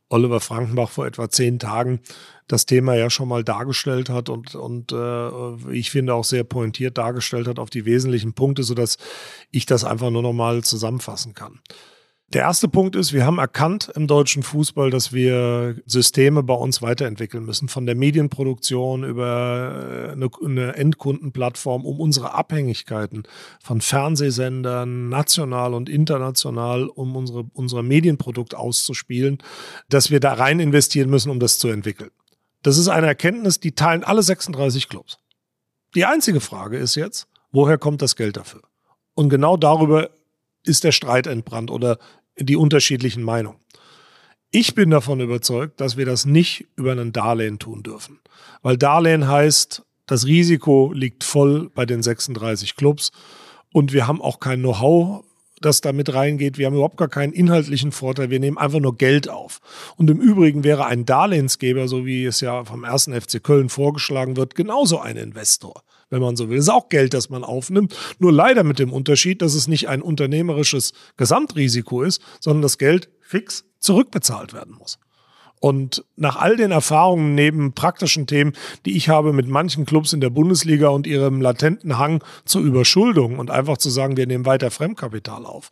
Oliver 0.10 0.40
Frankenbach 0.40 0.90
vor 0.90 1.08
etwa 1.08 1.30
zehn 1.30 1.58
Tagen 1.60 2.02
das 2.48 2.68
Thema 2.68 2.96
ja 2.96 3.10
schon 3.10 3.28
mal 3.28 3.44
dargestellt 3.44 4.10
hat 4.10 4.30
und, 4.30 4.54
und 4.54 4.92
äh, 4.92 5.72
ich 5.72 5.90
finde 5.90 6.14
auch 6.14 6.24
sehr 6.24 6.44
pointiert 6.44 6.98
dargestellt 6.98 7.48
hat 7.48 7.58
auf 7.58 7.72
die 7.72 7.86
wesentlichen 7.86 8.34
Punkte, 8.34 8.62
sodass 8.62 8.98
ich 9.50 9.66
das 9.66 9.84
einfach 9.84 10.12
nur 10.12 10.22
noch 10.22 10.34
mal 10.34 10.64
zusammenfassen 10.64 11.34
kann. 11.34 11.60
Der 12.34 12.42
erste 12.42 12.68
Punkt 12.68 12.96
ist, 12.96 13.14
wir 13.14 13.24
haben 13.24 13.38
erkannt 13.38 13.92
im 13.96 14.08
deutschen 14.08 14.42
Fußball, 14.42 14.90
dass 14.90 15.14
wir 15.14 15.76
Systeme 15.86 16.42
bei 16.42 16.56
uns 16.56 16.82
weiterentwickeln 16.82 17.46
müssen, 17.46 17.70
von 17.70 17.86
der 17.86 17.94
Medienproduktion 17.94 19.04
über 19.04 20.16
äh, 20.18 20.46
eine, 20.46 20.76
Endkundenplattform, 20.76 21.86
um 21.86 22.00
unsere 22.00 22.34
Abhängigkeiten 22.34 23.24
von 23.64 23.80
Fernsehsendern 23.80 25.08
national 25.08 25.76
und 25.76 25.88
international, 25.88 26.88
um 26.88 27.16
unsere, 27.16 27.46
unser 27.54 27.84
Medienprodukt 27.84 28.56
auszuspielen, 28.56 29.38
dass 29.90 30.10
wir 30.10 30.20
da 30.20 30.34
rein 30.34 30.60
investieren 30.60 31.12
müssen, 31.12 31.30
um 31.30 31.40
das 31.40 31.60
zu 31.60 31.68
entwickeln. 31.68 32.12
Das 32.64 32.80
ist 32.80 32.88
eine 32.88 33.06
Erkenntnis, 33.06 33.60
die 33.60 33.74
teilen 33.74 34.04
alle 34.04 34.24
36 34.24 34.90
Clubs. 34.90 35.20
Die 35.94 36.06
einzige 36.06 36.40
Frage 36.40 36.78
ist 36.78 36.96
jetzt, 36.96 37.28
woher 37.52 37.78
kommt 37.78 38.02
das 38.02 38.16
Geld 38.16 38.36
dafür? 38.36 38.64
Und 39.14 39.30
genau 39.30 39.56
darüber 39.58 40.10
ist 40.66 40.84
der 40.84 40.92
Streit 40.92 41.28
entbrannt 41.28 41.72
oder 41.72 41.98
die 42.38 42.56
unterschiedlichen 42.56 43.24
Meinungen. 43.24 43.60
Ich 44.52 44.76
bin 44.76 44.90
davon 44.90 45.20
überzeugt, 45.20 45.82
dass 45.82 45.98
wir 45.98 46.06
das 46.06 46.26
nicht 46.26 46.68
über 46.76 46.92
einen 46.92 47.12
Darlehen 47.12 47.60
tun 47.60 47.84
dürfen. 47.84 48.20
Weil 48.62 48.78
Darlehen 48.78 49.28
heißt, 49.28 49.84
das 50.06 50.26
Risiko 50.26 50.92
liegt 50.94 51.24
voll 51.24 51.70
bei 51.74 51.86
den 51.86 52.02
36 52.02 52.76
Clubs 52.76 53.12
und 53.74 53.92
wir 53.92 54.08
haben 54.08 54.22
auch 54.22 54.40
kein 54.40 54.60
Know-how, 54.60 55.26
das 55.62 55.82
da 55.82 55.94
mit 55.94 56.14
reingeht. 56.14 56.58
Wir 56.58 56.68
haben 56.68 56.76
überhaupt 56.76 56.98
gar 56.98 57.08
keinen 57.08 57.34
inhaltlichen 57.34 57.92
Vorteil. 57.92 58.30
Wir 58.30 58.40
nehmen 58.40 58.58
einfach 58.58 58.80
nur 58.80 58.98
Geld 58.98 59.30
auf. 59.30 59.60
Und 59.98 60.10
im 60.10 60.20
Übrigen 60.20 60.64
wäre 60.64 60.86
ein 60.86 61.06
Darlehensgeber, 61.06 61.88
so 61.88 62.06
wie 62.06 62.26
es 62.26 62.40
ja 62.42 62.64
vom 62.66 62.84
ersten 62.84 63.20
FC 63.20 63.44
Köln 63.44 63.70
vorgeschlagen 63.70 64.38
wird, 64.38 64.56
genauso 64.56 65.00
ein 65.00 65.18
Investor 65.18 65.82
wenn 66.10 66.22
man 66.22 66.36
so 66.36 66.50
will. 66.50 66.58
Das 66.58 66.66
ist 66.66 66.74
auch 66.74 66.90
Geld, 66.90 67.14
das 67.14 67.30
man 67.30 67.44
aufnimmt. 67.44 67.96
Nur 68.20 68.32
leider 68.32 68.64
mit 68.64 68.80
dem 68.80 68.94
Unterschied, 68.94 69.42
dass 69.42 69.56
es 69.56 69.68
nicht 69.68 69.88
ein 69.90 70.02
unternehmerisches 70.02 70.94
Gesamtrisiko 71.18 72.04
ist, 72.04 72.22
sondern 72.40 72.62
das 72.62 72.78
Geld 72.78 73.10
fix 73.22 73.66
zurückbezahlt 73.80 74.54
werden 74.54 74.76
muss. 74.78 75.00
Und 75.60 76.06
nach 76.16 76.36
all 76.36 76.58
den 76.58 76.72
Erfahrungen 76.72 77.34
neben 77.34 77.74
praktischen 77.74 78.28
Themen, 78.28 78.54
die 78.86 78.96
ich 78.98 79.10
habe 79.10 79.34
mit 79.34 79.48
manchen 79.48 79.86
Clubs 79.86 80.14
in 80.14 80.22
der 80.22 80.30
Bundesliga 80.30 80.90
und 80.90 81.08
ihrem 81.08 81.42
latenten 81.42 81.98
Hang 81.98 82.24
zur 82.44 82.62
Überschuldung 82.62 83.40
und 83.40 83.50
einfach 83.50 83.78
zu 83.78 83.90
sagen, 83.90 84.18
wir 84.18 84.28
nehmen 84.28 84.46
weiter 84.46 84.70
Fremdkapital 84.70 85.46
auf, 85.46 85.72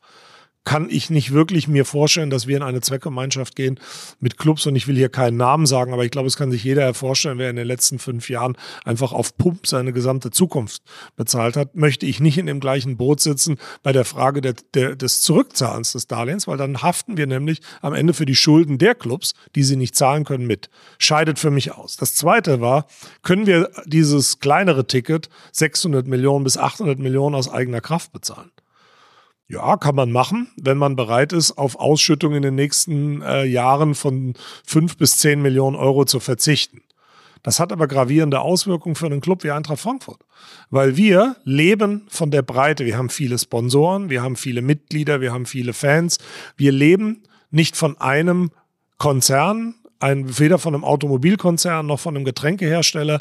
kann 0.64 0.90
ich 0.90 1.10
nicht 1.10 1.34
wirklich 1.34 1.68
mir 1.68 1.86
vorstellen, 1.86 2.30
dass 2.30 2.48
wir 2.48 2.58
in 2.58 2.64
eine 2.64 2.82
Zweckgemeinschaft 2.82 3.56
gehen 3.56 3.80
mit 4.20 4.38
Clubs 4.38 4.66
und 4.66 4.76
ich 4.76 4.88
will 4.88 4.96
hier 4.96 5.10
keinen 5.10 5.38
Namen 5.38 5.66
sagen, 5.66 5.94
aber 5.94 6.06
ich 6.06 6.12
glaube, 6.12 6.28
es 6.28 6.38
kann 6.38 6.52
sich 6.52 6.64
jeder 6.64 6.94
vorstellen, 6.94 7.38
wer 7.38 7.50
in 7.50 7.56
den 7.56 7.68
letzten 7.68 8.00
fünf 8.00 8.30
Jahren 8.30 8.56
einfach 8.86 9.12
auf 9.12 9.38
Pump 9.38 9.68
seine 9.68 9.92
gesamte 9.92 10.32
Zukunft 10.32 10.82
bezahlt 11.16 11.58
hat, 11.58 11.76
möchte 11.76 12.06
ich 12.06 12.20
nicht 12.20 12.38
in 12.38 12.46
dem 12.46 12.60
gleichen 12.60 12.98
Boot 12.98 13.20
sitzen 13.20 13.58
bei 13.82 13.92
der 13.92 14.06
Frage 14.06 14.42
der, 14.42 14.56
der, 14.74 14.96
des 14.96 15.22
Zurückzahlens 15.22 15.92
des 15.92 16.08
Darlehens, 16.08 16.48
weil 16.48 16.58
dann 16.58 16.82
haften 16.82 17.18
wir 17.18 17.28
nämlich 17.28 17.60
am 17.82 17.94
Ende 17.94 18.14
für 18.14 18.26
die 18.26 18.36
Schulden 18.36 18.78
der 18.78 18.96
Clubs, 18.96 19.34
die 19.56 19.64
sie 19.64 19.76
nicht 19.76 19.96
zahlen 19.96 20.24
können, 20.24 20.48
mit. 20.48 20.70
Scheidet 20.98 21.40
für 21.40 21.52
mich 21.52 21.74
aus. 21.74 21.98
Das 21.98 22.16
zweite 22.16 22.62
war, 22.62 22.88
können 23.22 23.46
wir 23.46 23.70
dieses 23.86 24.40
kleinere 24.40 24.88
Ticket 24.88 25.30
600 25.52 26.08
Millionen 26.08 26.44
bis 26.44 26.58
800 26.58 27.00
Millionen 27.00 27.36
aus 27.36 27.50
eigener 27.50 27.82
Kraft 27.82 28.14
bezahlen? 28.14 28.52
Ja, 29.54 29.78
kann 29.78 29.94
man 29.94 30.12
machen, 30.12 30.48
wenn 30.56 30.80
man 30.80 30.96
bereit 30.96 31.32
ist, 31.32 31.60
auf 31.60 31.76
Ausschüttungen 31.76 32.38
in 32.38 32.42
den 32.42 32.56
nächsten 32.56 33.22
äh, 33.22 33.44
Jahren 33.44 33.94
von 33.94 34.34
fünf 34.66 34.98
bis 34.98 35.18
zehn 35.18 35.44
Millionen 35.44 35.76
Euro 35.76 36.06
zu 36.06 36.20
verzichten. 36.20 36.82
Das 37.44 37.60
hat 37.60 37.72
aber 37.72 37.88
gravierende 37.88 38.40
Auswirkungen 38.40 38.96
für 38.96 39.06
einen 39.06 39.22
Club 39.22 39.44
wie 39.44 39.52
Eintracht 39.52 39.80
Frankfurt. 39.80 40.22
Weil 40.72 40.98
wir 40.98 41.36
leben 41.44 42.08
von 42.08 42.32
der 42.32 42.42
Breite. 42.42 42.84
Wir 42.84 42.98
haben 42.98 43.10
viele 43.10 43.38
Sponsoren, 43.38 44.10
wir 44.10 44.24
haben 44.24 44.38
viele 44.38 44.64
Mitglieder, 44.64 45.22
wir 45.22 45.32
haben 45.32 45.46
viele 45.46 45.74
Fans. 45.74 46.18
Wir 46.58 46.72
leben 46.72 47.22
nicht 47.52 47.78
von 47.78 47.96
einem 48.02 48.50
Konzern, 48.98 49.76
ein, 50.00 50.40
weder 50.40 50.58
von 50.58 50.74
einem 50.74 50.84
Automobilkonzern 50.84 51.86
noch 51.86 52.00
von 52.00 52.16
einem 52.16 52.26
Getränkehersteller, 52.26 53.20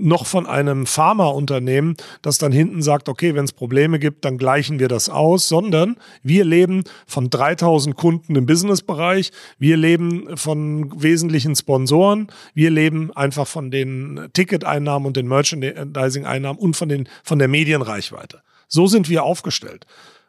noch 0.00 0.26
von 0.26 0.46
einem 0.46 0.86
Pharmaunternehmen, 0.86 1.96
das 2.22 2.38
dann 2.38 2.52
hinten 2.52 2.82
sagt, 2.82 3.08
okay, 3.08 3.34
wenn 3.34 3.44
es 3.44 3.52
Probleme 3.52 3.98
gibt, 3.98 4.24
dann 4.24 4.38
gleichen 4.38 4.78
wir 4.78 4.88
das 4.88 5.08
aus, 5.08 5.48
sondern 5.48 5.96
wir 6.22 6.44
leben 6.44 6.84
von 7.06 7.30
3000 7.30 7.96
Kunden 7.96 8.36
im 8.36 8.46
Businessbereich, 8.46 9.30
wir 9.58 9.76
leben 9.76 10.36
von 10.36 10.92
wesentlichen 11.00 11.54
Sponsoren, 11.54 12.28
wir 12.54 12.70
leben 12.70 13.12
einfach 13.14 13.46
von 13.46 13.70
den 13.70 14.28
Ticketeinnahmen 14.32 15.06
und 15.06 15.16
den 15.16 15.28
Merchandising-Einnahmen 15.28 16.58
und 16.58 16.76
von, 16.76 16.88
den, 16.88 17.08
von 17.22 17.38
der 17.38 17.48
Medienreichweite. 17.48 18.42
So 18.68 18.86
sind 18.86 19.08
wir 19.08 19.24
aufgestellt. 19.24 19.86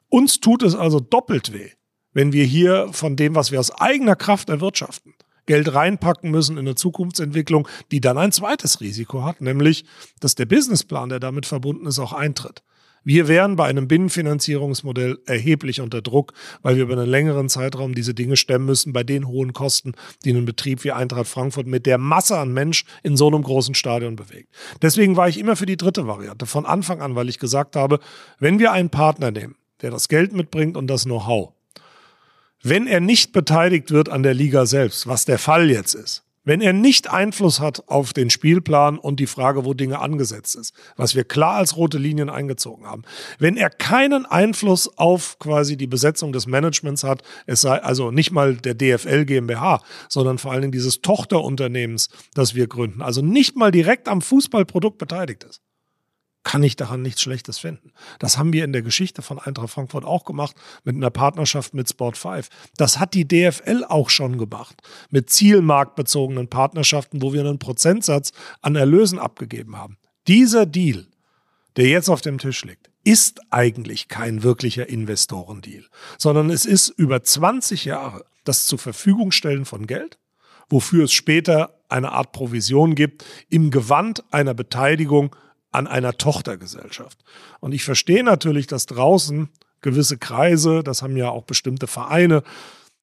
Uns 0.09 0.39
tut 0.39 0.63
es 0.63 0.75
also 0.75 0.99
doppelt 0.99 1.53
weh, 1.53 1.69
wenn 2.13 2.33
wir 2.33 2.43
hier 2.43 2.89
von 2.91 3.15
dem, 3.15 3.35
was 3.35 3.51
wir 3.51 3.59
aus 3.59 3.71
eigener 3.71 4.15
Kraft 4.15 4.49
erwirtschaften, 4.49 5.13
Geld 5.45 5.73
reinpacken 5.73 6.31
müssen 6.31 6.57
in 6.57 6.67
eine 6.67 6.75
Zukunftsentwicklung, 6.75 7.67
die 7.91 8.01
dann 8.01 8.17
ein 8.17 8.31
zweites 8.31 8.81
Risiko 8.81 9.23
hat, 9.23 9.41
nämlich, 9.41 9.85
dass 10.19 10.35
der 10.35 10.45
Businessplan, 10.45 11.09
der 11.09 11.19
damit 11.19 11.45
verbunden 11.45 11.85
ist, 11.87 11.99
auch 11.99 12.13
eintritt. 12.13 12.63
Wir 13.03 13.27
wären 13.27 13.55
bei 13.55 13.65
einem 13.65 13.87
Binnenfinanzierungsmodell 13.87 15.17
erheblich 15.25 15.81
unter 15.81 16.03
Druck, 16.03 16.33
weil 16.61 16.75
wir 16.75 16.83
über 16.83 16.93
einen 16.93 17.09
längeren 17.09 17.49
Zeitraum 17.49 17.95
diese 17.95 18.13
Dinge 18.13 18.37
stemmen 18.37 18.67
müssen, 18.67 18.93
bei 18.93 19.03
den 19.03 19.27
hohen 19.27 19.53
Kosten, 19.53 19.93
die 20.23 20.31
ein 20.31 20.45
Betrieb 20.45 20.83
wie 20.83 20.91
Eintracht 20.91 21.27
Frankfurt 21.27 21.65
mit 21.65 21.87
der 21.87 21.97
Masse 21.97 22.37
an 22.37 22.53
Mensch 22.53 22.85
in 23.01 23.17
so 23.17 23.25
einem 23.25 23.41
großen 23.41 23.73
Stadion 23.73 24.15
bewegt. 24.15 24.53
Deswegen 24.83 25.15
war 25.15 25.27
ich 25.27 25.39
immer 25.39 25.55
für 25.55 25.65
die 25.65 25.77
dritte 25.77 26.05
Variante 26.05 26.45
von 26.45 26.67
Anfang 26.67 27.01
an, 27.01 27.15
weil 27.15 27.27
ich 27.27 27.39
gesagt 27.39 27.75
habe, 27.75 27.99
wenn 28.37 28.59
wir 28.59 28.71
einen 28.71 28.91
Partner 28.91 29.31
nehmen, 29.31 29.55
der 29.81 29.89
das 29.89 30.07
Geld 30.07 30.33
mitbringt 30.33 30.77
und 30.77 30.85
das 30.85 31.05
Know-how, 31.05 31.53
wenn 32.63 32.87
er 32.87 32.99
nicht 32.99 33.31
beteiligt 33.31 33.91
wird 33.91 34.09
an 34.09 34.23
der 34.23 34.33
Liga 34.33 34.65
selbst, 34.65 35.07
was 35.07 35.25
der 35.25 35.39
Fall 35.39 35.69
jetzt 35.69 35.93
ist, 35.93 36.23
wenn 36.43 36.61
er 36.61 36.73
nicht 36.73 37.11
Einfluss 37.11 37.59
hat 37.59 37.87
auf 37.87 38.13
den 38.13 38.29
Spielplan 38.29 38.97
und 38.97 39.19
die 39.19 39.27
Frage, 39.27 39.63
wo 39.63 39.73
Dinge 39.73 39.99
angesetzt 39.99 40.55
ist, 40.55 40.73
was 40.95 41.15
wir 41.15 41.23
klar 41.23 41.55
als 41.55 41.77
rote 41.77 41.99
Linien 41.99 42.29
eingezogen 42.29 42.85
haben, 42.85 43.03
wenn 43.37 43.57
er 43.57 43.69
keinen 43.69 44.25
Einfluss 44.25 44.97
auf 44.97 45.37
quasi 45.39 45.77
die 45.77 45.87
Besetzung 45.87 46.31
des 46.31 46.47
Managements 46.47 47.03
hat, 47.03 47.21
es 47.45 47.61
sei 47.61 47.81
also 47.81 48.09
nicht 48.11 48.31
mal 48.31 48.55
der 48.55 48.73
DFL 48.73 49.25
GmbH, 49.25 49.83
sondern 50.09 50.39
vor 50.39 50.51
allen 50.51 50.61
Dingen 50.61 50.71
dieses 50.71 51.01
Tochterunternehmens, 51.01 52.09
das 52.33 52.55
wir 52.55 52.67
gründen, 52.67 53.01
also 53.01 53.21
nicht 53.21 53.55
mal 53.55 53.71
direkt 53.71 54.07
am 54.07 54.21
Fußballprodukt 54.21 54.97
beteiligt 54.97 55.43
ist, 55.43 55.61
kann 56.43 56.63
ich 56.63 56.75
daran 56.75 57.01
nichts 57.01 57.21
Schlechtes 57.21 57.59
finden. 57.59 57.91
Das 58.19 58.37
haben 58.37 58.53
wir 58.53 58.63
in 58.63 58.73
der 58.73 58.81
Geschichte 58.81 59.21
von 59.21 59.39
Eintracht 59.39 59.69
Frankfurt 59.69 60.05
auch 60.05 60.25
gemacht 60.25 60.55
mit 60.83 60.95
einer 60.95 61.11
Partnerschaft 61.11 61.73
mit 61.73 61.89
Sport 61.89 62.17
5. 62.17 62.49
Das 62.77 62.99
hat 62.99 63.13
die 63.13 63.27
DFL 63.27 63.85
auch 63.87 64.09
schon 64.09 64.37
gemacht 64.37 64.81
mit 65.09 65.29
zielmarktbezogenen 65.29 66.47
Partnerschaften, 66.47 67.21
wo 67.21 67.33
wir 67.33 67.41
einen 67.41 67.59
Prozentsatz 67.59 68.31
an 68.61 68.75
Erlösen 68.75 69.19
abgegeben 69.19 69.77
haben. 69.77 69.97
Dieser 70.27 70.65
Deal, 70.65 71.07
der 71.77 71.87
jetzt 71.87 72.09
auf 72.09 72.21
dem 72.21 72.37
Tisch 72.37 72.63
liegt, 72.65 72.89
ist 73.03 73.41
eigentlich 73.49 74.07
kein 74.07 74.43
wirklicher 74.43 74.87
Investorendeal, 74.87 75.85
sondern 76.17 76.49
es 76.49 76.65
ist 76.65 76.89
über 76.89 77.23
20 77.23 77.85
Jahre 77.85 78.25
das 78.43 78.65
zur 78.65 78.79
Verfügung 78.79 79.31
stellen 79.31 79.65
von 79.65 79.87
Geld, 79.87 80.17
wofür 80.69 81.05
es 81.05 81.13
später 81.13 81.79
eine 81.89 82.11
Art 82.11 82.31
Provision 82.31 82.95
gibt 82.95 83.25
im 83.49 83.71
Gewand 83.71 84.23
einer 84.31 84.53
Beteiligung 84.53 85.35
an 85.71 85.87
einer 85.87 86.17
Tochtergesellschaft. 86.17 87.19
Und 87.59 87.73
ich 87.73 87.83
verstehe 87.83 88.23
natürlich, 88.23 88.67
dass 88.67 88.85
draußen 88.85 89.49
gewisse 89.81 90.17
Kreise, 90.17 90.83
das 90.83 91.01
haben 91.01 91.17
ja 91.17 91.29
auch 91.29 91.43
bestimmte 91.43 91.87
Vereine 91.87 92.43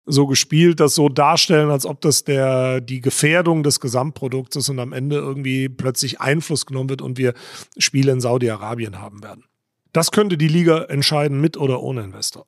so 0.07 0.27
gespielt, 0.27 0.81
das 0.81 0.95
so 0.95 1.09
darstellen, 1.09 1.71
als 1.71 1.85
ob 1.85 2.01
das 2.01 2.25
der, 2.25 2.81
die 2.81 3.01
Gefährdung 3.01 3.63
des 3.63 3.79
Gesamtprodukts 3.81 4.57
ist 4.57 4.69
und 4.71 4.79
am 4.79 4.93
Ende 4.93 5.17
irgendwie 5.17 5.69
plötzlich 5.69 6.21
Einfluss 6.21 6.65
genommen 6.67 6.89
wird 6.89 7.03
und 7.03 7.19
wir 7.19 7.35
Spiele 7.77 8.13
in 8.13 8.21
Saudi-Arabien 8.21 9.01
haben 9.01 9.23
werden. 9.23 9.45
Das 9.93 10.11
könnte 10.11 10.39
die 10.39 10.49
Liga 10.49 10.85
entscheiden 10.85 11.41
mit 11.41 11.57
oder 11.57 11.83
ohne 11.83 12.03
Investor. 12.03 12.47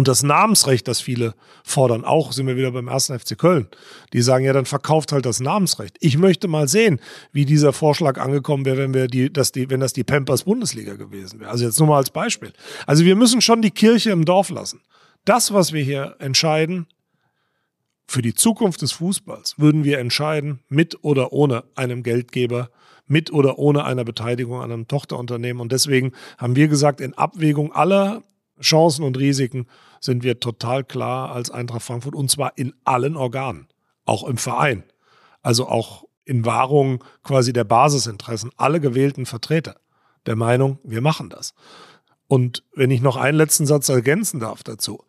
Und 0.00 0.08
das 0.08 0.22
Namensrecht, 0.22 0.88
das 0.88 1.02
viele 1.02 1.34
fordern, 1.62 2.06
auch 2.06 2.32
sind 2.32 2.46
wir 2.46 2.56
wieder 2.56 2.70
beim 2.70 2.88
ersten 2.88 3.18
FC 3.18 3.36
Köln. 3.36 3.68
Die 4.14 4.22
sagen 4.22 4.46
ja, 4.46 4.54
dann 4.54 4.64
verkauft 4.64 5.12
halt 5.12 5.26
das 5.26 5.40
Namensrecht. 5.40 5.98
Ich 6.00 6.16
möchte 6.16 6.48
mal 6.48 6.68
sehen, 6.68 7.00
wie 7.32 7.44
dieser 7.44 7.74
Vorschlag 7.74 8.18
angekommen 8.18 8.64
wäre, 8.64 8.78
wenn 8.78 8.94
wir 8.94 9.08
die, 9.08 9.30
dass 9.30 9.52
die, 9.52 9.68
wenn 9.68 9.80
das 9.80 9.92
die 9.92 10.02
Pampers 10.02 10.44
Bundesliga 10.44 10.94
gewesen 10.94 11.38
wäre. 11.38 11.50
Also 11.50 11.66
jetzt 11.66 11.78
nur 11.78 11.88
mal 11.88 11.98
als 11.98 12.08
Beispiel. 12.08 12.54
Also 12.86 13.04
wir 13.04 13.14
müssen 13.14 13.42
schon 13.42 13.60
die 13.60 13.72
Kirche 13.72 14.08
im 14.08 14.24
Dorf 14.24 14.48
lassen. 14.48 14.80
Das, 15.26 15.52
was 15.52 15.74
wir 15.74 15.84
hier 15.84 16.16
entscheiden, 16.18 16.86
für 18.06 18.22
die 18.22 18.34
Zukunft 18.34 18.80
des 18.80 18.92
Fußballs 18.92 19.58
würden 19.58 19.84
wir 19.84 19.98
entscheiden, 19.98 20.60
mit 20.70 21.04
oder 21.04 21.34
ohne 21.34 21.64
einem 21.74 22.02
Geldgeber, 22.02 22.70
mit 23.06 23.30
oder 23.34 23.58
ohne 23.58 23.84
einer 23.84 24.04
Beteiligung 24.04 24.62
an 24.62 24.72
einem 24.72 24.88
Tochterunternehmen. 24.88 25.60
Und 25.60 25.72
deswegen 25.72 26.12
haben 26.38 26.56
wir 26.56 26.68
gesagt, 26.68 27.02
in 27.02 27.12
Abwägung 27.12 27.74
aller 27.74 28.22
Chancen 28.60 29.04
und 29.04 29.18
Risiken 29.18 29.66
sind 30.00 30.22
wir 30.22 30.40
total 30.40 30.84
klar 30.84 31.32
als 31.32 31.50
Eintracht 31.50 31.82
Frankfurt 31.82 32.14
und 32.14 32.30
zwar 32.30 32.56
in 32.56 32.74
allen 32.84 33.16
Organen, 33.16 33.68
auch 34.04 34.26
im 34.26 34.36
Verein. 34.36 34.84
Also 35.42 35.68
auch 35.68 36.04
in 36.24 36.44
Wahrung 36.44 37.02
quasi 37.22 37.52
der 37.52 37.64
Basisinteressen, 37.64 38.50
alle 38.56 38.80
gewählten 38.80 39.26
Vertreter 39.26 39.76
der 40.26 40.36
Meinung, 40.36 40.78
wir 40.84 41.00
machen 41.00 41.30
das. 41.30 41.54
Und 42.28 42.62
wenn 42.74 42.90
ich 42.90 43.00
noch 43.00 43.16
einen 43.16 43.36
letzten 43.36 43.66
Satz 43.66 43.88
ergänzen 43.88 44.38
darf 44.38 44.62
dazu. 44.62 45.02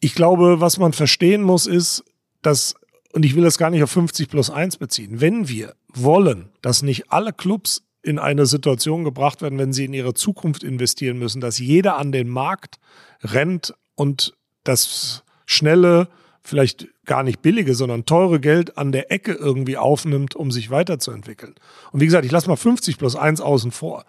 Ich 0.00 0.14
glaube, 0.14 0.60
was 0.60 0.78
man 0.78 0.92
verstehen 0.92 1.42
muss, 1.42 1.66
ist, 1.66 2.04
dass, 2.42 2.74
und 3.12 3.24
ich 3.24 3.34
will 3.34 3.42
das 3.42 3.58
gar 3.58 3.70
nicht 3.70 3.82
auf 3.82 3.90
50 3.90 4.28
plus 4.28 4.48
1 4.48 4.76
beziehen, 4.76 5.20
wenn 5.20 5.48
wir 5.48 5.74
wollen, 5.92 6.50
dass 6.62 6.82
nicht 6.82 7.10
alle 7.10 7.32
Clubs 7.32 7.87
in 8.02 8.18
eine 8.18 8.46
Situation 8.46 9.04
gebracht 9.04 9.42
werden, 9.42 9.58
wenn 9.58 9.72
sie 9.72 9.84
in 9.84 9.92
ihre 9.92 10.14
Zukunft 10.14 10.62
investieren 10.62 11.18
müssen, 11.18 11.40
dass 11.40 11.58
jeder 11.58 11.96
an 11.98 12.12
den 12.12 12.28
Markt 12.28 12.78
rennt 13.22 13.74
und 13.94 14.34
das 14.64 15.24
schnelle, 15.46 16.08
vielleicht 16.42 16.88
gar 17.04 17.22
nicht 17.22 17.42
billige, 17.42 17.74
sondern 17.74 18.06
teure 18.06 18.40
Geld 18.40 18.78
an 18.78 18.92
der 18.92 19.10
Ecke 19.10 19.32
irgendwie 19.32 19.76
aufnimmt, 19.76 20.36
um 20.36 20.50
sich 20.50 20.70
weiterzuentwickeln. 20.70 21.54
Und 21.92 22.00
wie 22.00 22.06
gesagt, 22.06 22.24
ich 22.24 22.32
lasse 22.32 22.48
mal 22.48 22.56
50 22.56 22.98
plus 22.98 23.16
1 23.16 23.40
außen 23.40 23.70
vor. 23.70 24.04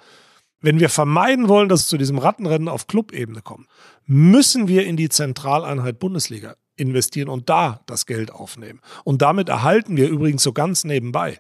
Wenn 0.62 0.80
wir 0.80 0.90
vermeiden 0.90 1.48
wollen, 1.48 1.70
dass 1.70 1.82
es 1.82 1.88
zu 1.88 1.98
diesem 1.98 2.18
Rattenrennen 2.18 2.68
auf 2.68 2.88
Clubebene 2.88 3.42
kommt, 3.42 3.68
müssen 4.06 4.68
wir 4.68 4.86
in 4.86 4.98
die 4.98 5.10
Zentraleinheit 5.10 6.00
Bundesliga 6.00 6.56
investieren 6.76 7.30
und 7.30 7.50
da 7.50 7.82
das 7.86 8.06
Geld 8.06 8.32
aufnehmen. 8.32 8.82
Und 9.04 9.22
damit 9.22 9.50
erhalten 9.50 9.98
wir 9.98 10.10
übrigens 10.10 10.44
so 10.44 10.54
ganz 10.54 10.84
nebenbei 10.84 11.40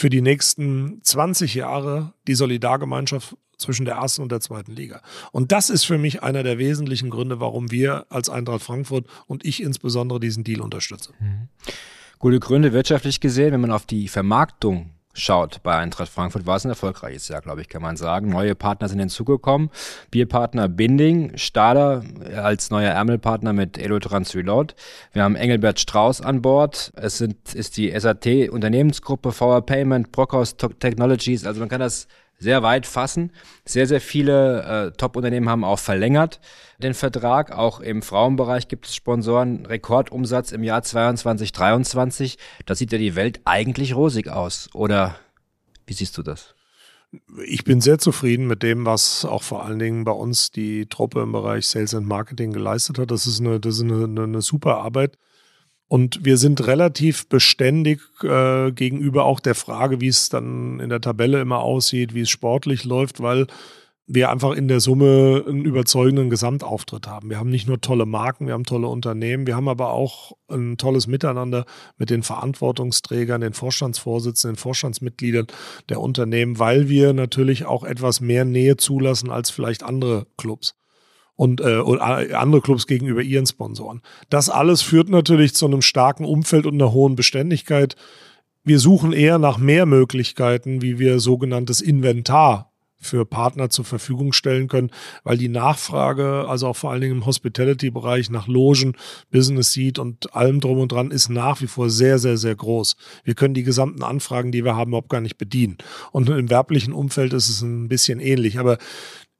für 0.00 0.08
die 0.08 0.22
nächsten 0.22 1.02
20 1.02 1.54
Jahre 1.54 2.14
die 2.26 2.34
Solidargemeinschaft 2.34 3.36
zwischen 3.58 3.84
der 3.84 3.96
ersten 3.96 4.22
und 4.22 4.32
der 4.32 4.40
zweiten 4.40 4.72
Liga. 4.72 5.02
Und 5.30 5.52
das 5.52 5.68
ist 5.68 5.84
für 5.84 5.98
mich 5.98 6.22
einer 6.22 6.42
der 6.42 6.56
wesentlichen 6.56 7.10
Gründe, 7.10 7.38
warum 7.38 7.70
wir 7.70 8.06
als 8.08 8.30
Eintracht 8.30 8.62
Frankfurt 8.62 9.06
und 9.26 9.44
ich 9.44 9.62
insbesondere 9.62 10.18
diesen 10.18 10.42
Deal 10.42 10.62
unterstützen. 10.62 11.12
Mhm. 11.20 11.48
Gute 12.18 12.40
Gründe 12.40 12.72
wirtschaftlich 12.72 13.20
gesehen, 13.20 13.52
wenn 13.52 13.60
man 13.60 13.72
auf 13.72 13.84
die 13.84 14.08
Vermarktung 14.08 14.88
schaut 15.12 15.62
bei 15.62 15.76
Eintracht 15.76 16.08
Frankfurt, 16.08 16.46
war 16.46 16.56
es 16.56 16.64
ein 16.64 16.70
erfolgreiches 16.70 17.28
Jahr, 17.28 17.40
glaube 17.40 17.60
ich, 17.60 17.68
kann 17.68 17.82
man 17.82 17.96
sagen. 17.96 18.28
Neue 18.28 18.54
Partner 18.54 18.88
sind 18.88 19.00
hinzugekommen. 19.00 19.70
Bierpartner 20.10 20.68
Binding, 20.68 21.36
Stader 21.36 22.02
als 22.36 22.70
neuer 22.70 22.92
Ärmelpartner 22.92 23.52
mit 23.52 23.78
Elotrans 23.78 24.34
Reload. 24.34 24.74
Wir 25.12 25.24
haben 25.24 25.36
Engelbert 25.36 25.80
Strauß 25.80 26.20
an 26.20 26.42
Bord. 26.42 26.92
Es 26.94 27.18
sind, 27.18 27.54
ist 27.54 27.76
die 27.76 27.98
SAT 27.98 28.50
Unternehmensgruppe, 28.50 29.32
VR 29.32 29.62
Payment, 29.62 30.12
Brockhaus 30.12 30.56
Technologies. 30.56 31.44
Also 31.44 31.60
man 31.60 31.68
kann 31.68 31.80
das 31.80 32.06
sehr 32.40 32.62
weit 32.62 32.86
fassen. 32.86 33.30
Sehr, 33.64 33.86
sehr 33.86 34.00
viele 34.00 34.62
äh, 34.62 34.96
Top-Unternehmen 34.96 35.48
haben 35.48 35.62
auch 35.62 35.78
verlängert 35.78 36.40
den 36.78 36.94
Vertrag. 36.94 37.52
Auch 37.52 37.80
im 37.80 38.02
Frauenbereich 38.02 38.66
gibt 38.66 38.86
es 38.86 38.94
Sponsoren. 38.94 39.66
Rekordumsatz 39.66 40.50
im 40.50 40.64
Jahr 40.64 40.82
22, 40.82 41.52
23. 41.52 42.38
Da 42.66 42.74
sieht 42.74 42.90
ja 42.92 42.98
die 42.98 43.14
Welt 43.14 43.40
eigentlich 43.44 43.94
rosig 43.94 44.28
aus. 44.28 44.70
Oder 44.74 45.16
wie 45.86 45.92
siehst 45.92 46.16
du 46.18 46.22
das? 46.22 46.54
Ich 47.44 47.64
bin 47.64 47.80
sehr 47.80 47.98
zufrieden 47.98 48.46
mit 48.46 48.62
dem, 48.62 48.86
was 48.86 49.24
auch 49.24 49.42
vor 49.42 49.64
allen 49.64 49.80
Dingen 49.80 50.04
bei 50.04 50.12
uns 50.12 50.52
die 50.52 50.86
Truppe 50.86 51.22
im 51.22 51.32
Bereich 51.32 51.66
Sales 51.66 51.94
and 51.94 52.06
Marketing 52.06 52.52
geleistet 52.52 52.98
hat. 52.98 53.10
Das 53.10 53.26
ist 53.26 53.40
eine, 53.40 53.60
das 53.60 53.76
ist 53.76 53.82
eine, 53.82 54.04
eine, 54.04 54.22
eine 54.22 54.42
super 54.42 54.78
Arbeit. 54.78 55.18
Und 55.90 56.24
wir 56.24 56.36
sind 56.36 56.68
relativ 56.68 57.26
beständig 57.26 58.00
äh, 58.22 58.70
gegenüber 58.70 59.24
auch 59.24 59.40
der 59.40 59.56
Frage, 59.56 60.00
wie 60.00 60.06
es 60.06 60.28
dann 60.28 60.78
in 60.78 60.88
der 60.88 61.00
Tabelle 61.00 61.40
immer 61.40 61.62
aussieht, 61.62 62.14
wie 62.14 62.20
es 62.20 62.30
sportlich 62.30 62.84
läuft, 62.84 63.20
weil 63.20 63.48
wir 64.06 64.30
einfach 64.30 64.52
in 64.52 64.68
der 64.68 64.78
Summe 64.78 65.44
einen 65.48 65.64
überzeugenden 65.64 66.30
Gesamtauftritt 66.30 67.08
haben. 67.08 67.28
Wir 67.28 67.40
haben 67.40 67.50
nicht 67.50 67.66
nur 67.66 67.80
tolle 67.80 68.06
Marken, 68.06 68.46
wir 68.46 68.54
haben 68.54 68.62
tolle 68.62 68.86
Unternehmen, 68.86 69.48
wir 69.48 69.56
haben 69.56 69.68
aber 69.68 69.90
auch 69.90 70.36
ein 70.48 70.76
tolles 70.76 71.08
Miteinander 71.08 71.64
mit 71.98 72.10
den 72.10 72.22
Verantwortungsträgern, 72.22 73.40
den 73.40 73.52
Vorstandsvorsitzenden, 73.52 74.54
den 74.54 74.60
Vorstandsmitgliedern 74.60 75.48
der 75.88 76.00
Unternehmen, 76.00 76.60
weil 76.60 76.88
wir 76.88 77.12
natürlich 77.14 77.64
auch 77.64 77.82
etwas 77.82 78.20
mehr 78.20 78.44
Nähe 78.44 78.76
zulassen 78.76 79.28
als 79.28 79.50
vielleicht 79.50 79.82
andere 79.82 80.28
Clubs 80.36 80.76
und 81.40 81.62
äh, 81.62 81.78
äh, 81.78 82.34
andere 82.34 82.60
Clubs 82.60 82.86
gegenüber 82.86 83.22
ihren 83.22 83.46
Sponsoren. 83.46 84.02
Das 84.28 84.50
alles 84.50 84.82
führt 84.82 85.08
natürlich 85.08 85.54
zu 85.54 85.64
einem 85.64 85.80
starken 85.80 86.26
Umfeld 86.26 86.66
und 86.66 86.74
einer 86.74 86.92
hohen 86.92 87.16
Beständigkeit. 87.16 87.96
Wir 88.62 88.78
suchen 88.78 89.14
eher 89.14 89.38
nach 89.38 89.56
mehr 89.56 89.86
Möglichkeiten, 89.86 90.82
wie 90.82 90.98
wir 90.98 91.18
sogenanntes 91.18 91.80
Inventar 91.80 92.70
für 93.00 93.24
Partner 93.24 93.70
zur 93.70 93.86
Verfügung 93.86 94.34
stellen 94.34 94.68
können, 94.68 94.90
weil 95.24 95.38
die 95.38 95.48
Nachfrage, 95.48 96.44
also 96.46 96.68
auch 96.68 96.76
vor 96.76 96.90
allen 96.90 97.00
Dingen 97.00 97.16
im 97.16 97.26
Hospitality-Bereich 97.26 98.28
nach 98.28 98.46
Logen, 98.46 98.94
Business 99.30 99.72
Seat 99.72 99.98
und 99.98 100.34
allem 100.36 100.60
drum 100.60 100.78
und 100.78 100.92
dran, 100.92 101.10
ist 101.10 101.30
nach 101.30 101.62
wie 101.62 101.66
vor 101.66 101.88
sehr, 101.88 102.18
sehr, 102.18 102.36
sehr 102.36 102.54
groß. 102.54 102.96
Wir 103.24 103.34
können 103.34 103.54
die 103.54 103.62
gesamten 103.62 104.02
Anfragen, 104.02 104.52
die 104.52 104.64
wir 104.64 104.76
haben, 104.76 104.90
überhaupt 104.90 105.08
gar 105.08 105.22
nicht 105.22 105.38
bedienen. 105.38 105.78
Und 106.12 106.28
im 106.28 106.50
werblichen 106.50 106.92
Umfeld 106.92 107.32
ist 107.32 107.48
es 107.48 107.62
ein 107.62 107.88
bisschen 107.88 108.20
ähnlich. 108.20 108.58
Aber 108.58 108.76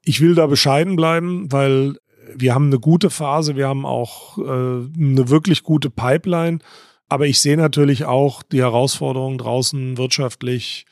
ich 0.04 0.20
will 0.20 0.34
da 0.34 0.46
bescheiden 0.46 0.96
bleiben, 0.96 1.50
weil 1.52 1.96
wir 2.34 2.54
haben 2.54 2.66
eine 2.66 2.78
gute 2.78 3.10
Phase, 3.10 3.56
wir 3.56 3.68
haben 3.68 3.84
auch 3.84 4.38
äh, 4.38 4.42
eine 4.42 5.28
wirklich 5.28 5.62
gute 5.62 5.90
Pipeline. 5.90 6.58
Aber 7.08 7.26
ich 7.26 7.40
sehe 7.40 7.56
natürlich 7.56 8.04
auch 8.04 8.42
die 8.42 8.60
Herausforderungen 8.60 9.38
draußen 9.38 9.98
wirtschaftlich 9.98 10.86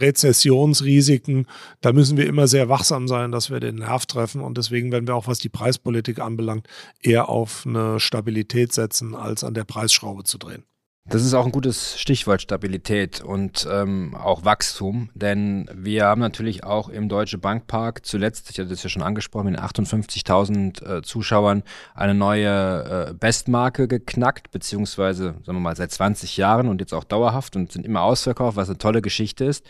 Rezessionsrisiken, 0.00 1.46
da 1.80 1.92
müssen 1.92 2.16
wir 2.16 2.26
immer 2.26 2.48
sehr 2.48 2.68
wachsam 2.68 3.06
sein, 3.06 3.32
dass 3.32 3.50
wir 3.50 3.60
den 3.60 3.76
Nerv 3.76 4.06
treffen. 4.06 4.40
Und 4.40 4.56
deswegen 4.58 4.90
werden 4.90 5.06
wir 5.06 5.14
auch, 5.14 5.26
was 5.26 5.38
die 5.38 5.48
Preispolitik 5.48 6.18
anbelangt, 6.20 6.66
eher 7.02 7.28
auf 7.28 7.64
eine 7.66 8.00
Stabilität 8.00 8.72
setzen, 8.72 9.14
als 9.14 9.44
an 9.44 9.54
der 9.54 9.64
Preisschraube 9.64 10.24
zu 10.24 10.38
drehen. 10.38 10.64
Das 11.06 11.24
ist 11.24 11.34
auch 11.34 11.46
ein 11.46 11.50
gutes 11.50 11.98
Stichwort 11.98 12.42
Stabilität 12.42 13.20
und 13.22 13.66
ähm, 13.70 14.14
auch 14.14 14.44
Wachstum, 14.44 15.08
denn 15.14 15.68
wir 15.74 16.04
haben 16.04 16.20
natürlich 16.20 16.62
auch 16.62 16.88
im 16.88 17.08
Deutsche 17.08 17.38
Bankpark 17.38 18.04
zuletzt, 18.04 18.50
ich 18.50 18.58
hatte 18.58 18.68
das 18.68 18.82
ja 18.82 18.90
schon 18.90 19.02
angesprochen, 19.02 19.50
mit 19.50 19.58
58.000 19.58 20.98
äh, 20.98 21.02
Zuschauern 21.02 21.62
eine 21.94 22.14
neue 22.14 23.08
äh, 23.08 23.14
Bestmarke 23.14 23.88
geknackt, 23.88 24.50
beziehungsweise 24.50 25.34
sagen 25.42 25.56
wir 25.56 25.60
mal 25.60 25.74
seit 25.74 25.90
20 25.90 26.36
Jahren 26.36 26.68
und 26.68 26.80
jetzt 26.80 26.92
auch 26.92 27.04
dauerhaft 27.04 27.56
und 27.56 27.72
sind 27.72 27.86
immer 27.86 28.02
ausverkauft, 28.02 28.56
was 28.56 28.68
eine 28.68 28.78
tolle 28.78 29.00
Geschichte 29.00 29.46
ist. 29.46 29.66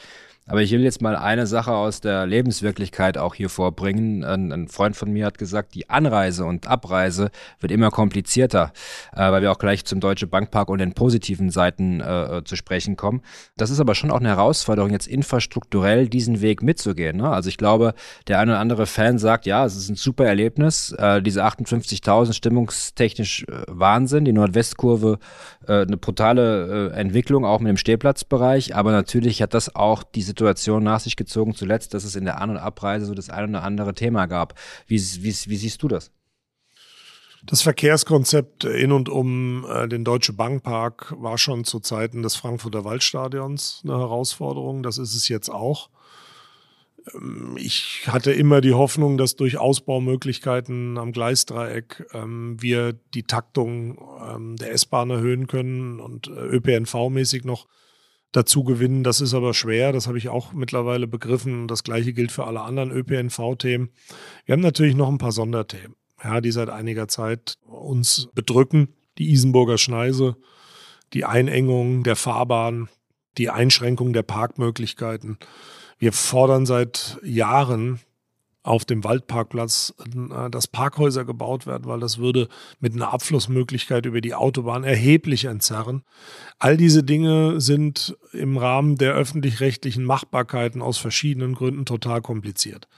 Aber 0.47 0.63
ich 0.63 0.73
will 0.73 0.83
jetzt 0.83 1.01
mal 1.01 1.15
eine 1.15 1.47
Sache 1.47 1.73
aus 1.73 2.01
der 2.01 2.27
Lebenswirklichkeit 2.27 3.19
auch 3.19 3.37
hier 3.37 3.49
vorbringen. 3.49 4.25
Ein, 4.25 4.51
ein 4.53 4.69
Freund 4.69 4.97
von 4.97 5.13
mir 5.13 5.27
hat 5.27 5.39
gesagt, 5.39 5.75
die 5.75 5.89
Anreise 5.89 6.45
und 6.45 6.67
Abreise 6.67 7.31
wird 7.61 7.71
immer 7.71 7.91
komplizierter, 7.91 8.73
äh, 9.13 9.31
weil 9.31 9.43
wir 9.43 9.53
auch 9.53 9.59
gleich 9.59 9.85
zum 9.85 10.01
Deutsche 10.01 10.27
Bankpark 10.27 10.69
und 10.69 10.79
den 10.79 10.93
positiven 10.93 11.51
Seiten 11.51 12.01
äh, 12.01 12.39
äh, 12.39 12.45
zu 12.45 12.57
sprechen 12.57 12.97
kommen. 12.97 13.23
Das 13.57 13.71
ist 13.71 13.79
aber 13.79 13.95
schon 13.95 14.11
auch 14.11 14.19
eine 14.19 14.29
Herausforderung, 14.29 14.91
jetzt 14.91 15.07
infrastrukturell 15.07 16.09
diesen 16.09 16.41
Weg 16.41 16.63
mitzugehen. 16.63 17.19
Ne? 17.19 17.31
Also 17.31 17.49
ich 17.49 17.57
glaube, 17.57 17.95
der 18.27 18.41
eine 18.41 18.53
oder 18.53 18.61
andere 18.61 18.87
Fan 18.87 19.19
sagt, 19.19 19.47
ja, 19.47 19.65
es 19.65 19.77
ist 19.77 19.89
ein 19.89 19.97
super 19.97 20.27
Erlebnis. 20.27 20.93
Äh, 20.93 21.23
diese 21.23 21.45
58.000 21.45 22.33
stimmungstechnisch 22.33 23.45
äh, 23.45 23.63
Wahnsinn. 23.69 24.25
Die 24.25 24.33
Nordwestkurve 24.33 25.19
äh, 25.71 25.83
eine 25.83 25.97
brutale 25.97 26.91
äh, 26.93 26.99
Entwicklung, 26.99 27.45
auch 27.45 27.61
mit 27.61 27.69
dem 27.69 27.77
Stehplatzbereich. 27.77 28.75
Aber 28.75 28.91
natürlich 28.91 29.41
hat 29.41 29.55
das 29.55 29.77
auch 29.77 30.03
die 30.03 30.23
Situation 30.23 30.83
nach 30.83 30.99
sich 30.99 31.15
gezogen, 31.15 31.55
zuletzt, 31.55 31.95
dass 31.95 32.03
es 32.03 32.17
in 32.17 32.25
der 32.25 32.41
An- 32.41 32.51
und 32.51 32.57
Abreise 32.57 33.07
so 33.07 33.15
das 33.15 33.31
ein 33.31 33.51
oder 33.51 33.63
andere 33.63 33.95
Thema 33.95 34.27
gab. 34.27 34.55
Wie, 34.89 34.99
wie, 34.99 35.33
wie 35.33 35.57
siehst 35.57 35.81
du 35.83 35.87
das? 35.87 36.11
Das 37.47 37.63
Verkehrskonzept 37.63 38.65
in 38.65 38.91
und 38.91 39.09
um 39.09 39.65
äh, 39.71 39.87
den 39.87 40.05
Deutsche 40.05 40.33
Bankpark 40.33 41.15
war 41.17 41.39
schon 41.39 41.65
zu 41.65 41.79
Zeiten 41.79 42.23
des 42.23 42.35
Frankfurter 42.35 42.85
Waldstadions 42.85 43.83
eine 43.85 43.97
Herausforderung. 43.97 44.83
Das 44.83 44.99
ist 44.99 45.15
es 45.15 45.29
jetzt 45.29 45.51
auch. 45.51 45.89
Ähm, 47.15 47.57
ich 47.59 48.05
hatte 48.07 48.33
immer 48.33 48.61
die 48.61 48.75
Hoffnung, 48.75 49.19
dass 49.19 49.37
durch 49.37 49.59
Ausbaumöglichkeiten 49.59 50.99
am 50.99 51.13
Gleisdreieck 51.13 52.07
ähm, 52.13 52.57
wir 52.61 52.93
die 52.93 53.25
Taktung 53.25 53.99
ähm, 54.29 54.57
der 54.57 54.73
S-Bahn 54.73 55.11
erhöhen 55.11 55.47
können 55.47 56.01
und 56.01 56.29
äh, 56.29 56.31
ÖPNV-mäßig 56.31 57.45
noch 57.45 57.67
dazu 58.33 58.65
gewinnen. 58.65 59.03
Das 59.03 59.21
ist 59.21 59.35
aber 59.35 59.55
schwer, 59.55 59.93
das 59.93 60.07
habe 60.07 60.19
ich 60.19 60.29
auch 60.29 60.53
mittlerweile 60.53 61.07
begriffen. 61.07 61.69
Das 61.69 61.83
gleiche 61.83 62.13
gilt 62.13 62.33
für 62.33 62.47
alle 62.47 62.61
anderen 62.61 62.91
ÖPNV-Themen. 62.93 63.91
Wir 64.45 64.53
haben 64.53 64.61
natürlich 64.61 64.95
noch 64.95 65.09
ein 65.09 65.19
paar 65.19 65.33
Sonderthemen, 65.33 65.97
ja, 66.23 66.41
die 66.41 66.53
seit 66.53 66.71
einiger 66.71 67.09
Zeit 67.09 67.55
uns 67.67 68.29
bedrücken. 68.35 68.95
Die 69.19 69.33
Isenburger 69.33 69.77
Schneise, 69.77 70.37
die 71.13 71.25
Einengung 71.25 72.05
der 72.05 72.17
Fahrbahn, 72.17 72.89
die 73.37 73.51
Einschränkung 73.51 74.13
der 74.13 74.23
Parkmöglichkeiten. 74.23 75.39
Wir 76.01 76.13
fordern 76.15 76.65
seit 76.65 77.19
Jahren 77.23 78.01
auf 78.63 78.87
dem 78.87 79.05
Waldparkplatz, 79.05 79.95
äh, 79.99 80.51
dass 80.51 80.67
Parkhäuser 80.67 81.25
gebaut 81.27 81.67
werden, 81.67 81.85
weil 81.85 82.01
das 82.01 82.19
würde 82.19 82.49
mit 82.81 82.95
einer 82.95 83.13
Abflussmöglichkeit 83.13 84.07
über 84.07 84.23
die 84.23 84.35
Autobahn 84.35 84.83
erheblich 84.83 85.45
entzerren. 85.45 86.03
All 86.59 86.79
diese 86.79 87.05
Dinge 87.05 87.61
sind 87.61 88.17
im 88.33 88.57
Rahmen 88.57 88.97
der 88.97 89.13
öffentlich-rechtlichen 89.13 90.05
Machbarkeiten 90.05 90.81
aus 90.81 90.97
verschiedenen 90.97 91.55
Gründen 91.55 91.85
total 91.85 92.23
kompliziert. 92.23 92.89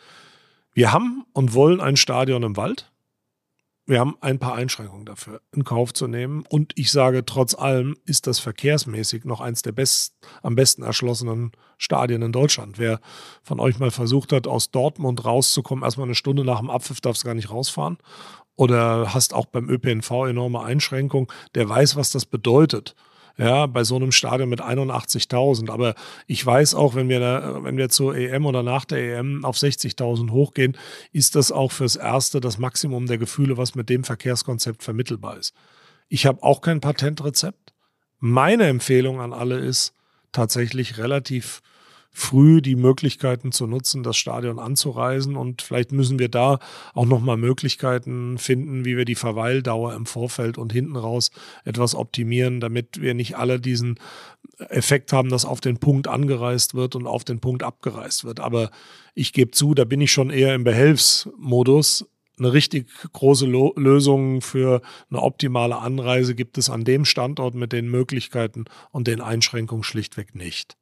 Wir 0.73 0.93
haben 0.93 1.25
und 1.33 1.55
wollen 1.55 1.81
ein 1.81 1.97
Stadion 1.97 2.45
im 2.45 2.57
Wald 2.57 2.92
wir 3.93 4.01
haben 4.01 4.17
ein 4.23 4.39
paar 4.39 4.55
Einschränkungen 4.55 5.05
dafür 5.05 5.43
in 5.55 5.65
Kauf 5.65 5.93
zu 5.93 6.09
nehmen. 6.09 6.45
Und 6.49 6.73
ich 6.77 6.91
sage, 6.91 7.27
trotz 7.27 7.55
allem 7.55 7.95
ist 8.07 8.27
das 8.27 8.39
verkehrsmäßig 8.39 9.27
noch 9.27 9.43
eins 9.43 9.61
der 9.61 9.73
best, 9.73 10.15
am 10.43 10.55
besten 10.55 10.83
erschlossenen 10.83 11.53
Stadien 11.77 12.23
in 12.23 12.33
Deutschland. 12.33 12.79
Wer 12.79 13.01
von 13.43 13.61
euch 13.61 13.79
mal 13.79 13.91
versucht 13.91 14.33
hat, 14.33 14.47
aus 14.47 14.71
Dortmund 14.71 15.27
rauszukommen, 15.27 15.85
erstmal 15.85 16.07
eine 16.07 16.15
Stunde 16.15 16.43
nach 16.43 16.61
dem 16.61 16.71
Abpfiff 16.71 17.03
darfst 17.03 17.23
du 17.23 17.27
gar 17.27 17.35
nicht 17.35 17.51
rausfahren. 17.51 17.99
Oder 18.57 19.13
hast 19.13 19.35
auch 19.35 19.47
beim 19.47 19.69
ÖPNV 19.69 20.11
enorme 20.27 20.63
Einschränkungen, 20.63 21.29
der 21.55 21.69
weiß, 21.69 21.95
was 21.97 22.11
das 22.11 22.25
bedeutet 22.25 22.95
ja, 23.37 23.67
bei 23.67 23.85
so 23.85 23.97
einem 23.97 24.13
Stadion 24.13 24.49
mit 24.49 24.61
81.000. 24.61 25.71
Aber 25.71 25.95
ich 26.27 26.45
weiß 26.45 26.75
auch, 26.75 26.95
wenn 26.95 27.09
wir, 27.09 27.21
da, 27.21 27.65
wenn 27.65 27.77
wir 27.77 27.89
zur 27.89 28.17
EM 28.17 28.47
oder 28.47 28.63
nach 28.63 28.85
der 28.85 29.19
EM 29.19 29.45
auf 29.45 29.57
60.000 29.57 30.31
hochgehen, 30.31 30.77
ist 31.13 31.35
das 31.35 31.53
auch 31.53 31.73
fürs 31.73 31.97
Erste 31.97 32.41
das 32.41 32.59
Maximum 32.59 33.07
der 33.07 33.19
Gefühle, 33.19 33.57
was 33.57 33.75
mit 33.75 33.89
dem 33.89 34.05
Verkehrskonzept 34.05 34.83
vermittelbar 34.83 35.39
ist. 35.39 35.55
Ich 36.09 36.27
habe 36.27 36.43
auch 36.43 36.61
kein 36.61 36.81
Patentrezept. 36.81 37.73
Meine 38.19 38.67
Empfehlung 38.67 39.21
an 39.21 39.33
alle 39.33 39.59
ist, 39.59 39.95
tatsächlich 40.33 40.99
relativ 40.99 41.63
früh 42.13 42.61
die 42.61 42.77
Möglichkeiten 42.77 43.53
zu 43.53 43.67
nutzen, 43.67 44.03
das 44.03 44.17
Stadion 44.17 44.59
anzureisen. 44.59 45.37
Und 45.37 45.63
vielleicht 45.63 45.93
müssen 45.93 46.19
wir 46.19 46.29
da 46.29 46.59
auch 46.95 47.07
nochmal 47.07 47.39
Möglichkeiten 47.39 48.39
finden, 48.39 48.85
wie 48.85 48.97
wir 48.97 49.07
die 49.07 49.15
Verweildauer 49.15 49.95
im 49.95 50.07
Vorfeld 50.07 50.59
und 50.59 50.73
hinten 50.73 50.97
raus 50.97 51.31
etwas 51.65 51.95
optimieren, 51.95 52.61
damit 52.61 53.01
wir 53.01 53.15
nicht 53.15 53.37
alle 53.37 53.59
diesen 53.59 53.99
Effekt 54.69 55.13
haben, 55.13 55.31
dass 55.31 55.47
auf 55.47 55.61
den 55.61 55.79
Punkt 55.79 56.07
angereist 56.07 56.75
wird 56.75 56.95
und 56.95 57.07
auf 57.07 57.25
den 57.25 57.41
Punkt 57.41 57.63
abgereist 57.63 58.25
wird. 58.25 58.41
Aber 58.41 58.71
ich 59.15 59.33
gebe 59.33 59.51
zu, 59.53 59.75
da 59.75 59.85
bin 59.85 60.01
ich 60.01 60.13
schon 60.13 60.31
eher 60.31 60.55
im 60.55 60.65
Behelfsmodus 60.65 62.07
eine 62.39 62.53
richtig 62.53 62.89
große 63.13 63.47
Lo 63.47 63.73
Lösung 63.77 64.41
für 64.41 64.83
eine 65.11 65.23
optimale 65.23 65.77
Anreise 65.77 66.35
gibt 66.35 66.59
es 66.59 66.71
an 66.71 66.85
dem 66.85 67.05
Standort 67.05 67.55
mit 67.55 67.73
den 67.73 67.89
Möglichkeiten 67.89 68.65
und 68.91 69.07
den 69.07 69.21
Einschränkungen 69.21 69.85
schlichtweg 69.85 70.35
nicht. 70.35 70.77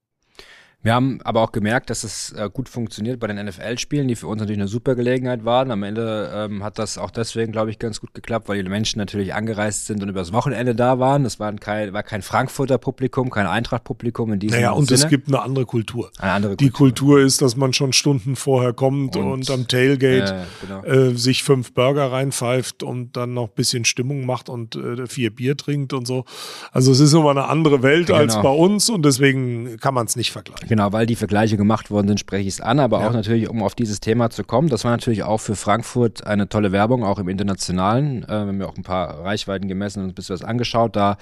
Wir 0.83 0.95
haben 0.95 1.21
aber 1.25 1.43
auch 1.43 1.53
gemerkt, 1.53 1.91
dass 1.91 2.05
es 2.05 2.33
äh, 2.33 2.49
gut 2.51 2.71
funktioniert 2.71 3.21
bei 3.21 3.27
den 3.27 3.45
NFL-Spielen, 3.45 4.09
die 4.09 4.17
für 4.17 4.27
uns 4.29 4.41
natürlich 4.41 4.61
eine 4.61 4.69
super 4.69 4.95
Gelegenheit 4.95 5.45
waren. 5.45 5.71
Am 5.71 5.83
Ende 5.83 6.33
ähm, 6.35 6.65
hat 6.65 6.79
das 6.79 6.97
auch 6.97 7.11
deswegen, 7.11 7.53
glaube 7.53 7.71
ich, 7.71 7.79
ganz 7.79 8.01
gut 8.01 8.15
geklappt, 8.15 8.49
weil 8.49 8.63
die 8.63 8.69
Menschen 8.69 8.99
natürlich 8.99 9.35
angereist 9.35 9.85
sind 9.85 10.03
und 10.03 10.09
übers 10.09 10.33
Wochenende 10.33 10.75
da 10.75 10.99
waren. 10.99 11.25
Das 11.25 11.39
war 11.39 11.53
kein, 11.53 11.93
war 11.93 12.03
kein 12.03 12.23
Frankfurter 12.23 12.79
Publikum, 12.79 13.29
kein 13.29 13.47
Eintracht-Publikum 13.47 14.33
in 14.33 14.39
diesem 14.39 14.57
naja, 14.57 14.71
und 14.71 14.89
Sinne. 14.89 15.03
es 15.03 15.09
gibt 15.09 15.29
eine 15.29 15.43
andere 15.43 15.67
Kultur. 15.67 16.13
Eine 16.19 16.33
andere 16.33 16.53
Kultur. 16.53 16.67
Die 16.67 16.73
Kultur 16.73 17.21
ist, 17.21 17.43
dass 17.43 17.57
man 17.57 17.75
schon 17.75 17.93
Stunden 17.93 18.35
vorher 18.35 18.73
kommt 18.73 19.17
und, 19.17 19.31
und 19.31 19.51
am 19.51 19.69
Tailgate 19.69 20.33
äh, 20.33 20.67
genau. 20.67 20.85
äh, 20.85 21.15
sich 21.15 21.43
fünf 21.43 21.75
Burger 21.75 22.11
reinpfeift 22.11 22.83
und 22.83 23.19
dann 23.19 23.35
noch 23.35 23.49
ein 23.49 23.55
bisschen 23.55 23.85
Stimmung 23.85 24.25
macht 24.25 24.49
und 24.49 24.77
äh, 24.77 25.07
vier 25.07 25.29
Bier 25.29 25.59
trinkt 25.59 25.93
und 25.93 26.07
so. 26.07 26.25
Also 26.73 26.91
es 26.91 27.01
ist 27.01 27.13
nochmal 27.13 27.37
eine 27.37 27.49
andere 27.49 27.83
Welt 27.83 28.07
genau. 28.07 28.19
als 28.19 28.41
bei 28.41 28.49
uns 28.49 28.89
und 28.89 29.05
deswegen 29.05 29.77
kann 29.77 29.93
man 29.93 30.07
es 30.07 30.17
nicht 30.17 30.33
vergleichen. 30.33 30.70
Genau, 30.71 30.93
weil 30.93 31.05
die 31.05 31.17
Vergleiche 31.17 31.57
gemacht 31.57 31.91
worden 31.91 32.07
sind, 32.07 32.21
spreche 32.21 32.47
ich 32.47 32.55
es 32.55 32.61
an, 32.61 32.79
aber 32.79 33.01
ja. 33.01 33.09
auch 33.09 33.13
natürlich, 33.13 33.51
um 33.51 33.61
auf 33.65 33.75
dieses 33.75 33.99
Thema 33.99 34.31
zu 34.31 34.45
kommen. 34.45 34.69
Das 34.69 34.85
war 34.85 34.93
natürlich 34.93 35.25
auch 35.25 35.39
für 35.39 35.57
Frankfurt 35.57 36.25
eine 36.25 36.49
tolle 36.49 36.71
Werbung, 36.71 37.03
auch 37.03 37.19
im 37.19 37.29
Internationalen. 37.29 38.23
Äh, 38.23 38.29
wir 38.29 38.37
haben 38.39 38.61
ja 38.61 38.69
auch 38.69 38.77
ein 38.77 38.85
paar 38.85 39.25
Reichweiten 39.25 39.67
gemessen 39.67 40.05
und 40.05 40.11
ein 40.11 40.15
bisschen 40.15 40.35
was 40.35 40.45
angeschaut. 40.45 40.95
Da 40.95 41.17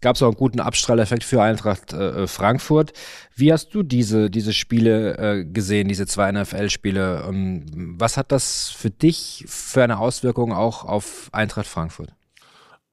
gab 0.00 0.16
es 0.16 0.22
auch 0.22 0.26
einen 0.26 0.36
guten 0.36 0.58
Abstrahleffekt 0.58 1.22
für 1.22 1.40
Eintracht 1.40 1.92
äh, 1.92 2.26
Frankfurt. 2.26 2.92
Wie 3.36 3.52
hast 3.52 3.72
du 3.72 3.84
diese, 3.84 4.30
diese 4.30 4.52
Spiele 4.52 5.16
äh, 5.16 5.44
gesehen, 5.44 5.86
diese 5.86 6.08
zwei 6.08 6.32
NFL-Spiele? 6.32 7.24
Ähm, 7.28 7.66
was 8.00 8.16
hat 8.16 8.32
das 8.32 8.68
für 8.68 8.90
dich 8.90 9.44
für 9.46 9.84
eine 9.84 10.00
Auswirkung 10.00 10.52
auch 10.52 10.84
auf 10.84 11.28
Eintracht 11.30 11.68
Frankfurt? 11.68 12.17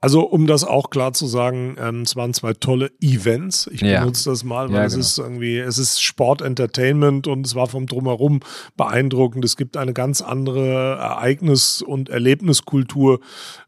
Also, 0.05 0.21
um 0.21 0.45
das 0.45 0.63
auch 0.63 0.91
klar 0.91 1.13
zu 1.13 1.25
sagen, 1.25 1.77
ähm, 1.79 2.01
es 2.01 2.15
waren 2.15 2.31
zwei 2.35 2.53
tolle 2.53 2.91
Events. 3.01 3.67
Ich 3.73 3.81
ja. 3.81 4.01
benutze 4.01 4.29
das 4.29 4.43
mal, 4.43 4.69
weil 4.69 4.81
ja, 4.81 4.85
es 4.85 4.93
genau. 4.93 5.01
ist 5.01 5.17
irgendwie, 5.17 5.57
es 5.57 5.79
ist 5.79 5.99
Sport, 5.99 6.43
Entertainment 6.43 7.25
und 7.25 7.43
es 7.43 7.55
war 7.55 7.65
vom 7.65 7.87
Drumherum 7.87 8.41
beeindruckend. 8.77 9.43
Es 9.43 9.57
gibt 9.57 9.77
eine 9.77 9.93
ganz 9.93 10.21
andere 10.21 10.97
Ereignis- 10.97 11.81
und 11.81 12.09
Erlebniskultur, 12.09 13.19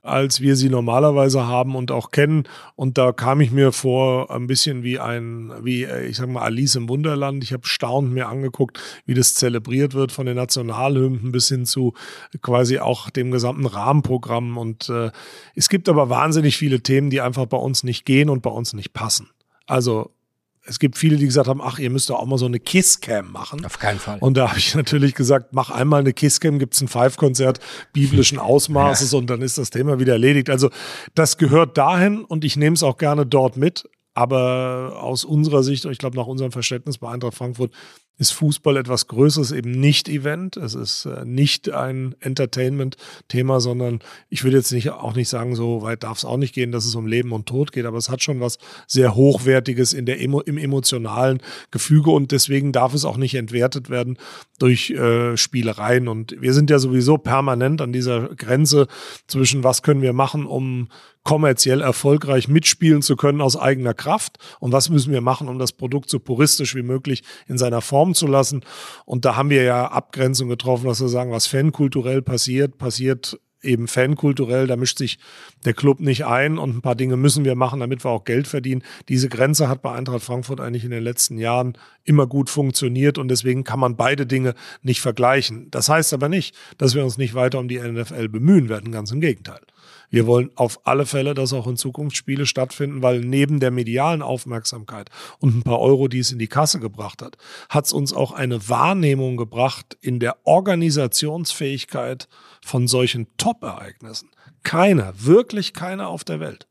als 0.03 0.39
wir 0.39 0.55
sie 0.55 0.69
normalerweise 0.69 1.47
haben 1.47 1.75
und 1.75 1.89
auch 1.89 2.11
kennen. 2.11 2.43
Und 2.75 2.99
da 2.99 3.13
kam 3.13 3.41
ich 3.41 3.49
mir 3.49 3.71
vor 3.71 4.29
ein 4.29 4.45
bisschen 4.45 4.83
wie 4.83 4.99
ein, 4.99 5.51
wie 5.63 5.85
äh, 5.85 6.05
ich 6.05 6.17
sag 6.17 6.29
mal, 6.29 6.43
Alice 6.43 6.75
im 6.75 6.87
Wunderland. 6.87 7.43
Ich 7.43 7.51
habe 7.51 7.67
staunend 7.67 8.13
mir 8.13 8.29
angeguckt, 8.29 8.79
wie 9.07 9.15
das 9.15 9.33
zelebriert 9.33 9.95
wird 9.95 10.11
von 10.11 10.27
den 10.27 10.35
Nationalhymnen 10.35 11.31
bis 11.31 11.47
hin 11.47 11.65
zu 11.65 11.95
quasi 12.43 12.77
auch 12.77 13.09
dem 13.09 13.31
gesamten 13.31 13.65
Rahmenprogramm. 13.65 14.59
Und 14.59 14.87
äh, 14.89 15.09
es 15.55 15.67
gibt 15.67 15.89
aber 15.89 16.11
wahnsinnig 16.11 16.26
wahnsinnig 16.27 16.57
viele 16.57 16.81
Themen, 16.81 17.09
die 17.09 17.21
einfach 17.21 17.45
bei 17.45 17.57
uns 17.57 17.83
nicht 17.83 18.05
gehen 18.05 18.29
und 18.29 18.41
bei 18.41 18.49
uns 18.49 18.73
nicht 18.73 18.91
passen. 18.91 19.29
Also 19.65 20.11
es 20.65 20.77
gibt 20.77 20.97
viele, 20.97 21.15
die 21.15 21.25
gesagt 21.25 21.47
haben, 21.47 21.61
ach, 21.61 21.79
ihr 21.79 21.89
müsst 21.89 22.09
doch 22.09 22.19
auch 22.19 22.25
mal 22.25 22.37
so 22.37 22.45
eine 22.45 22.59
Kisscam 22.59 23.31
machen. 23.31 23.63
Auf 23.65 23.79
keinen 23.79 23.99
Fall. 23.99 24.17
Und 24.19 24.35
da 24.35 24.49
habe 24.49 24.59
ich 24.59 24.75
natürlich 24.81 25.15
gesagt, 25.15 25.53
mach 25.53 25.69
einmal 25.69 26.01
eine 26.01 26.11
Kisscam, 26.11 26.59
gibt 26.59 26.73
es 26.73 26.81
ein 26.81 26.89
Five-Konzert 26.89 27.61
biblischen 27.93 28.39
Ausmaßes 28.39 29.13
ja. 29.13 29.17
und 29.17 29.29
dann 29.29 29.41
ist 29.41 29.57
das 29.57 29.69
Thema 29.69 29.99
wieder 29.99 30.13
erledigt. 30.13 30.49
Also 30.49 30.69
das 31.15 31.37
gehört 31.37 31.77
dahin 31.77 32.25
und 32.25 32.43
ich 32.43 32.57
nehme 32.57 32.73
es 32.73 32.83
auch 32.83 32.97
gerne 32.97 33.25
dort 33.25 33.55
mit. 33.55 33.89
Aber 34.13 34.97
aus 34.99 35.23
unserer 35.23 35.63
Sicht, 35.63 35.85
und 35.85 35.93
ich 35.93 35.99
glaube 35.99 36.17
nach 36.17 36.27
unserem 36.27 36.51
Verständnis 36.51 36.97
bei 36.97 37.09
Eintracht 37.09 37.35
Frankfurt, 37.35 37.71
ist 38.17 38.31
Fußball 38.31 38.77
etwas 38.77 39.07
Größeres, 39.07 39.51
eben 39.51 39.71
nicht 39.71 40.09
Event. 40.09 40.57
Es 40.57 40.73
ist 40.73 41.05
äh, 41.05 41.23
nicht 41.23 41.69
ein 41.71 42.15
Entertainment-Thema, 42.19 43.59
sondern 43.59 43.99
ich 44.29 44.43
würde 44.43 44.57
jetzt 44.57 44.71
nicht, 44.71 44.89
auch 44.89 45.15
nicht 45.15 45.29
sagen, 45.29 45.55
so 45.55 45.83
weit 45.83 46.03
darf 46.03 46.17
es 46.17 46.25
auch 46.25 46.37
nicht 46.37 46.53
gehen, 46.53 46.71
dass 46.71 46.85
es 46.85 46.95
um 46.95 47.05
Leben 47.05 47.31
und 47.31 47.47
Tod 47.47 47.71
geht, 47.71 47.85
aber 47.85 47.97
es 47.97 48.09
hat 48.09 48.23
schon 48.23 48.39
was 48.39 48.57
sehr 48.87 49.15
Hochwertiges 49.15 49.93
in 49.93 50.05
der, 50.05 50.19
im 50.19 50.57
emotionalen 50.57 51.41
Gefüge 51.71 52.11
und 52.11 52.31
deswegen 52.31 52.71
darf 52.71 52.93
es 52.93 53.05
auch 53.05 53.17
nicht 53.17 53.35
entwertet 53.35 53.89
werden 53.89 54.17
durch 54.57 54.89
äh, 54.89 55.37
Spielereien. 55.37 56.07
Und 56.07 56.41
wir 56.41 56.53
sind 56.53 56.69
ja 56.69 56.79
sowieso 56.79 57.17
permanent 57.17 57.81
an 57.81 57.93
dieser 57.93 58.29
Grenze 58.35 58.87
zwischen, 59.27 59.63
was 59.63 59.83
können 59.83 60.01
wir 60.01 60.13
machen, 60.13 60.45
um 60.45 60.89
kommerziell 61.27 61.81
erfolgreich 61.81 62.47
mitspielen 62.47 63.01
zu 63.01 63.17
können 63.17 63.41
aus 63.41 63.57
eigener 63.57 63.93
Kraft 63.93 64.37
und 64.61 64.71
was 64.71 64.89
müssen 64.89 65.11
wir 65.11 65.19
machen, 65.19 65.49
um 65.49 65.59
das 65.59 65.73
Produkt 65.73 66.09
so 66.09 66.19
puristisch 66.19 66.73
wie 66.73 66.83
möglich 66.83 67.21
in 67.49 67.57
seiner 67.57 67.81
Form 67.81 68.13
zu 68.13 68.27
lassen. 68.27 68.61
Und 69.03 69.25
da 69.25 69.35
haben 69.35 69.49
wir 69.49 69.63
ja 69.63 69.87
Abgrenzung 69.89 70.47
getroffen, 70.47 70.85
dass 70.85 71.01
wir 71.01 71.09
sagen, 71.09 71.31
was 71.31 71.45
fankulturell 71.45 72.21
passiert, 72.21 72.77
passiert 72.77 73.41
eben 73.61 73.89
fankulturell, 73.89 74.67
da 74.67 74.77
mischt 74.77 74.99
sich 74.99 75.19
der 75.65 75.73
Club 75.73 75.99
nicht 75.99 76.25
ein 76.25 76.57
und 76.57 76.77
ein 76.77 76.81
paar 76.81 76.95
Dinge 76.95 77.17
müssen 77.17 77.43
wir 77.43 77.55
machen, 77.55 77.81
damit 77.81 78.05
wir 78.05 78.11
auch 78.11 78.23
Geld 78.23 78.47
verdienen. 78.47 78.83
Diese 79.09 79.27
Grenze 79.27 79.67
hat 79.67 79.81
bei 79.81 79.91
Eintracht 79.91 80.23
Frankfurt 80.23 80.61
eigentlich 80.61 80.85
in 80.85 80.91
den 80.91 81.03
letzten 81.03 81.37
Jahren 81.37 81.77
immer 82.05 82.25
gut 82.25 82.49
funktioniert 82.49 83.17
und 83.17 83.27
deswegen 83.27 83.65
kann 83.65 83.81
man 83.81 83.97
beide 83.97 84.25
Dinge 84.25 84.53
nicht 84.81 85.01
vergleichen. 85.01 85.69
Das 85.71 85.89
heißt 85.89 86.13
aber 86.13 86.29
nicht, 86.29 86.55
dass 86.77 86.95
wir 86.95 87.03
uns 87.03 87.17
nicht 87.17 87.33
weiter 87.33 87.59
um 87.59 87.67
die 87.67 87.79
NFL 87.79 88.29
bemühen 88.29 88.69
werden, 88.69 88.93
ganz 88.93 89.11
im 89.11 89.19
Gegenteil. 89.19 89.59
Wir 90.09 90.25
wollen 90.25 90.51
auf 90.55 90.79
alle 90.85 91.05
Fälle, 91.05 91.33
dass 91.33 91.53
auch 91.53 91.67
in 91.67 91.75
Zukunft 91.75 92.15
Spiele 92.15 92.45
stattfinden, 92.45 93.01
weil 93.01 93.19
neben 93.19 93.59
der 93.59 93.71
medialen 93.71 94.21
Aufmerksamkeit 94.21 95.09
und 95.39 95.55
ein 95.55 95.63
paar 95.63 95.79
Euro, 95.79 96.07
die 96.07 96.19
es 96.19 96.31
in 96.31 96.39
die 96.39 96.47
Kasse 96.47 96.79
gebracht 96.79 97.21
hat, 97.21 97.37
hat 97.69 97.85
es 97.85 97.93
uns 97.93 98.13
auch 98.13 98.31
eine 98.31 98.69
Wahrnehmung 98.69 99.37
gebracht 99.37 99.97
in 100.01 100.19
der 100.19 100.37
Organisationsfähigkeit 100.45 102.27
von 102.63 102.87
solchen 102.87 103.27
Top-Ereignissen. 103.37 104.29
Keiner, 104.63 105.13
wirklich 105.17 105.73
keiner 105.73 106.07
auf 106.07 106.23
der 106.23 106.39
Welt 106.39 106.67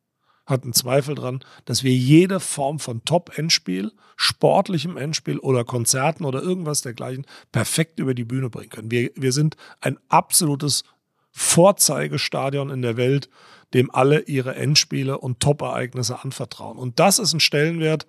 hat 0.47 0.63
einen 0.63 0.73
Zweifel 0.73 1.15
dran, 1.15 1.41
dass 1.65 1.83
wir 1.83 1.93
jede 1.93 2.41
Form 2.41 2.79
von 2.79 3.05
Top-Endspiel, 3.05 3.93
sportlichem 4.17 4.97
Endspiel 4.97 5.39
oder 5.39 5.65
Konzerten 5.65 6.25
oder 6.25 6.41
irgendwas 6.41 6.83
dergleichen 6.83 7.27
perfekt 7.53 7.99
über 7.99 8.15
die 8.15 8.25
Bühne 8.25 8.49
bringen 8.49 8.71
können. 8.71 8.91
Wir, 8.91 9.11
wir 9.17 9.33
sind 9.33 9.57
ein 9.81 9.99
absolutes 10.09 10.85
Vorzeigestadion 11.39 12.71
in 12.71 12.81
der 12.81 12.97
Welt, 12.97 13.29
dem 13.75 13.95
alle 13.95 14.21
ihre 14.21 14.55
Endspiele 14.55 15.19
und 15.19 15.39
Top-Ereignisse 15.39 16.25
anvertrauen. 16.25 16.79
Und 16.79 16.99
das 16.99 17.19
ist 17.19 17.35
ein 17.35 17.41
Stellenwert, 17.41 18.07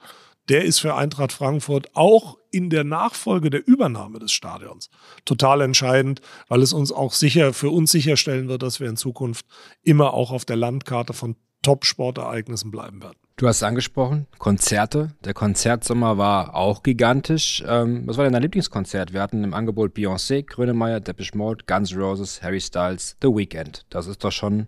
der 0.47 0.63
ist 0.63 0.79
für 0.79 0.95
Eintracht 0.95 1.33
Frankfurt 1.33 1.93
auch 1.93 2.37
in 2.51 2.69
der 2.69 2.85
Nachfolge 2.85 3.49
der 3.49 3.67
Übernahme 3.67 4.19
des 4.19 4.31
Stadions 4.31 4.89
total 5.25 5.59
entscheidend, 5.59 6.21
weil 6.47 6.61
es 6.61 6.71
uns 6.71 6.93
auch 6.93 7.11
sicher, 7.11 7.51
für 7.51 7.69
uns 7.69 7.91
sicherstellen 7.91 8.47
wird, 8.47 8.63
dass 8.63 8.79
wir 8.79 8.87
in 8.87 8.95
Zukunft 8.95 9.45
immer 9.83 10.13
auch 10.13 10.31
auf 10.31 10.45
der 10.45 10.55
Landkarte 10.55 11.11
von 11.11 11.35
Top-Sportereignissen 11.63 12.71
bleiben 12.71 13.03
werden. 13.03 13.19
Du 13.39 13.47
hast 13.47 13.61
angesprochen, 13.61 14.25
Konzerte. 14.39 15.11
Der 15.23 15.35
Konzertsommer 15.35 16.17
war 16.17 16.55
auch 16.55 16.81
gigantisch. 16.81 17.63
Ähm, 17.67 18.01
was 18.07 18.17
war 18.17 18.23
denn 18.23 18.33
dein 18.33 18.41
Lieblingskonzert? 18.41 19.13
Wir 19.13 19.21
hatten 19.21 19.43
im 19.43 19.53
Angebot 19.53 19.95
Beyoncé, 19.95 20.43
Grönemeyer, 20.43 21.01
Depeche 21.01 21.37
Mode, 21.37 21.65
Guns 21.67 21.95
Roses, 21.95 22.41
Harry 22.41 22.59
Styles, 22.59 23.15
The 23.21 23.27
Weeknd. 23.27 23.85
Das 23.91 24.07
ist 24.07 24.23
doch 24.23 24.31
schon 24.31 24.65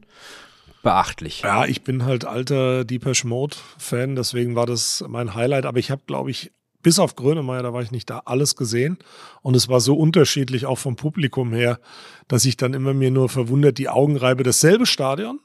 beachtlich. 0.84 1.42
Ja, 1.42 1.66
ich 1.66 1.84
bin 1.84 2.06
halt 2.06 2.26
alter 2.26 2.86
Depeche 2.86 3.26
Mode-Fan, 3.26 4.16
deswegen 4.16 4.56
war 4.56 4.68
das 4.68 5.04
mein 5.08 5.34
Highlight. 5.34 5.66
Aber 5.66 5.80
ich 5.80 5.90
habe, 5.90 6.04
glaube 6.06 6.30
ich, 6.30 6.52
bis 6.84 7.00
auf 7.00 7.16
Grönemeyer, 7.16 7.64
da 7.64 7.74
war 7.74 7.82
ich 7.82 7.90
nicht 7.90 8.12
da, 8.12 8.22
alles 8.26 8.56
gesehen. 8.56 9.00
Und 9.42 9.56
es 9.56 9.68
war 9.68 9.80
so 9.80 9.96
unterschiedlich, 9.96 10.68
auch 10.68 10.78
vom 10.78 10.96
Publikum 10.96 11.54
her, 11.54 11.80
dass 12.28 12.46
ich 12.46 12.56
dann 12.56 12.76
immer 12.76 12.94
mir 12.94 13.10
nur 13.10 13.30
verwundert 13.30 13.80
die 13.80 13.90
Augen 13.90 14.16
reibe. 14.16 14.44
Dasselbe 14.44 14.86
Stadion, 14.86 15.40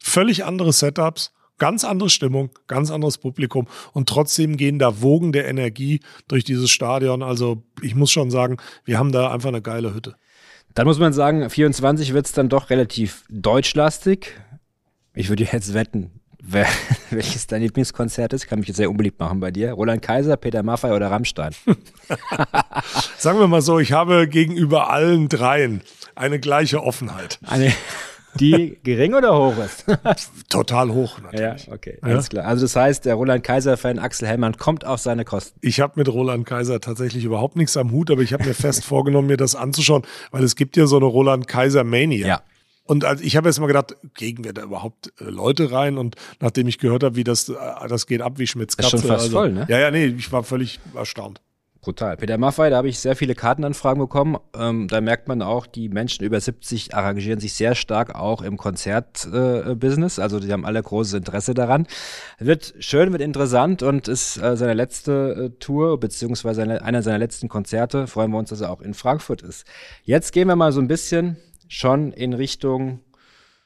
völlig 0.00 0.44
andere 0.44 0.72
Setups 0.72 1.32
Ganz 1.60 1.84
andere 1.84 2.10
Stimmung, 2.10 2.50
ganz 2.66 2.90
anderes 2.90 3.18
Publikum 3.18 3.68
und 3.92 4.08
trotzdem 4.08 4.56
gehen 4.56 4.80
da 4.80 5.02
Wogen 5.02 5.30
der 5.30 5.46
Energie 5.46 6.00
durch 6.26 6.42
dieses 6.42 6.70
Stadion. 6.70 7.22
Also 7.22 7.62
ich 7.82 7.94
muss 7.94 8.10
schon 8.10 8.30
sagen, 8.30 8.56
wir 8.84 8.98
haben 8.98 9.12
da 9.12 9.30
einfach 9.30 9.50
eine 9.50 9.62
geile 9.62 9.94
Hütte. 9.94 10.16
Dann 10.74 10.86
muss 10.86 10.98
man 10.98 11.12
sagen, 11.12 11.48
24 11.50 12.14
wird 12.14 12.26
es 12.26 12.32
dann 12.32 12.48
doch 12.48 12.70
relativ 12.70 13.24
deutschlastig. 13.28 14.32
Ich 15.14 15.28
würde 15.28 15.44
jetzt 15.44 15.74
wetten, 15.74 16.10
wer, 16.42 16.66
welches 17.10 17.46
dein 17.46 17.60
Lieblingskonzert 17.60 18.32
ist. 18.32 18.46
Kann 18.46 18.60
mich 18.60 18.68
jetzt 18.68 18.78
sehr 18.78 18.90
unbeliebt 18.90 19.20
machen 19.20 19.38
bei 19.40 19.50
dir. 19.50 19.72
Roland 19.72 20.00
Kaiser, 20.00 20.38
Peter 20.38 20.62
Maffay 20.62 20.92
oder 20.92 21.10
Rammstein? 21.10 21.54
Sagen 23.18 23.38
wir 23.38 23.48
mal 23.48 23.60
so, 23.60 23.78
ich 23.78 23.92
habe 23.92 24.28
gegenüber 24.28 24.90
allen 24.90 25.28
dreien 25.28 25.82
eine 26.14 26.40
gleiche 26.40 26.82
Offenheit. 26.82 27.38
Eine 27.46 27.72
die 28.34 28.78
gering 28.82 29.14
oder 29.14 29.36
hoch 29.36 29.54
ist? 29.64 29.84
Total 30.48 30.90
hoch, 30.92 31.20
natürlich. 31.20 31.66
Ja, 31.66 31.72
okay, 31.72 31.98
alles 32.02 32.26
ja. 32.26 32.30
klar. 32.30 32.46
Also 32.46 32.62
das 32.62 32.76
heißt, 32.76 33.04
der 33.04 33.14
Roland 33.14 33.42
Kaiser-Fan 33.42 33.98
Axel 33.98 34.28
Hellmann 34.28 34.56
kommt 34.56 34.84
auf 34.84 35.00
seine 35.00 35.24
Kosten. 35.24 35.58
Ich 35.62 35.80
habe 35.80 35.94
mit 35.96 36.08
Roland 36.08 36.46
Kaiser 36.46 36.80
tatsächlich 36.80 37.24
überhaupt 37.24 37.56
nichts 37.56 37.76
am 37.76 37.90
Hut, 37.90 38.10
aber 38.10 38.22
ich 38.22 38.32
habe 38.32 38.44
mir 38.44 38.54
fest 38.54 38.84
vorgenommen, 38.90 39.28
mir 39.28 39.36
das 39.36 39.54
anzuschauen, 39.54 40.02
weil 40.30 40.44
es 40.44 40.56
gibt 40.56 40.76
ja 40.76 40.86
so 40.86 40.96
eine 40.96 41.06
Roland 41.06 41.48
Kaiser-Mania. 41.48 42.26
Ja. 42.26 42.42
Und 42.84 43.04
also 43.04 43.22
ich 43.22 43.36
habe 43.36 43.48
jetzt 43.48 43.60
mal 43.60 43.68
gedacht, 43.68 43.94
gegen 44.14 44.42
wir 44.42 44.52
da 44.52 44.62
überhaupt 44.62 45.12
äh, 45.20 45.24
Leute 45.24 45.70
rein? 45.70 45.96
Und 45.96 46.16
nachdem 46.40 46.66
ich 46.66 46.78
gehört 46.78 47.04
habe, 47.04 47.14
wie 47.14 47.24
das, 47.24 47.48
äh, 47.48 47.54
das 47.88 48.06
geht 48.06 48.20
ab 48.20 48.38
wie 48.38 48.46
Schmitz 48.46 48.76
Katze. 48.76 48.90
Das 48.90 48.94
ist 48.94 49.00
schon 49.02 49.10
fast 49.10 49.24
also, 49.26 49.36
voll, 49.36 49.52
ne? 49.52 49.66
Ja, 49.68 49.78
ja, 49.78 49.90
nee, 49.90 50.06
ich 50.06 50.32
war 50.32 50.42
völlig 50.42 50.80
erstaunt. 50.94 51.40
Brutal. 51.82 52.18
Peter 52.18 52.36
Maffei, 52.36 52.68
da 52.68 52.76
habe 52.76 52.90
ich 52.90 52.98
sehr 52.98 53.16
viele 53.16 53.34
Kartenanfragen 53.34 53.98
bekommen. 53.98 54.36
Ähm, 54.54 54.86
da 54.88 55.00
merkt 55.00 55.28
man 55.28 55.40
auch, 55.40 55.66
die 55.66 55.88
Menschen 55.88 56.24
über 56.26 56.38
70 56.38 56.94
arrangieren 56.94 57.40
sich 57.40 57.54
sehr 57.54 57.74
stark 57.74 58.14
auch 58.14 58.42
im 58.42 58.58
Konzertbusiness. 58.58 60.18
Äh, 60.18 60.22
also 60.22 60.40
die 60.40 60.52
haben 60.52 60.66
alle 60.66 60.82
großes 60.82 61.14
Interesse 61.14 61.54
daran. 61.54 61.86
Wird 62.38 62.74
schön, 62.80 63.12
wird 63.12 63.22
interessant 63.22 63.82
und 63.82 64.08
ist 64.08 64.36
äh, 64.36 64.58
seine 64.58 64.74
letzte 64.74 65.52
äh, 65.54 65.58
Tour, 65.58 65.98
beziehungsweise 65.98 66.62
eine, 66.62 66.82
einer 66.82 67.02
seiner 67.02 67.18
letzten 67.18 67.48
Konzerte. 67.48 68.06
Freuen 68.06 68.30
wir 68.30 68.38
uns, 68.38 68.50
dass 68.50 68.60
er 68.60 68.70
auch 68.70 68.82
in 68.82 68.92
Frankfurt 68.92 69.40
ist. 69.40 69.66
Jetzt 70.04 70.32
gehen 70.32 70.48
wir 70.48 70.56
mal 70.56 70.72
so 70.72 70.82
ein 70.82 70.88
bisschen 70.88 71.38
schon 71.68 72.12
in 72.12 72.34
Richtung 72.34 73.00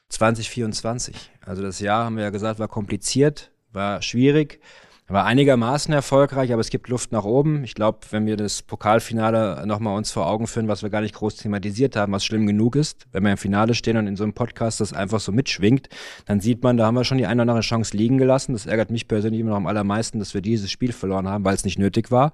2024. 0.07 1.31
Also 1.45 1.61
das 1.61 1.81
Jahr, 1.81 2.05
haben 2.05 2.15
wir 2.15 2.23
ja 2.23 2.29
gesagt, 2.29 2.59
war 2.59 2.69
kompliziert, 2.69 3.51
war 3.73 4.01
schwierig. 4.01 4.61
War 5.07 5.23
einigermaßen 5.25 5.93
erfolgreich, 5.93 6.51
aber 6.51 6.61
es 6.61 6.71
gibt 6.71 6.89
Luft 6.89 7.11
nach 7.11 7.25
oben. 7.25 7.63
Ich 7.63 7.75
glaube, 7.75 7.99
wenn 8.09 8.25
wir 8.25 8.37
das 8.37 8.63
Pokalfinale 8.63 9.63
nochmal 9.67 9.95
uns 9.95 10.11
vor 10.11 10.25
Augen 10.25 10.47
führen, 10.47 10.67
was 10.67 10.81
wir 10.81 10.89
gar 10.89 11.01
nicht 11.01 11.13
groß 11.13 11.35
thematisiert 11.35 11.95
haben, 11.95 12.11
was 12.11 12.25
schlimm 12.25 12.47
genug 12.47 12.75
ist, 12.75 13.05
wenn 13.11 13.23
wir 13.23 13.29
im 13.29 13.37
Finale 13.37 13.75
stehen 13.75 13.97
und 13.97 14.07
in 14.07 14.15
so 14.15 14.23
einem 14.23 14.33
Podcast 14.33 14.81
das 14.81 14.93
einfach 14.93 15.19
so 15.19 15.31
mitschwingt, 15.31 15.89
dann 16.25 16.39
sieht 16.39 16.63
man, 16.63 16.77
da 16.77 16.87
haben 16.87 16.95
wir 16.95 17.03
schon 17.03 17.19
die 17.19 17.27
eine 17.27 17.43
oder 17.43 17.51
andere 17.51 17.61
Chance 17.61 17.95
liegen 17.95 18.17
gelassen. 18.17 18.53
Das 18.53 18.65
ärgert 18.65 18.89
mich 18.89 19.07
persönlich 19.07 19.41
immer 19.41 19.51
noch 19.51 19.57
am 19.57 19.67
allermeisten, 19.67 20.17
dass 20.17 20.33
wir 20.33 20.41
dieses 20.41 20.71
Spiel 20.71 20.91
verloren 20.91 21.27
haben, 21.27 21.45
weil 21.45 21.53
es 21.53 21.65
nicht 21.65 21.77
nötig 21.77 22.09
war. 22.09 22.33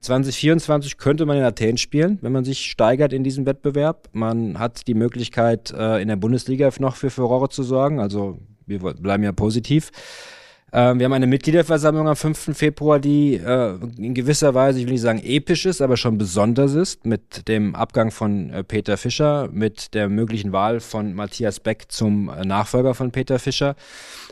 2024 0.00 0.98
könnte 0.98 1.24
man 1.24 1.36
in 1.36 1.44
Athen 1.44 1.78
spielen, 1.78 2.18
wenn 2.20 2.32
man 2.32 2.44
sich 2.44 2.68
steigert 2.68 3.12
in 3.12 3.22
diesem 3.22 3.46
Wettbewerb. 3.46 4.08
Man 4.10 4.58
hat 4.58 4.88
die 4.88 4.94
Möglichkeit, 4.94 5.70
äh, 5.70 6.02
in 6.02 6.08
der 6.08 6.16
Bundesliga 6.16 6.68
noch 6.80 6.96
für 6.96 7.10
Furore 7.10 7.48
zu 7.48 7.62
sorgen. 7.62 8.00
Also 8.00 8.38
wir 8.66 8.80
bleiben 8.80 9.22
ja 9.22 9.30
positiv. 9.30 9.92
Ähm, 10.70 10.98
wir 10.98 11.06
haben 11.06 11.12
eine 11.14 11.26
Mitgliederversammlung 11.26 12.08
am 12.08 12.16
5. 12.16 12.56
Februar, 12.56 12.98
die 12.98 13.34
äh, 13.34 13.78
in 13.96 14.12
gewisser 14.12 14.54
Weise, 14.54 14.80
ich 14.80 14.84
will 14.84 14.92
nicht 14.92 15.00
sagen 15.00 15.22
episch 15.24 15.64
ist, 15.64 15.80
aber 15.80 15.96
schon 15.96 16.18
besonders 16.18 16.74
ist, 16.74 17.06
mit 17.06 17.48
dem 17.48 17.74
Abgang 17.74 18.10
von 18.10 18.50
äh, 18.50 18.64
Peter 18.64 18.98
Fischer, 18.98 19.48
mit 19.50 19.94
der 19.94 20.10
möglichen 20.10 20.52
Wahl 20.52 20.80
von 20.80 21.14
Matthias 21.14 21.60
Beck 21.60 21.86
zum 21.88 22.28
äh, 22.28 22.44
Nachfolger 22.44 22.94
von 22.94 23.12
Peter 23.12 23.38
Fischer. 23.38 23.76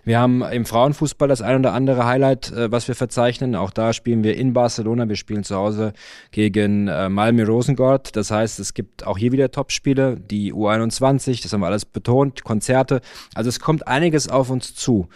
Wir 0.05 0.21
haben 0.21 0.43
im 0.43 0.67
Frauenfußball 0.67 1.27
das 1.27 1.41
ein 1.41 1.61
oder 1.61 1.73
andere 1.73 2.05
Highlight, 2.05 2.53
äh, 2.53 2.71
was 2.71 2.87
wir 2.87 2.95
verzeichnen. 2.95 3.55
Auch 3.55 3.71
da 3.71 3.95
spielen 3.95 4.23
wir 4.23 4.37
in 4.37 4.53
Barcelona. 4.53 5.09
Wir 5.09 5.17
spielen 5.17 5.43
zu 5.43 5.57
Hause 5.57 5.95
gegen 6.33 6.89
äh, 6.89 7.09
Malmö 7.09 7.45
Rosengard. 7.45 8.15
Das 8.15 8.31
heißt, 8.31 8.61
es 8.61 8.75
gibt 8.75 9.07
auch 9.07 9.17
hier 9.17 9.33
wieder 9.33 9.51
Topspiele, 9.51 10.17
die 10.17 10.53
U21, 10.53 11.43
das 11.43 11.53
haben 11.53 11.61
wir 11.61 11.67
alles 11.67 11.87
betont, 11.87 12.45
Konzerte. 12.45 13.01
Also 13.35 13.49
es 13.49 13.59
kommt 13.59 13.89
einiges 13.89 14.29
auf 14.29 14.51
uns 14.51 14.75
zu. 14.75 15.09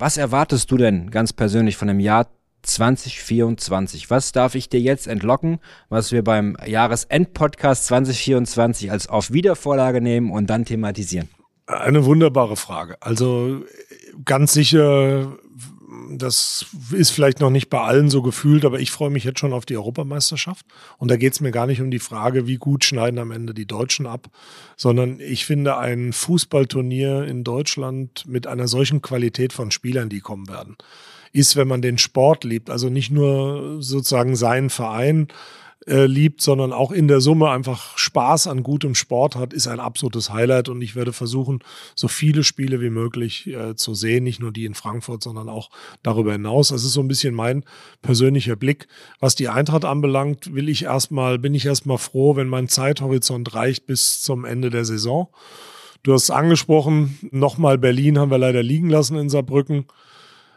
Was 0.00 0.16
erwartest 0.16 0.70
du 0.70 0.76
denn 0.76 1.10
ganz 1.10 1.32
persönlich 1.32 1.76
von 1.76 1.88
dem 1.88 1.98
Jahr 1.98 2.28
2024? 2.62 4.08
Was 4.10 4.30
darf 4.30 4.54
ich 4.54 4.68
dir 4.68 4.80
jetzt 4.80 5.08
entlocken, 5.08 5.58
was 5.88 6.12
wir 6.12 6.22
beim 6.22 6.56
Jahresendpodcast 6.64 7.86
2024 7.86 8.92
als 8.92 9.08
auf 9.08 9.32
Wiedervorlage 9.32 10.00
nehmen 10.00 10.30
und 10.30 10.50
dann 10.50 10.64
thematisieren? 10.64 11.28
Eine 11.66 12.04
wunderbare 12.04 12.54
Frage. 12.54 12.96
Also 13.00 13.64
ganz 14.24 14.52
sicher 14.52 15.36
das 16.10 16.66
ist 16.92 17.10
vielleicht 17.10 17.40
noch 17.40 17.50
nicht 17.50 17.70
bei 17.70 17.80
allen 17.80 18.10
so 18.10 18.22
gefühlt, 18.22 18.64
aber 18.64 18.80
ich 18.80 18.90
freue 18.90 19.10
mich 19.10 19.24
jetzt 19.24 19.40
schon 19.40 19.52
auf 19.52 19.66
die 19.66 19.76
Europameisterschaft. 19.76 20.66
Und 20.98 21.10
da 21.10 21.16
geht 21.16 21.32
es 21.32 21.40
mir 21.40 21.50
gar 21.50 21.66
nicht 21.66 21.80
um 21.80 21.90
die 21.90 21.98
Frage, 21.98 22.46
wie 22.46 22.56
gut 22.56 22.84
schneiden 22.84 23.18
am 23.18 23.30
Ende 23.30 23.54
die 23.54 23.66
Deutschen 23.66 24.06
ab, 24.06 24.28
sondern 24.76 25.20
ich 25.20 25.44
finde 25.46 25.76
ein 25.76 26.12
Fußballturnier 26.12 27.24
in 27.24 27.44
Deutschland 27.44 28.24
mit 28.26 28.46
einer 28.46 28.68
solchen 28.68 29.02
Qualität 29.02 29.52
von 29.52 29.70
Spielern, 29.70 30.08
die 30.08 30.20
kommen 30.20 30.48
werden, 30.48 30.76
ist, 31.32 31.56
wenn 31.56 31.68
man 31.68 31.82
den 31.82 31.98
Sport 31.98 32.44
liebt, 32.44 32.70
also 32.70 32.88
nicht 32.88 33.10
nur 33.10 33.82
sozusagen 33.82 34.36
seinen 34.36 34.70
Verein, 34.70 35.28
äh, 35.86 36.06
liebt, 36.06 36.40
sondern 36.40 36.72
auch 36.72 36.90
in 36.92 37.08
der 37.08 37.20
Summe 37.20 37.50
einfach 37.50 37.96
Spaß 37.96 38.46
an 38.48 38.62
gutem 38.62 38.94
Sport 38.94 39.36
hat, 39.36 39.52
ist 39.52 39.68
ein 39.68 39.80
absolutes 39.80 40.32
Highlight. 40.32 40.68
Und 40.68 40.82
ich 40.82 40.96
werde 40.96 41.12
versuchen, 41.12 41.60
so 41.94 42.08
viele 42.08 42.44
Spiele 42.44 42.80
wie 42.80 42.90
möglich 42.90 43.46
äh, 43.46 43.76
zu 43.76 43.94
sehen, 43.94 44.24
nicht 44.24 44.40
nur 44.40 44.52
die 44.52 44.64
in 44.64 44.74
Frankfurt, 44.74 45.22
sondern 45.22 45.48
auch 45.48 45.70
darüber 46.02 46.32
hinaus. 46.32 46.68
Das 46.68 46.84
ist 46.84 46.92
so 46.92 47.00
ein 47.00 47.08
bisschen 47.08 47.34
mein 47.34 47.64
persönlicher 48.02 48.56
Blick. 48.56 48.88
Was 49.20 49.34
die 49.34 49.48
Eintracht 49.48 49.84
anbelangt, 49.84 50.54
will 50.54 50.68
ich 50.68 50.84
erstmal, 50.84 51.38
bin 51.38 51.54
ich 51.54 51.66
erstmal 51.66 51.98
froh, 51.98 52.36
wenn 52.36 52.48
mein 52.48 52.68
Zeithorizont 52.68 53.54
reicht 53.54 53.86
bis 53.86 54.20
zum 54.20 54.44
Ende 54.44 54.70
der 54.70 54.84
Saison. 54.84 55.28
Du 56.02 56.12
hast 56.12 56.30
angesprochen, 56.30 57.18
nochmal 57.32 57.78
Berlin 57.78 58.18
haben 58.18 58.30
wir 58.30 58.38
leider 58.38 58.62
liegen 58.62 58.88
lassen 58.88 59.16
in 59.18 59.28
Saarbrücken. 59.28 59.86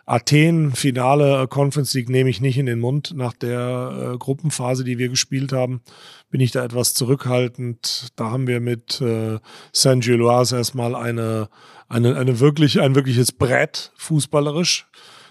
Athen, 0.06 0.72
Finale 0.72 1.48
Conference 1.48 1.94
League 1.94 2.10
nehme 2.10 2.30
ich 2.30 2.42
nicht 2.42 2.58
in 2.58 2.66
den 2.66 2.80
Mund. 2.80 3.14
Nach 3.16 3.34
der 3.34 4.14
äh, 4.14 4.18
Gruppenphase, 4.18 4.84
die 4.84 4.98
wir 4.98 5.10
gespielt 5.10 5.54
haben, 5.54 5.82
bin 6.30 6.42
ich 6.42 6.52
da 6.52 6.64
etwas 6.64 6.94
zurückhaltend. 6.94 8.10
Da 8.16 8.32
haben 8.32 8.48
wir 8.48 8.60
mit 8.60 9.00
äh, 9.02 9.40
Saint 9.72 10.04
Gilloise 10.04 10.58
erstmal 10.58 10.96
eine, 10.96 11.50
eine, 11.88 12.16
eine 12.18 12.40
wirklich, 12.40 12.82
ein 12.82 12.96
wirkliches 12.96 13.32
Brett 13.32 13.92
fußballerisch. 13.96 14.88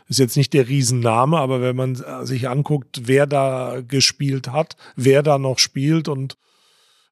Ist 0.09 0.19
jetzt 0.19 0.37
nicht 0.37 0.53
der 0.55 0.69
Riesenname, 0.69 1.39
aber 1.39 1.61
wenn 1.61 1.77
man 1.77 1.95
sich 2.25 2.49
anguckt, 2.49 3.03
wer 3.05 3.29
da 3.29 3.81
gespielt 3.87 4.51
hat, 4.51 4.75
wer 4.97 5.23
da 5.23 5.39
noch 5.39 5.61
spielt 5.61 6.09
und 6.09 6.37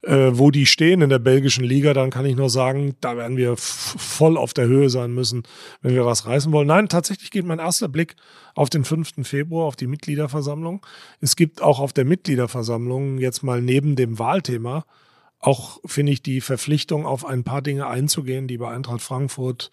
äh, 0.03 0.31
wo 0.33 0.51
die 0.51 0.67
stehen 0.67 1.03
in 1.03 1.11
der 1.11 1.19
belgischen 1.19 1.65
Liga, 1.65 1.93
dann 1.93 2.11
kann 2.11 2.27
ich 2.27 2.37
nur 2.37 2.51
sagen, 2.51 2.95
da 3.01 3.17
werden 3.17 3.37
wir 3.37 3.57
voll 3.57 4.37
auf 4.37 4.55
der 4.55 4.67
Höhe 4.67 4.91
sein 4.91 5.13
müssen, 5.13 5.43
wenn 5.83 5.95
wir 5.95 6.07
was 6.07 6.27
reißen 6.27 6.53
wollen. 6.53 6.69
Nein, 6.69 6.89
tatsächlich 6.89 7.31
geht 7.31 7.45
mein 7.45 7.59
erster 7.59 7.89
Blick 7.89 8.15
auf 8.55 8.71
den 8.71 8.85
5. 8.85 9.27
Februar, 9.27 9.67
auf 9.67 9.77
die 9.77 9.87
Mitgliederversammlung. 9.87 10.85
Es 11.21 11.37
gibt 11.37 11.63
auch 11.63 11.81
auf 11.81 11.93
der 11.93 12.05
Mitgliederversammlung 12.05 13.19
jetzt 13.19 13.43
mal 13.43 13.61
neben 13.61 13.97
dem 13.97 14.19
Wahlthema 14.19 14.85
auch, 15.41 15.79
finde 15.85 16.13
ich, 16.13 16.23
die 16.23 16.41
Verpflichtung, 16.41 17.07
auf 17.07 17.25
ein 17.25 17.45
paar 17.45 17.63
Dinge 17.63 17.87
einzugehen, 17.87 18.49
die 18.49 18.59
bei 18.59 18.71
Eintracht 18.71 19.03
Frankfurt 19.03 19.71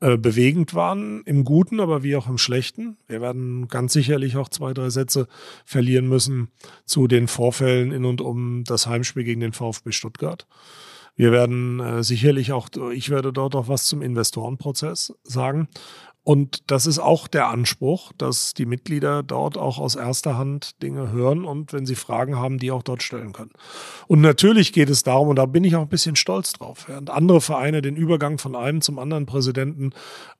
äh, 0.00 0.16
bewegend 0.16 0.74
waren, 0.74 1.22
im 1.24 1.44
Guten, 1.44 1.80
aber 1.80 2.02
wie 2.02 2.16
auch 2.16 2.28
im 2.28 2.38
Schlechten. 2.38 2.96
Wir 3.08 3.20
werden 3.20 3.68
ganz 3.68 3.92
sicherlich 3.92 4.36
auch 4.36 4.48
zwei, 4.48 4.72
drei 4.72 4.90
Sätze 4.90 5.26
verlieren 5.64 6.08
müssen 6.08 6.48
zu 6.84 7.08
den 7.08 7.26
Vorfällen 7.26 7.90
in 7.90 8.04
und 8.04 8.20
um 8.20 8.64
das 8.64 8.86
Heimspiel 8.86 9.24
gegen 9.24 9.40
den 9.40 9.52
VfB 9.52 9.92
Stuttgart. 9.92 10.46
Wir 11.16 11.32
werden 11.32 11.80
äh, 11.80 12.04
sicherlich 12.04 12.52
auch, 12.52 12.68
ich 12.92 13.10
werde 13.10 13.32
dort 13.32 13.56
auch 13.56 13.66
was 13.66 13.86
zum 13.86 14.02
Investorenprozess 14.02 15.14
sagen. 15.24 15.66
Und 16.28 16.70
das 16.70 16.84
ist 16.84 16.98
auch 16.98 17.26
der 17.26 17.48
Anspruch, 17.48 18.12
dass 18.18 18.52
die 18.52 18.66
Mitglieder 18.66 19.22
dort 19.22 19.56
auch 19.56 19.78
aus 19.78 19.94
erster 19.94 20.36
Hand 20.36 20.82
Dinge 20.82 21.10
hören 21.10 21.46
und 21.46 21.72
wenn 21.72 21.86
sie 21.86 21.94
Fragen 21.94 22.36
haben, 22.36 22.58
die 22.58 22.70
auch 22.70 22.82
dort 22.82 23.02
stellen 23.02 23.32
können. 23.32 23.52
Und 24.08 24.20
natürlich 24.20 24.74
geht 24.74 24.90
es 24.90 25.02
darum, 25.02 25.28
und 25.28 25.36
da 25.36 25.46
bin 25.46 25.64
ich 25.64 25.74
auch 25.74 25.80
ein 25.80 25.88
bisschen 25.88 26.16
stolz 26.16 26.52
drauf, 26.52 26.84
während 26.86 27.08
andere 27.08 27.40
Vereine 27.40 27.80
den 27.80 27.96
Übergang 27.96 28.36
von 28.36 28.54
einem 28.54 28.82
zum 28.82 28.98
anderen 28.98 29.24
Präsidenten 29.24 29.92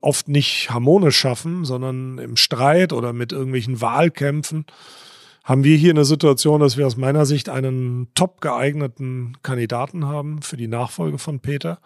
oft 0.03 0.29
nicht 0.29 0.69
harmonisch 0.69 1.17
schaffen, 1.17 1.65
sondern 1.65 2.19
im 2.19 2.37
Streit 2.37 2.93
oder 2.93 3.15
mit 3.15 3.33
irgendwelchen 3.33 3.81
Wahlkämpfen, 3.81 4.67
haben 5.43 5.65
wir 5.65 5.79
hier 5.79 5.93
eine 5.93 6.05
Situation, 6.05 6.61
dass 6.61 6.77
wir 6.77 6.87
aus 6.87 6.99
meiner 6.99 7.25
Sicht 7.25 7.49
einen 7.49 8.09
top 8.15 8.43
geeigneten 8.43 9.39
Kandidaten 9.43 10.05
haben 10.05 10.43
für 10.43 10.59
die 10.59 10.69
Nachfolge 10.69 11.17
von 11.17 11.41
Peter. 11.41 11.81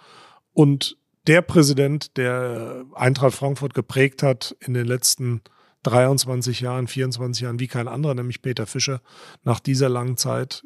Und 0.54 0.96
der 1.26 1.42
Präsident, 1.42 2.16
der 2.16 2.84
Eintracht 2.94 3.34
Frankfurt 3.34 3.74
geprägt 3.74 4.22
hat 4.22 4.56
in 4.60 4.74
den 4.74 4.86
letzten 4.86 5.42
23 5.84 6.60
Jahren, 6.60 6.86
24 6.86 7.42
Jahren 7.42 7.60
wie 7.60 7.68
kein 7.68 7.88
anderer, 7.88 8.14
nämlich 8.14 8.42
Peter 8.42 8.66
Fischer, 8.66 9.00
nach 9.42 9.60
dieser 9.60 9.88
langen 9.88 10.16
Zeit 10.16 10.64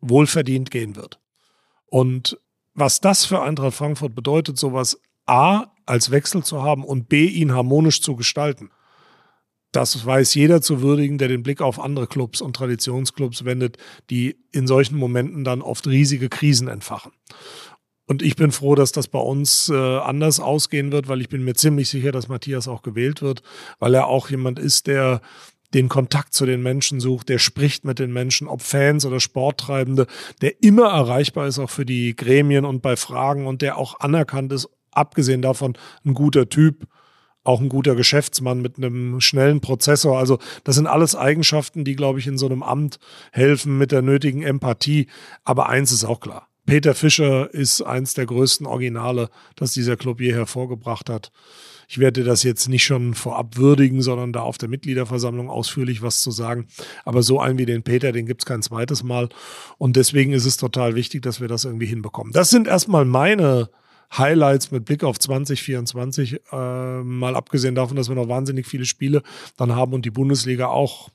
wohlverdient 0.00 0.70
gehen 0.70 0.96
wird. 0.96 1.20
Und 1.86 2.38
was 2.74 3.00
das 3.00 3.24
für 3.24 3.42
Eintracht 3.42 3.74
Frankfurt 3.74 4.14
bedeutet, 4.14 4.58
sowas 4.58 5.00
A 5.26 5.72
als 5.84 6.10
Wechsel 6.10 6.44
zu 6.44 6.62
haben 6.62 6.84
und 6.84 7.08
B 7.08 7.26
ihn 7.26 7.52
harmonisch 7.52 8.02
zu 8.02 8.14
gestalten. 8.14 8.70
Das 9.72 10.04
weiß 10.04 10.34
jeder 10.34 10.62
zu 10.62 10.80
würdigen, 10.80 11.18
der 11.18 11.28
den 11.28 11.42
Blick 11.42 11.60
auf 11.60 11.78
andere 11.78 12.06
Clubs 12.06 12.40
und 12.40 12.56
Traditionsclubs 12.56 13.44
wendet, 13.44 13.76
die 14.08 14.36
in 14.50 14.66
solchen 14.66 14.96
Momenten 14.96 15.44
dann 15.44 15.60
oft 15.60 15.86
riesige 15.86 16.28
Krisen 16.28 16.68
entfachen. 16.68 17.12
Und 18.08 18.22
ich 18.22 18.36
bin 18.36 18.52
froh, 18.52 18.74
dass 18.74 18.90
das 18.90 19.06
bei 19.06 19.18
uns 19.18 19.68
äh, 19.68 19.74
anders 19.74 20.40
ausgehen 20.40 20.92
wird, 20.92 21.08
weil 21.08 21.20
ich 21.20 21.28
bin 21.28 21.44
mir 21.44 21.54
ziemlich 21.54 21.90
sicher, 21.90 22.10
dass 22.10 22.28
Matthias 22.28 22.66
auch 22.66 22.80
gewählt 22.80 23.20
wird, 23.20 23.42
weil 23.80 23.94
er 23.94 24.06
auch 24.06 24.30
jemand 24.30 24.58
ist, 24.58 24.86
der 24.86 25.20
den 25.74 25.90
Kontakt 25.90 26.32
zu 26.32 26.46
den 26.46 26.62
Menschen 26.62 27.00
sucht, 27.00 27.28
der 27.28 27.38
spricht 27.38 27.84
mit 27.84 27.98
den 27.98 28.10
Menschen, 28.10 28.48
ob 28.48 28.62
Fans 28.62 29.04
oder 29.04 29.20
Sporttreibende, 29.20 30.06
der 30.40 30.62
immer 30.62 30.86
erreichbar 30.86 31.46
ist, 31.46 31.58
auch 31.58 31.68
für 31.68 31.84
die 31.84 32.16
Gremien 32.16 32.64
und 32.64 32.80
bei 32.80 32.96
Fragen 32.96 33.46
und 33.46 33.60
der 33.60 33.76
auch 33.76 34.00
anerkannt 34.00 34.54
ist, 34.54 34.70
abgesehen 34.90 35.42
davon 35.42 35.76
ein 36.06 36.14
guter 36.14 36.48
Typ, 36.48 36.86
auch 37.44 37.60
ein 37.60 37.68
guter 37.68 37.94
Geschäftsmann 37.94 38.62
mit 38.62 38.78
einem 38.78 39.20
schnellen 39.20 39.60
Prozessor. 39.60 40.18
Also 40.18 40.38
das 40.64 40.76
sind 40.76 40.86
alles 40.86 41.14
Eigenschaften, 41.14 41.84
die, 41.84 41.94
glaube 41.94 42.18
ich, 42.18 42.26
in 42.26 42.38
so 42.38 42.46
einem 42.46 42.62
Amt 42.62 42.98
helfen 43.32 43.76
mit 43.76 43.92
der 43.92 44.00
nötigen 44.00 44.42
Empathie. 44.42 45.08
Aber 45.44 45.68
eins 45.68 45.92
ist 45.92 46.04
auch 46.04 46.20
klar. 46.20 46.47
Peter 46.68 46.94
Fischer 46.94 47.54
ist 47.54 47.80
eins 47.80 48.12
der 48.12 48.26
größten 48.26 48.66
Originale, 48.66 49.30
das 49.56 49.72
dieser 49.72 49.96
Club 49.96 50.20
je 50.20 50.34
hervorgebracht 50.34 51.08
hat. 51.08 51.32
Ich 51.88 51.96
werde 51.96 52.24
das 52.24 52.42
jetzt 52.42 52.68
nicht 52.68 52.84
schon 52.84 53.14
vorab 53.14 53.56
würdigen, 53.56 54.02
sondern 54.02 54.34
da 54.34 54.40
auf 54.40 54.58
der 54.58 54.68
Mitgliederversammlung 54.68 55.48
ausführlich 55.48 56.02
was 56.02 56.20
zu 56.20 56.30
sagen. 56.30 56.66
Aber 57.06 57.22
so 57.22 57.40
einen 57.40 57.58
wie 57.58 57.64
den 57.64 57.84
Peter, 57.84 58.12
den 58.12 58.26
gibt 58.26 58.42
es 58.42 58.44
kein 58.44 58.60
zweites 58.60 59.02
Mal. 59.02 59.30
Und 59.78 59.96
deswegen 59.96 60.34
ist 60.34 60.44
es 60.44 60.58
total 60.58 60.94
wichtig, 60.94 61.22
dass 61.22 61.40
wir 61.40 61.48
das 61.48 61.64
irgendwie 61.64 61.86
hinbekommen. 61.86 62.34
Das 62.34 62.50
sind 62.50 62.68
erstmal 62.68 63.06
meine 63.06 63.70
Highlights 64.14 64.70
mit 64.70 64.84
Blick 64.84 65.04
auf 65.04 65.18
2024, 65.18 66.38
äh, 66.52 67.02
mal 67.02 67.34
abgesehen 67.34 67.76
davon, 67.76 67.96
dass 67.96 68.10
wir 68.10 68.14
noch 68.14 68.28
wahnsinnig 68.28 68.66
viele 68.66 68.84
Spiele 68.84 69.22
dann 69.56 69.74
haben 69.74 69.94
und 69.94 70.04
die 70.04 70.10
Bundesliga 70.10 70.66
auch 70.66 71.08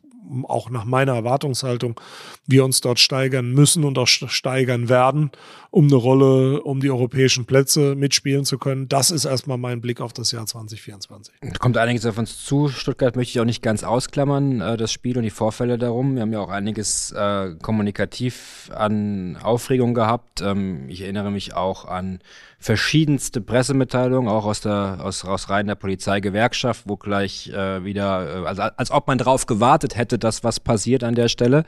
auch 0.47 0.69
nach 0.69 0.85
meiner 0.85 1.13
Erwartungshaltung, 1.13 1.99
wir 2.45 2.65
uns 2.65 2.81
dort 2.81 2.99
steigern 2.99 3.51
müssen 3.51 3.83
und 3.83 3.97
auch 3.97 4.07
steigern 4.07 4.89
werden, 4.89 5.31
um 5.71 5.85
eine 5.85 5.95
Rolle, 5.95 6.61
um 6.61 6.79
die 6.79 6.91
europäischen 6.91 7.45
Plätze 7.45 7.95
mitspielen 7.95 8.45
zu 8.45 8.57
können. 8.57 8.87
Das 8.87 9.11
ist 9.11 9.25
erstmal 9.25 9.57
mein 9.57 9.81
Blick 9.81 10.01
auf 10.01 10.13
das 10.13 10.31
Jahr 10.31 10.45
2024. 10.45 11.33
Kommt 11.59 11.77
einiges 11.77 12.05
auf 12.05 12.17
uns 12.17 12.43
zu. 12.43 12.69
Stuttgart 12.69 13.15
möchte 13.15 13.31
ich 13.31 13.39
auch 13.39 13.45
nicht 13.45 13.61
ganz 13.61 13.83
ausklammern, 13.83 14.61
äh, 14.61 14.77
das 14.77 14.91
Spiel 14.91 15.17
und 15.17 15.23
die 15.23 15.29
Vorfälle 15.29 15.77
darum. 15.77 16.15
Wir 16.15 16.21
haben 16.21 16.33
ja 16.33 16.39
auch 16.39 16.49
einiges 16.49 17.11
äh, 17.11 17.55
kommunikativ 17.61 18.69
an 18.73 19.37
Aufregung 19.37 19.93
gehabt. 19.93 20.41
Ähm, 20.41 20.89
ich 20.89 21.01
erinnere 21.01 21.31
mich 21.31 21.53
auch 21.53 21.85
an 21.85 22.19
verschiedenste 22.63 23.41
Pressemitteilungen, 23.41 24.29
auch 24.29 24.45
aus 24.45 24.61
der 24.61 24.99
aus, 25.01 25.25
aus 25.25 25.49
Reihen 25.49 25.67
der 25.67 25.75
Polizeigewerkschaft, 25.75 26.83
wo 26.87 26.95
gleich 26.95 27.49
äh, 27.49 27.83
wieder, 27.83 28.43
äh, 28.43 28.47
also 28.47 28.61
als 28.61 28.89
ob 28.89 29.07
man 29.07 29.17
darauf 29.17 29.45
gewartet 29.45 29.97
hätte, 29.97 30.17
dass 30.17 30.45
was 30.45 30.61
passiert 30.61 31.03
an 31.03 31.13
der 31.13 31.27
Stelle. 31.27 31.65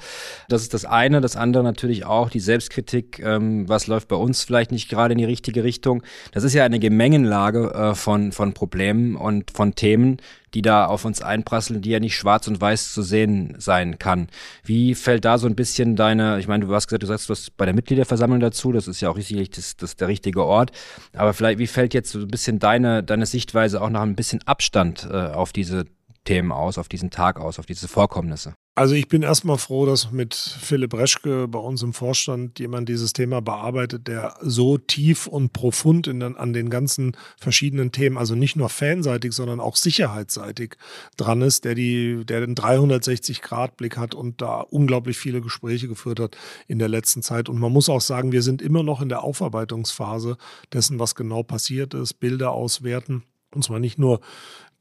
Das 0.48 0.62
ist 0.62 0.74
das 0.74 0.86
eine. 0.86 1.20
Das 1.20 1.36
andere 1.36 1.64
natürlich 1.64 2.06
auch 2.06 2.30
die 2.30 2.40
Selbstkritik, 2.40 3.20
ähm, 3.20 3.68
was 3.68 3.88
läuft 3.88 4.08
bei 4.08 4.16
uns 4.16 4.44
vielleicht 4.46 4.72
nicht 4.72 4.88
gerade 4.88 5.12
in 5.12 5.18
die 5.18 5.26
richtige 5.26 5.66
Richtung. 5.66 6.02
Das 6.32 6.46
ist 6.46 6.54
ja 6.54 6.64
eine 6.64 6.80
Gemengenlage 6.80 7.74
äh, 7.74 7.96
von, 7.96 8.32
von 8.32 8.54
Problemen 8.54 9.18
und 9.18 9.52
von 9.52 9.76
Themen, 9.76 10.22
die 10.56 10.62
da 10.62 10.86
auf 10.86 11.04
uns 11.04 11.22
einprasseln, 11.22 11.82
die 11.82 11.90
ja 11.90 12.00
nicht 12.00 12.16
schwarz 12.16 12.48
und 12.48 12.60
weiß 12.60 12.94
zu 12.94 13.02
sehen 13.02 13.56
sein 13.58 14.00
kann. 14.00 14.28
Wie 14.64 14.96
fällt 14.96 15.26
da 15.26 15.38
so 15.38 15.48
ein 15.48 15.56
bisschen 15.56 15.98
deine, 15.98 16.40
ich 16.40 16.48
meine, 16.48 16.66
du 16.66 16.74
hast 16.74 16.88
gesagt, 16.88 17.04
du 17.04 17.08
sagst 17.08 17.30
was 17.30 17.50
bei 17.50 17.66
der 17.66 17.76
Mitgliederversammlung 17.76 18.40
dazu, 18.40 18.72
das 18.72 18.88
ist 18.88 19.02
ja 19.02 19.10
auch 19.10 19.18
richtig, 19.18 19.50
das, 19.50 19.76
das 19.76 19.98
der 19.98 20.08
richtige 20.08 20.46
Ort, 20.46 20.72
aber 21.14 21.34
vielleicht, 21.34 21.60
wie 21.60 21.68
fällt 21.68 21.94
jetzt 21.94 22.12
so 22.12 22.20
ein 22.20 22.28
bisschen 22.28 22.60
deine, 22.60 23.04
deine 23.04 23.26
Sichtweise 23.26 23.82
auch 23.82 23.90
nach 23.90 24.02
ein 24.02 24.16
bisschen 24.16 24.42
Abstand 24.46 25.08
äh, 25.10 25.16
auf 25.16 25.54
diese 25.54 25.86
Themen 26.26 26.52
aus, 26.52 26.78
auf 26.78 26.90
diesen 26.90 27.12
Tag 27.12 27.40
aus, 27.40 27.60
auf 27.60 27.66
diese 27.66 27.88
Vorkommnisse? 27.88 28.56
Also 28.78 28.94
ich 28.94 29.08
bin 29.08 29.22
erstmal 29.22 29.58
froh, 29.58 29.86
dass 29.86 30.12
mit 30.12 30.36
Philipp 30.36 30.94
Reschke 30.94 31.48
bei 31.48 31.60
uns 31.60 31.82
im 31.82 31.94
Vorstand 31.94 32.60
jemand 32.60 32.90
dieses 32.90 33.14
Thema 33.14 33.42
bearbeitet, 33.42 34.10
der 34.10 34.36
so 34.42 34.78
tief 34.78 35.28
und 35.28 35.54
profund 35.54 36.08
in, 36.08 36.22
an 36.22 36.52
den 36.52 36.70
ganzen 36.70 37.16
verschiedenen 37.40 37.94
Themen, 37.94 38.18
also 38.18 38.36
nicht 38.36 38.58
nur 38.58 38.68
fanseitig, 38.68 39.32
sondern 39.32 39.62
auch 39.62 39.78
sicherheitsseitig 39.78 40.76
dran 41.16 41.42
ist, 41.42 41.64
der 41.64 41.74
die, 41.74 42.26
der 42.26 42.42
den 42.42 42.54
360-Grad-Blick 42.56 43.96
hat 43.96 44.14
und 44.14 44.42
da 44.42 44.60
unglaublich 44.60 45.18
viele 45.18 45.40
Gespräche 45.40 45.88
geführt 45.88 46.20
hat 46.20 46.36
in 46.68 46.78
der 46.78 46.90
letzten 46.90 47.22
Zeit. 47.22 47.48
Und 47.48 47.60
man 47.60 47.72
muss 47.72 47.88
auch 47.88 48.02
sagen, 48.02 48.34
wir 48.34 48.42
sind 48.42 48.62
immer 48.62 48.84
noch 48.84 49.02
in 49.02 49.08
der 49.08 49.24
Aufarbeitungsphase 49.24 50.36
dessen, 50.74 51.00
was 51.00 51.16
genau 51.16 51.44
passiert 51.44 51.94
ist, 51.94 52.16
Bilder 52.16 52.52
auswerten. 52.52 53.24
Und 53.56 53.64
zwar 53.64 53.80
nicht 53.80 53.98
nur 53.98 54.20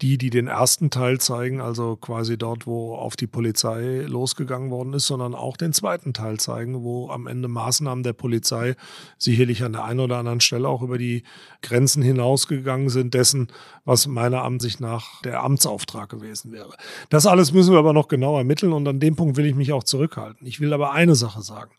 die, 0.02 0.18
die 0.18 0.30
den 0.30 0.48
ersten 0.48 0.90
Teil 0.90 1.20
zeigen, 1.20 1.60
also 1.60 1.96
quasi 1.96 2.36
dort, 2.36 2.66
wo 2.66 2.96
auf 2.96 3.14
die 3.14 3.28
Polizei 3.28 4.04
losgegangen 4.08 4.70
worden 4.70 4.92
ist, 4.92 5.06
sondern 5.06 5.34
auch 5.34 5.56
den 5.56 5.72
zweiten 5.72 6.12
Teil 6.12 6.38
zeigen, 6.40 6.82
wo 6.82 7.10
am 7.10 7.28
Ende 7.28 7.46
Maßnahmen 7.46 8.02
der 8.02 8.12
Polizei 8.12 8.74
sicherlich 9.18 9.62
an 9.62 9.72
der 9.72 9.84
einen 9.84 10.00
oder 10.00 10.18
anderen 10.18 10.40
Stelle 10.40 10.68
auch 10.68 10.82
über 10.82 10.98
die 10.98 11.22
Grenzen 11.62 12.02
hinausgegangen 12.02 12.88
sind 12.88 13.14
dessen, 13.14 13.48
was 13.84 14.08
meiner 14.08 14.42
Ansicht 14.42 14.80
nach 14.80 15.22
der 15.22 15.42
Amtsauftrag 15.44 16.08
gewesen 16.08 16.50
wäre. 16.50 16.74
Das 17.08 17.26
alles 17.26 17.52
müssen 17.52 17.72
wir 17.72 17.78
aber 17.78 17.92
noch 17.92 18.08
genau 18.08 18.36
ermitteln 18.36 18.72
und 18.72 18.88
an 18.88 18.98
dem 18.98 19.14
Punkt 19.14 19.36
will 19.36 19.46
ich 19.46 19.54
mich 19.54 19.72
auch 19.72 19.84
zurückhalten. 19.84 20.46
Ich 20.46 20.60
will 20.60 20.72
aber 20.72 20.92
eine 20.92 21.14
Sache 21.14 21.42
sagen, 21.42 21.72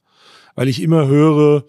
weil 0.55 0.70
ich 0.70 0.82
immer 0.82 1.07
höre, 1.07 1.66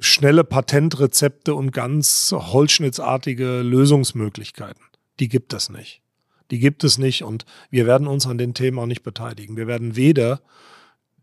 schnelle 0.00 0.44
Patentrezepte 0.44 1.54
und 1.54 1.72
ganz 1.72 2.34
holzschnittsartige 2.34 3.60
Lösungsmöglichkeiten. 3.60 4.87
Die 5.20 5.28
gibt 5.28 5.52
es 5.52 5.68
nicht. 5.68 6.02
Die 6.50 6.58
gibt 6.58 6.84
es 6.84 6.98
nicht 6.98 7.22
und 7.24 7.44
wir 7.70 7.86
werden 7.86 8.06
uns 8.06 8.26
an 8.26 8.38
den 8.38 8.54
Themen 8.54 8.78
auch 8.78 8.86
nicht 8.86 9.02
beteiligen. 9.02 9.56
Wir 9.56 9.66
werden 9.66 9.96
weder 9.96 10.40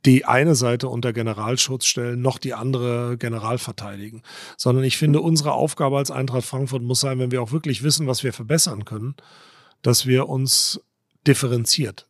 die 0.06 0.26
eine 0.26 0.54
Seite 0.54 0.88
unter 0.88 1.14
Generalschutz 1.14 1.86
stellen, 1.86 2.22
noch 2.22 2.38
die 2.38 2.54
andere 2.54 3.18
general 3.18 3.58
verteidigen. 3.58 4.22
Sondern 4.56 4.84
ich 4.84 4.98
finde, 4.98 5.20
unsere 5.22 5.54
Aufgabe 5.54 5.98
als 5.98 6.12
Eintracht 6.12 6.46
Frankfurt 6.46 6.84
muss 6.84 7.00
sein, 7.00 7.18
wenn 7.18 7.32
wir 7.32 7.42
auch 7.42 7.52
wirklich 7.52 7.82
wissen, 7.82 8.06
was 8.06 8.24
wir 8.24 8.32
verbessern 8.32 8.86
können, 8.86 9.16
dass 9.82 10.06
wir 10.06 10.30
uns 10.30 10.80
differenziert 11.26 12.08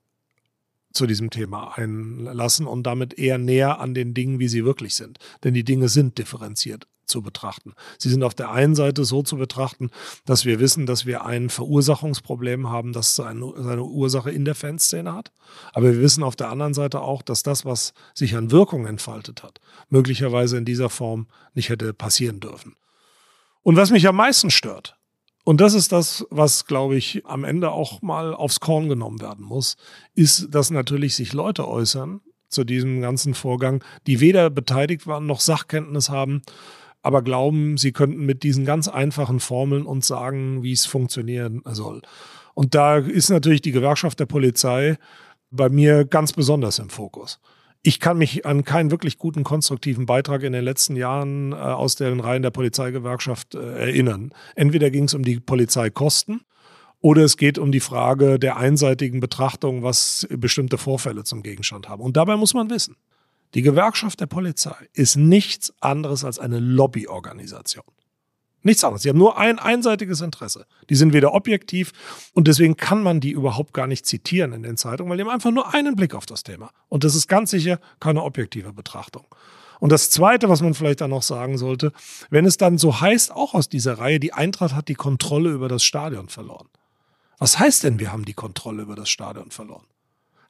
zu 0.92 1.08
diesem 1.08 1.30
Thema 1.30 1.78
einlassen 1.78 2.68
und 2.68 2.84
damit 2.84 3.18
eher 3.18 3.38
näher 3.38 3.80
an 3.80 3.94
den 3.94 4.14
Dingen, 4.14 4.40
wie 4.40 4.48
sie 4.48 4.66
wirklich 4.66 4.96
sind. 4.96 5.20
Denn 5.44 5.54
die 5.54 5.64
Dinge 5.64 5.88
sind 5.88 6.18
differenziert 6.18 6.88
zu 7.06 7.22
betrachten. 7.22 7.74
Sie 7.98 8.10
sind 8.10 8.24
auf 8.24 8.34
der 8.34 8.52
einen 8.52 8.76
Seite 8.76 9.06
so 9.06 9.24
zu 9.24 9.38
betrachten, 9.38 9.90
dass 10.26 10.46
wir 10.46 10.60
wissen, 10.60 10.86
dass 10.86 11.06
wir 11.06 11.26
ein 11.26 11.50
Verursachungsproblem 11.50 12.70
haben, 12.70 12.94
das 12.94 13.16
seine, 13.16 13.54
seine 13.58 13.84
Ursache 13.84 14.32
in 14.32 14.46
der 14.46 14.56
Fanszene 14.56 15.14
hat. 15.14 15.32
Aber 15.74 15.94
wir 15.94 16.02
wissen 16.02 16.24
auf 16.24 16.36
der 16.36 16.50
anderen 16.50 16.74
Seite 16.74 17.02
auch, 17.02 17.22
dass 17.22 17.44
das, 17.44 17.66
was 17.66 17.94
sich 18.14 18.36
an 18.36 18.52
Wirkung 18.52 18.86
entfaltet 18.86 19.44
hat, 19.44 19.60
möglicherweise 19.90 20.58
in 20.58 20.66
dieser 20.66 20.90
Form 20.90 21.28
nicht 21.54 21.70
hätte 21.70 21.94
passieren 21.94 22.40
dürfen. 22.40 22.76
Und 23.64 23.78
was 23.78 23.92
mich 23.92 24.08
am 24.08 24.16
meisten 24.16 24.52
stört, 24.52 24.96
und 25.44 25.62
das 25.62 25.76
ist 25.76 25.92
das, 25.92 26.26
was, 26.32 26.66
glaube 26.66 26.96
ich, 26.96 27.24
am 27.26 27.44
Ende 27.44 27.72
auch 27.72 28.02
mal 28.02 28.34
aufs 28.34 28.60
Korn 28.60 28.90
genommen 28.90 29.22
werden 29.22 29.46
muss, 29.46 29.78
ist, 30.16 30.48
dass 30.50 30.72
natürlich 30.72 31.16
sich 31.16 31.34
Leute 31.34 31.68
äußern 31.68 32.22
zu 32.50 32.64
diesem 32.64 33.00
ganzen 33.00 33.36
Vorgang, 33.36 33.84
die 34.08 34.20
weder 34.20 34.50
beteiligt 34.50 35.06
waren 35.06 35.28
noch 35.28 35.40
Sachkenntnis 35.40 36.10
haben, 36.10 36.42
aber 37.06 37.22
glauben, 37.22 37.78
sie 37.78 37.92
könnten 37.92 38.26
mit 38.26 38.44
diesen 38.44 38.66
ganz 38.66 38.88
einfachen 38.88 39.40
Formeln 39.40 39.86
uns 39.86 40.08
sagen, 40.08 40.64
wie 40.64 40.72
es 40.72 40.86
funktionieren 40.86 41.62
soll. 41.66 42.02
Und 42.54 42.76
da 42.76 42.98
ist 42.98 43.30
natürlich 43.30 43.62
die 43.62 43.72
Gewerkschaft 43.72 44.20
der 44.20 44.26
Polizei 44.26 44.98
bei 45.52 45.70
mir 45.70 46.06
ganz 46.06 46.34
besonders 46.34 46.80
im 46.80 46.90
Fokus 46.90 47.40
ich 47.86 48.00
kann 48.00 48.18
mich 48.18 48.48
an 48.48 48.64
keinen 48.64 48.90
wirklich 48.90 49.20
guten 49.20 49.44
konstruktiven 49.44 50.08
Beitrag 50.08 50.42
in 50.42 50.54
den 50.54 50.64
letzten 50.64 50.96
Jahren 50.96 51.52
äh, 51.52 51.56
aus 51.56 51.96
den 51.96 52.20
Reihen 52.20 52.42
der 52.42 52.50
Polizeigewerkschaft 52.50 53.54
äh, 53.54 53.60
erinnern. 53.60 54.32
Entweder 54.56 54.90
ging 54.90 55.04
es 55.04 55.14
um 55.14 55.24
die 55.24 55.40
Polizeikosten 55.40 56.42
oder 57.00 57.24
es 57.24 57.38
geht 57.38 57.60
um 57.60 57.72
die 57.72 57.80
Frage 57.80 58.40
der 58.40 58.58
einseitigen 58.58 59.20
Betrachtung, 59.20 59.84
was 59.84 60.28
bestimmte 60.32 60.80
Vorfälle 60.80 61.24
zum 61.26 61.44
Gegenstand 61.44 61.88
haben. 61.88 62.02
Und 62.02 62.18
dabei 62.18 62.38
muss 62.38 62.56
man 62.56 62.72
wissen, 62.72 62.96
die 63.54 63.62
Gewerkschaft 63.62 64.20
der 64.20 64.26
Polizei 64.26 64.76
ist 64.94 65.16
nichts 65.16 65.74
anderes 65.80 66.24
als 66.24 66.40
eine 66.40 66.60
Lobbyorganisation. 66.60 67.86
Nichts 68.64 68.84
anderes. 68.84 69.04
Sie 69.04 69.10
haben 69.10 69.20
nur 69.20 69.38
ein 69.38 69.60
einseitiges 69.60 70.22
Interesse. 70.22 70.66
Die 70.90 70.96
sind 70.96 71.14
weder 71.14 71.36
objektiv 71.36 71.92
und 72.34 72.48
deswegen 72.48 72.76
kann 72.76 73.04
man 73.04 73.20
die 73.20 73.30
überhaupt 73.30 73.74
gar 73.74 73.86
nicht 73.86 74.08
zitieren 74.08 74.54
in 74.54 74.64
den 74.64 74.76
Zeitungen, 74.76 75.12
weil 75.12 75.18
die 75.18 75.24
haben 75.24 75.30
einfach 75.30 75.52
nur 75.52 75.74
einen 75.76 75.96
Blick 75.96 76.16
auf 76.16 76.26
das 76.26 76.42
Thema. 76.42 76.72
Und 76.90 77.04
das 77.04 77.14
ist 77.14 77.28
ganz 77.28 77.52
sicher 77.52 77.80
keine 78.00 78.24
objektive 78.24 78.74
Betrachtung. 78.74 79.28
Und 79.80 79.92
das 79.92 80.10
Zweite, 80.10 80.50
was 80.50 80.62
man 80.62 80.74
vielleicht 80.74 81.02
dann 81.02 81.12
noch 81.12 81.22
sagen 81.22 81.60
sollte, 81.60 81.92
wenn 82.32 82.46
es 82.46 82.58
dann 82.58 82.80
so 82.80 83.02
heißt, 83.02 83.32
auch 83.32 83.54
aus 83.54 83.70
dieser 83.70 84.00
Reihe, 84.00 84.20
die 84.20 84.34
Eintracht 84.34 84.74
hat 84.74 84.88
die 84.88 84.96
Kontrolle 84.96 85.52
über 85.52 85.68
das 85.68 85.84
Stadion 85.84 86.28
verloren. 86.28 86.68
Was 87.38 87.60
heißt 87.60 87.84
denn, 87.84 88.00
wir 88.00 88.12
haben 88.12 88.26
die 88.26 88.34
Kontrolle 88.34 88.82
über 88.82 88.96
das 88.96 89.10
Stadion 89.10 89.52
verloren? 89.52 89.86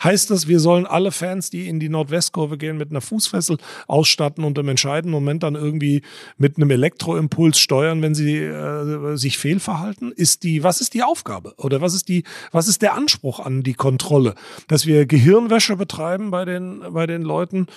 Heißt 0.04 0.32
das, 0.32 0.48
wir 0.48 0.60
sollen 0.60 0.86
alle 0.86 1.12
Fans, 1.12 1.50
die 1.50 1.68
in 1.68 1.80
die 1.80 1.90
Nordwestkurve 1.90 2.58
gehen, 2.58 2.78
mit 2.78 2.92
einer 2.92 3.02
Fußfessel 3.02 3.58
ausstatten 3.88 4.44
und 4.44 4.58
im 4.58 4.70
entscheidenden 4.70 5.12
Moment 5.12 5.44
dann 5.44 5.56
irgendwie 5.56 6.02
mit 6.38 6.58
einem 6.58 6.72
Elektroimpuls 6.72 7.60
steuern, 7.60 8.02
wenn 8.02 8.16
sie 8.16 8.38
äh, 8.38 9.16
sich 9.16 9.38
fehlverhalten? 9.38 10.12
Ist 10.12 10.44
die, 10.44 10.64
was 10.64 10.82
ist 10.82 10.94
die 10.94 11.04
Aufgabe? 11.04 11.54
Oder 11.58 11.82
was 11.82 11.94
ist 11.94 12.08
die, 12.08 12.24
was 12.52 12.68
ist 12.68 12.82
der 12.82 12.96
Anspruch 12.96 13.40
an 13.40 13.64
die 13.64 13.74
Kontrolle? 13.74 14.36
Dass 14.68 14.86
wir 14.86 15.06
Gehirnwäsche 15.06 15.76
betreiben 15.76 16.32
bei 16.32 16.46
den, 16.46 16.82
bei 16.92 17.08
den 17.08 17.22
Leuten? 17.22 17.68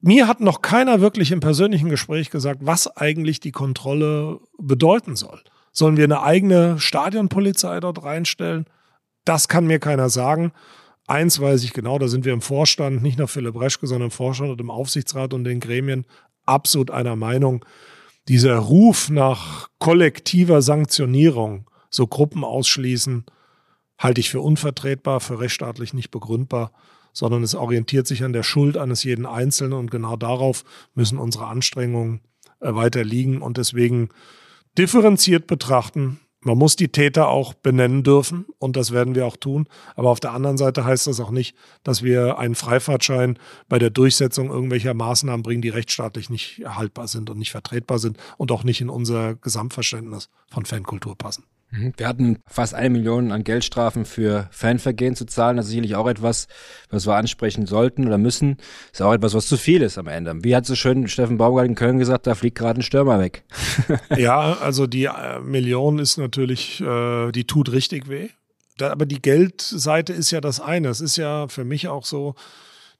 Mir 0.00 0.28
hat 0.28 0.40
noch 0.40 0.60
keiner 0.60 1.00
wirklich 1.00 1.32
im 1.32 1.40
persönlichen 1.40 1.88
Gespräch 1.88 2.30
gesagt, 2.30 2.60
was 2.62 2.94
eigentlich 2.96 3.40
die 3.40 3.52
Kontrolle 3.52 4.38
bedeuten 4.58 5.16
soll. 5.16 5.40
Sollen 5.72 5.96
wir 5.96 6.04
eine 6.04 6.22
eigene 6.22 6.78
Stadionpolizei 6.78 7.80
dort 7.80 8.04
reinstellen? 8.04 8.66
Das 9.24 9.48
kann 9.48 9.66
mir 9.66 9.78
keiner 9.78 10.10
sagen. 10.10 10.52
Eins 11.06 11.38
weiß 11.38 11.64
ich 11.64 11.72
genau, 11.72 11.98
da 11.98 12.08
sind 12.08 12.24
wir 12.24 12.32
im 12.32 12.40
Vorstand, 12.40 13.02
nicht 13.02 13.18
nur 13.18 13.28
Philipp 13.28 13.60
Reschke, 13.60 13.86
sondern 13.86 14.06
im 14.06 14.10
Vorstand 14.10 14.50
und 14.50 14.60
im 14.60 14.70
Aufsichtsrat 14.70 15.34
und 15.34 15.44
den 15.44 15.60
Gremien 15.60 16.06
absolut 16.46 16.90
einer 16.90 17.16
Meinung. 17.16 17.64
Dieser 18.28 18.56
Ruf 18.56 19.10
nach 19.10 19.68
kollektiver 19.78 20.62
Sanktionierung, 20.62 21.68
so 21.90 22.06
Gruppen 22.06 22.42
ausschließen, 22.42 23.24
halte 23.98 24.20
ich 24.20 24.30
für 24.30 24.40
unvertretbar, 24.40 25.20
für 25.20 25.40
rechtsstaatlich 25.40 25.92
nicht 25.92 26.10
begründbar, 26.10 26.72
sondern 27.12 27.42
es 27.42 27.54
orientiert 27.54 28.06
sich 28.06 28.24
an 28.24 28.32
der 28.32 28.42
Schuld 28.42 28.76
eines 28.76 29.04
jeden 29.04 29.26
Einzelnen 29.26 29.74
und 29.74 29.90
genau 29.90 30.16
darauf 30.16 30.64
müssen 30.94 31.18
unsere 31.18 31.46
Anstrengungen 31.46 32.20
äh, 32.60 32.74
weiter 32.74 33.04
liegen 33.04 33.42
und 33.42 33.58
deswegen 33.58 34.08
differenziert 34.76 35.46
betrachten, 35.46 36.18
man 36.44 36.58
muss 36.58 36.76
die 36.76 36.88
Täter 36.88 37.28
auch 37.28 37.54
benennen 37.54 38.02
dürfen 38.02 38.46
und 38.58 38.76
das 38.76 38.92
werden 38.92 39.14
wir 39.14 39.26
auch 39.26 39.36
tun. 39.36 39.66
Aber 39.96 40.10
auf 40.10 40.20
der 40.20 40.32
anderen 40.32 40.56
Seite 40.56 40.84
heißt 40.84 41.06
das 41.06 41.20
auch 41.20 41.30
nicht, 41.30 41.56
dass 41.82 42.02
wir 42.02 42.38
einen 42.38 42.54
Freifahrtschein 42.54 43.38
bei 43.68 43.78
der 43.78 43.90
Durchsetzung 43.90 44.50
irgendwelcher 44.50 44.94
Maßnahmen 44.94 45.42
bringen, 45.42 45.62
die 45.62 45.70
rechtsstaatlich 45.70 46.30
nicht 46.30 46.60
erhaltbar 46.60 47.08
sind 47.08 47.30
und 47.30 47.38
nicht 47.38 47.50
vertretbar 47.50 47.98
sind 47.98 48.18
und 48.36 48.52
auch 48.52 48.64
nicht 48.64 48.80
in 48.80 48.90
unser 48.90 49.34
Gesamtverständnis 49.34 50.28
von 50.50 50.64
Fankultur 50.64 51.16
passen. 51.16 51.44
Mhm. 51.74 51.92
Wir 51.96 52.08
hatten 52.08 52.38
fast 52.46 52.74
eine 52.74 52.90
Million 52.90 53.32
an 53.32 53.44
Geldstrafen 53.44 54.04
für 54.04 54.48
Fanvergehen 54.50 55.16
zu 55.16 55.26
zahlen. 55.26 55.56
Das 55.56 55.66
ist 55.66 55.70
sicherlich 55.70 55.96
auch 55.96 56.06
etwas, 56.06 56.46
was 56.90 57.06
wir 57.06 57.16
ansprechen 57.16 57.66
sollten 57.66 58.06
oder 58.06 58.18
müssen. 58.18 58.56
Das 58.90 59.00
ist 59.00 59.02
auch 59.02 59.12
etwas, 59.12 59.34
was 59.34 59.46
zu 59.46 59.56
viel 59.56 59.82
ist 59.82 59.98
am 59.98 60.06
Ende. 60.06 60.34
Wie 60.42 60.54
hat 60.54 60.66
so 60.66 60.74
schön 60.74 61.08
Steffen 61.08 61.38
Baumgart 61.38 61.66
in 61.66 61.74
Köln 61.74 61.98
gesagt, 61.98 62.26
da 62.26 62.34
fliegt 62.34 62.58
gerade 62.58 62.80
ein 62.80 62.82
Stürmer 62.82 63.18
weg. 63.18 63.44
ja, 64.16 64.54
also 64.54 64.86
die 64.86 65.04
äh, 65.04 65.40
Million 65.40 65.98
ist 65.98 66.16
natürlich, 66.16 66.80
äh, 66.80 67.32
die 67.32 67.46
tut 67.46 67.72
richtig 67.72 68.08
weh. 68.08 68.28
Aber 68.80 69.06
die 69.06 69.22
Geldseite 69.22 70.12
ist 70.12 70.30
ja 70.30 70.40
das 70.40 70.60
eine. 70.60 70.88
Es 70.88 71.00
ist 71.00 71.16
ja 71.16 71.48
für 71.48 71.64
mich 71.64 71.88
auch 71.88 72.04
so, 72.04 72.34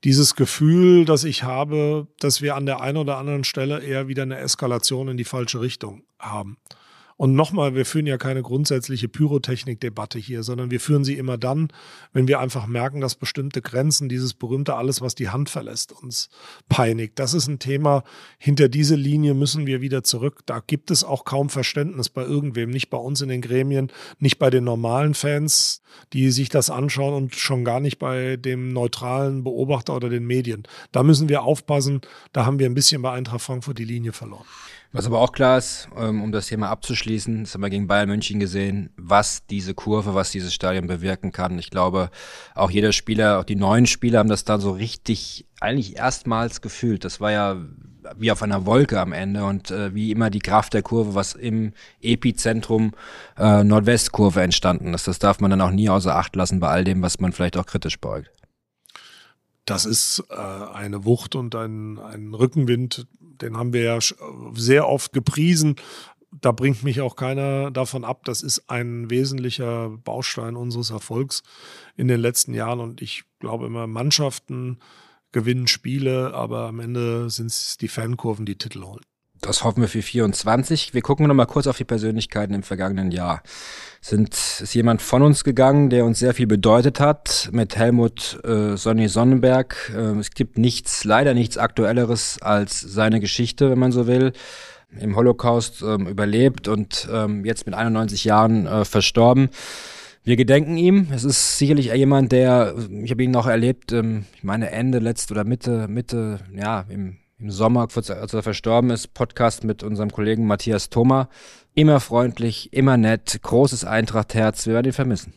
dieses 0.04 0.34
Gefühl, 0.34 1.06
dass 1.06 1.24
ich 1.24 1.44
habe, 1.44 2.06
dass 2.20 2.42
wir 2.42 2.56
an 2.56 2.66
der 2.66 2.82
einen 2.82 2.98
oder 2.98 3.16
anderen 3.16 3.42
Stelle 3.42 3.82
eher 3.82 4.06
wieder 4.06 4.22
eine 4.22 4.38
Eskalation 4.38 5.08
in 5.08 5.16
die 5.16 5.24
falsche 5.24 5.62
Richtung 5.62 6.02
haben. 6.18 6.58
Und 7.16 7.34
nochmal, 7.34 7.74
wir 7.74 7.86
führen 7.86 8.06
ja 8.06 8.18
keine 8.18 8.42
grundsätzliche 8.42 9.08
Pyrotechnik-Debatte 9.08 10.18
hier, 10.18 10.42
sondern 10.42 10.70
wir 10.70 10.80
führen 10.80 11.04
sie 11.04 11.16
immer 11.16 11.38
dann, 11.38 11.68
wenn 12.12 12.26
wir 12.26 12.40
einfach 12.40 12.66
merken, 12.66 13.00
dass 13.00 13.14
bestimmte 13.14 13.62
Grenzen, 13.62 14.08
dieses 14.08 14.34
berühmte 14.34 14.74
alles, 14.74 15.00
was 15.00 15.14
die 15.14 15.28
Hand 15.28 15.48
verlässt, 15.48 15.92
uns 15.92 16.28
peinigt. 16.68 17.18
Das 17.18 17.32
ist 17.32 17.46
ein 17.46 17.60
Thema, 17.60 18.02
hinter 18.38 18.68
diese 18.68 18.96
Linie 18.96 19.34
müssen 19.34 19.66
wir 19.66 19.80
wieder 19.80 20.02
zurück. 20.02 20.40
Da 20.46 20.60
gibt 20.66 20.90
es 20.90 21.04
auch 21.04 21.24
kaum 21.24 21.50
Verständnis 21.50 22.08
bei 22.08 22.22
irgendwem, 22.22 22.70
nicht 22.70 22.90
bei 22.90 22.98
uns 22.98 23.20
in 23.20 23.28
den 23.28 23.42
Gremien, 23.42 23.92
nicht 24.18 24.38
bei 24.38 24.50
den 24.50 24.64
normalen 24.64 25.14
Fans, 25.14 25.82
die 26.12 26.32
sich 26.32 26.48
das 26.48 26.68
anschauen 26.68 27.14
und 27.14 27.36
schon 27.36 27.64
gar 27.64 27.78
nicht 27.78 27.98
bei 27.98 28.36
dem 28.36 28.72
neutralen 28.72 29.44
Beobachter 29.44 29.94
oder 29.94 30.08
den 30.08 30.26
Medien. 30.26 30.64
Da 30.90 31.04
müssen 31.04 31.28
wir 31.28 31.42
aufpassen, 31.42 32.00
da 32.32 32.44
haben 32.44 32.58
wir 32.58 32.66
ein 32.66 32.74
bisschen 32.74 33.02
bei 33.02 33.12
Eintracht 33.12 33.42
Frankfurt 33.42 33.78
die 33.78 33.84
Linie 33.84 34.12
verloren. 34.12 34.44
Was 34.94 35.06
aber 35.06 35.18
auch 35.18 35.32
klar 35.32 35.58
ist, 35.58 35.88
ähm, 35.96 36.22
um 36.22 36.30
das 36.30 36.46
Thema 36.46 36.68
abzuschließen, 36.68 37.42
das 37.42 37.54
haben 37.54 37.62
wir 37.62 37.68
gegen 37.68 37.88
Bayern 37.88 38.08
München 38.08 38.38
gesehen, 38.38 38.90
was 38.96 39.44
diese 39.44 39.74
Kurve, 39.74 40.14
was 40.14 40.30
dieses 40.30 40.54
Stadion 40.54 40.86
bewirken 40.86 41.32
kann. 41.32 41.58
Ich 41.58 41.70
glaube, 41.70 42.10
auch 42.54 42.70
jeder 42.70 42.92
Spieler, 42.92 43.40
auch 43.40 43.44
die 43.44 43.56
neuen 43.56 43.86
Spieler 43.86 44.20
haben 44.20 44.28
das 44.28 44.44
da 44.44 44.60
so 44.60 44.70
richtig 44.70 45.46
eigentlich 45.58 45.96
erstmals 45.96 46.60
gefühlt. 46.60 47.04
Das 47.04 47.20
war 47.20 47.32
ja 47.32 47.56
wie 48.16 48.30
auf 48.30 48.40
einer 48.40 48.66
Wolke 48.66 49.00
am 49.00 49.12
Ende 49.12 49.44
und 49.44 49.72
äh, 49.72 49.92
wie 49.96 50.12
immer 50.12 50.30
die 50.30 50.38
Kraft 50.38 50.74
der 50.74 50.82
Kurve, 50.82 51.16
was 51.16 51.32
im 51.32 51.72
Epizentrum 52.00 52.92
äh, 53.36 53.64
Nordwestkurve 53.64 54.42
entstanden 54.42 54.94
ist. 54.94 55.08
Das 55.08 55.18
darf 55.18 55.40
man 55.40 55.50
dann 55.50 55.60
auch 55.60 55.72
nie 55.72 55.88
außer 55.88 56.14
Acht 56.14 56.36
lassen 56.36 56.60
bei 56.60 56.68
all 56.68 56.84
dem, 56.84 57.02
was 57.02 57.18
man 57.18 57.32
vielleicht 57.32 57.56
auch 57.56 57.66
kritisch 57.66 57.98
beugt. 57.98 58.30
Das 59.64 59.86
ist 59.86 60.22
äh, 60.30 60.34
eine 60.36 61.04
Wucht 61.04 61.34
und 61.34 61.56
ein, 61.56 61.98
ein 61.98 62.32
Rückenwind, 62.32 63.08
den 63.40 63.56
haben 63.56 63.72
wir 63.72 63.82
ja 63.82 63.98
sehr 64.54 64.88
oft 64.88 65.12
gepriesen. 65.12 65.76
da 66.40 66.52
bringt 66.52 66.82
mich 66.82 67.00
auch 67.00 67.16
keiner 67.16 67.70
davon 67.70 68.04
ab. 68.04 68.24
Das 68.24 68.42
ist 68.42 68.68
ein 68.68 69.08
wesentlicher 69.10 69.90
Baustein 69.90 70.56
unseres 70.56 70.90
Erfolgs 70.90 71.42
in 71.96 72.08
den 72.08 72.20
letzten 72.20 72.54
Jahren. 72.54 72.80
Und 72.80 73.02
ich 73.02 73.24
glaube 73.38 73.66
immer, 73.66 73.86
Mannschaften 73.86 74.78
gewinnen 75.32 75.66
Spiele, 75.68 76.34
aber 76.34 76.66
am 76.68 76.80
Ende 76.80 77.30
sind 77.30 77.46
es 77.46 77.76
die 77.76 77.88
Fankurven, 77.88 78.46
die 78.46 78.58
Titel 78.58 78.82
holen. 78.82 79.04
Das 79.44 79.62
hoffen 79.62 79.82
wir 79.82 79.88
für 79.88 80.00
24. 80.00 80.94
Wir 80.94 81.02
gucken 81.02 81.26
noch 81.26 81.34
mal 81.34 81.44
kurz 81.44 81.66
auf 81.66 81.76
die 81.76 81.84
Persönlichkeiten 81.84 82.54
im 82.54 82.62
vergangenen 82.62 83.10
Jahr. 83.10 83.42
Sind, 84.00 84.32
ist 84.32 84.74
jemand 84.74 85.02
von 85.02 85.20
uns 85.20 85.44
gegangen, 85.44 85.90
der 85.90 86.06
uns 86.06 86.18
sehr 86.18 86.32
viel 86.32 86.46
bedeutet 86.46 86.98
hat, 86.98 87.50
mit 87.52 87.76
Helmut 87.76 88.40
äh, 88.42 88.76
Sonny 88.76 89.06
Sonnenberg. 89.08 89.92
Äh, 89.94 90.18
es 90.18 90.30
gibt 90.30 90.56
nichts, 90.56 91.04
leider 91.04 91.34
nichts 91.34 91.58
Aktuelleres 91.58 92.40
als 92.40 92.80
seine 92.80 93.20
Geschichte, 93.20 93.70
wenn 93.70 93.78
man 93.78 93.92
so 93.92 94.06
will. 94.06 94.32
Im 94.98 95.14
Holocaust 95.14 95.82
ähm, 95.82 96.06
überlebt 96.06 96.66
und 96.66 97.06
ähm, 97.12 97.44
jetzt 97.44 97.66
mit 97.66 97.74
91 97.74 98.24
Jahren 98.24 98.66
äh, 98.66 98.84
verstorben. 98.86 99.50
Wir 100.22 100.36
gedenken 100.36 100.78
ihm. 100.78 101.08
Es 101.12 101.24
ist 101.24 101.58
sicherlich 101.58 101.92
jemand, 101.92 102.32
der, 102.32 102.74
ich 103.02 103.10
habe 103.10 103.22
ihn 103.22 103.30
noch 103.30 103.46
erlebt, 103.46 103.92
ähm, 103.92 104.24
ich 104.36 104.42
meine 104.42 104.70
Ende, 104.70 105.00
letzte 105.00 105.34
oder 105.34 105.44
Mitte, 105.44 105.86
Mitte, 105.88 106.40
ja, 106.54 106.86
im 106.88 107.18
im 107.38 107.50
Sommer, 107.50 107.88
kurz 107.88 108.10
als 108.10 108.32
er 108.32 108.42
verstorben 108.42 108.90
ist, 108.90 109.14
Podcast 109.14 109.64
mit 109.64 109.82
unserem 109.82 110.10
Kollegen 110.10 110.46
Matthias 110.46 110.90
Thoma. 110.90 111.28
Immer 111.74 112.00
freundlich, 112.00 112.72
immer 112.72 112.96
nett, 112.96 113.40
großes 113.42 113.84
Eintrachtherz. 113.84 114.66
Wir 114.66 114.74
werden 114.74 114.86
ihn 114.86 114.92
vermissen. 114.92 115.34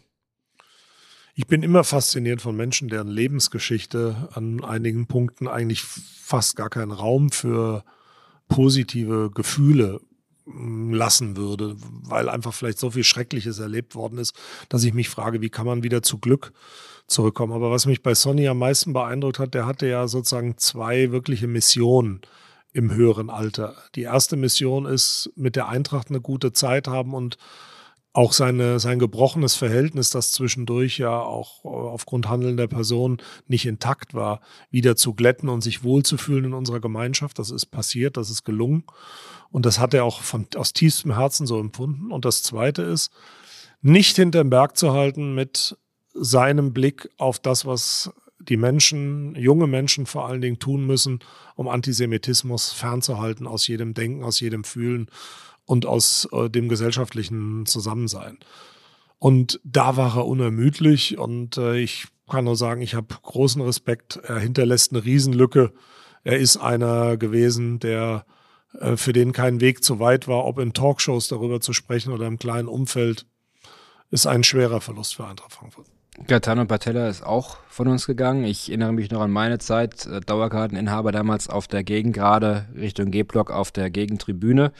Ich 1.33 1.47
bin 1.47 1.63
immer 1.63 1.83
fasziniert 1.83 2.41
von 2.41 2.55
Menschen, 2.55 2.89
deren 2.89 3.09
Lebensgeschichte 3.09 4.29
an 4.33 4.63
einigen 4.63 5.07
Punkten 5.07 5.47
eigentlich 5.47 5.83
fast 5.83 6.55
gar 6.55 6.69
keinen 6.69 6.91
Raum 6.91 7.29
für 7.29 7.83
positive 8.47 9.29
Gefühle 9.33 10.01
hm, 10.45 10.93
lassen 10.93 11.37
würde, 11.37 11.75
weil 11.77 12.29
einfach 12.29 12.53
vielleicht 12.53 12.79
so 12.79 12.91
viel 12.91 13.03
Schreckliches 13.03 13.59
erlebt 13.59 13.95
worden 13.95 14.17
ist, 14.17 14.33
dass 14.69 14.83
ich 14.83 14.93
mich 14.93 15.09
frage, 15.09 15.41
wie 15.41 15.49
kann 15.49 15.65
man 15.65 15.83
wieder 15.83 16.01
zu 16.01 16.17
Glück 16.17 16.53
zurückkommen. 17.07 17.53
Aber 17.53 17.71
was 17.71 17.85
mich 17.85 18.03
bei 18.03 18.13
Sonny 18.13 18.47
am 18.47 18.59
meisten 18.59 18.93
beeindruckt 18.93 19.39
hat, 19.39 19.53
der 19.53 19.65
hatte 19.65 19.87
ja 19.87 20.07
sozusagen 20.07 20.57
zwei 20.57 21.11
wirkliche 21.11 21.47
Missionen 21.47 22.21
im 22.73 22.93
höheren 22.93 23.29
Alter. 23.29 23.75
Die 23.95 24.03
erste 24.03 24.35
Mission 24.35 24.85
ist, 24.85 25.31
mit 25.35 25.55
der 25.55 25.69
Eintracht 25.69 26.09
eine 26.09 26.21
gute 26.21 26.53
Zeit 26.53 26.87
haben 26.87 27.13
und 27.13 27.37
auch 28.13 28.33
seine, 28.33 28.79
sein 28.79 28.97
gebrochenes 28.97 29.55
Verhältnis, 29.55 30.09
das 30.09 30.31
zwischendurch 30.31 30.97
ja 30.97 31.19
auch 31.19 31.63
aufgrund 31.63 32.27
handelnder 32.27 32.67
Person 32.67 33.21
nicht 33.45 33.67
intakt 33.67 34.15
war, 34.15 34.41
wieder 34.71 34.95
zu 34.95 35.13
glätten 35.13 35.49
und 35.49 35.61
sich 35.61 35.83
wohlzufühlen 35.83 36.45
in 36.45 36.53
unserer 36.53 36.79
Gemeinschaft. 36.79 37.37
Das 37.37 37.51
ist 37.51 37.67
passiert, 37.67 38.17
das 38.17 38.31
ist 38.31 38.43
gelungen. 38.43 38.85
Und 39.51 39.65
das 39.67 39.79
hat 39.79 39.93
er 39.93 40.03
auch 40.03 40.21
von, 40.21 40.47
aus 40.55 40.73
tiefstem 40.73 41.15
Herzen 41.15 41.45
so 41.45 41.59
empfunden. 41.59 42.11
Und 42.11 42.25
das 42.25 42.41
Zweite 42.41 42.81
ist, 42.81 43.11
nicht 43.81 44.15
hinterm 44.15 44.49
Berg 44.49 44.77
zu 44.77 44.93
halten 44.93 45.35
mit 45.35 45.77
seinem 46.19 46.73
Blick 46.73 47.09
auf 47.17 47.39
das, 47.39 47.65
was 47.65 48.11
die 48.39 48.57
Menschen, 48.57 49.35
junge 49.35 49.67
Menschen 49.67 50.05
vor 50.05 50.27
allen 50.27 50.41
Dingen 50.41 50.59
tun 50.59 50.85
müssen, 50.85 51.19
um 51.55 51.67
Antisemitismus 51.67 52.71
fernzuhalten 52.71 53.47
aus 53.47 53.67
jedem 53.67 53.93
Denken, 53.93 54.23
aus 54.23 54.39
jedem 54.39 54.63
Fühlen 54.63 55.09
und 55.65 55.85
aus 55.85 56.27
äh, 56.31 56.49
dem 56.49 56.69
gesellschaftlichen 56.69 57.65
Zusammensein. 57.65 58.37
Und 59.19 59.59
da 59.63 59.97
war 59.97 60.17
er 60.17 60.27
unermüdlich 60.27 61.17
und 61.17 61.57
äh, 61.57 61.77
ich 61.79 62.05
kann 62.29 62.45
nur 62.45 62.55
sagen, 62.55 62.81
ich 62.81 62.93
habe 62.93 63.15
großen 63.21 63.61
Respekt. 63.61 64.17
Er 64.17 64.39
hinterlässt 64.39 64.91
eine 64.91 65.03
Riesenlücke. 65.03 65.73
Er 66.23 66.37
ist 66.37 66.57
einer 66.57 67.17
gewesen, 67.17 67.79
der 67.79 68.25
äh, 68.79 68.97
für 68.97 69.13
den 69.13 69.31
kein 69.31 69.61
Weg 69.61 69.83
zu 69.83 69.99
weit 69.99 70.27
war, 70.27 70.45
ob 70.45 70.59
in 70.59 70.73
Talkshows 70.73 71.27
darüber 71.27 71.61
zu 71.61 71.73
sprechen 71.73 72.13
oder 72.13 72.27
im 72.27 72.37
kleinen 72.37 72.67
Umfeld, 72.67 73.25
ist 74.09 74.27
ein 74.27 74.43
schwerer 74.43 74.81
Verlust 74.81 75.15
für 75.15 75.25
Eintracht 75.27 75.53
Frankfurt. 75.53 75.87
Gaetano 76.25 76.65
Patella 76.65 77.07
ist 77.07 77.23
auch 77.23 77.57
von 77.69 77.87
uns 77.87 78.07
gegangen. 78.07 78.43
Ich 78.43 78.69
erinnere 78.69 78.91
mich 78.91 79.11
noch 79.11 79.21
an 79.21 79.29
meine 79.29 79.59
Zeit, 79.59 80.07
äh, 80.07 80.19
Dauerkarteninhaber 80.19 81.11
damals 81.11 81.47
auf 81.47 81.67
der 81.67 81.83
Gegend, 81.83 82.15
gerade 82.15 82.65
Richtung 82.75 83.11
G-Block 83.11 83.51
auf 83.51 83.71
der 83.71 83.91
Gegentribüne. 83.91 84.71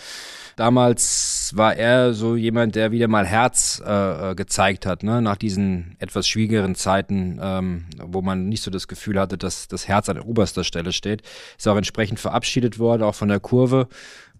Damals 0.55 1.51
war 1.55 1.75
er 1.75 2.13
so 2.15 2.35
jemand, 2.35 2.75
der 2.75 2.91
wieder 2.91 3.07
mal 3.07 3.27
Herz 3.27 3.81
äh, 3.85 4.31
äh, 4.31 4.35
gezeigt 4.35 4.88
hat, 4.88 5.03
ne? 5.03 5.21
nach 5.21 5.38
diesen 5.38 5.95
etwas 5.99 6.27
schwierigeren 6.27 6.73
Zeiten, 6.73 7.39
ähm, 7.39 7.85
wo 8.01 8.23
man 8.23 8.49
nicht 8.49 8.63
so 8.63 8.71
das 8.71 8.88
Gefühl 8.88 9.19
hatte, 9.19 9.38
dass 9.38 9.67
das 9.67 9.88
Herz 9.88 10.09
an 10.09 10.19
oberster 10.19 10.63
Stelle 10.63 10.91
steht. 10.91 11.21
Ist 11.55 11.67
auch 11.67 11.77
entsprechend 11.77 12.19
verabschiedet 12.19 12.79
worden, 12.79 13.03
auch 13.03 13.15
von 13.15 13.29
der 13.29 13.39
Kurve. 13.39 13.88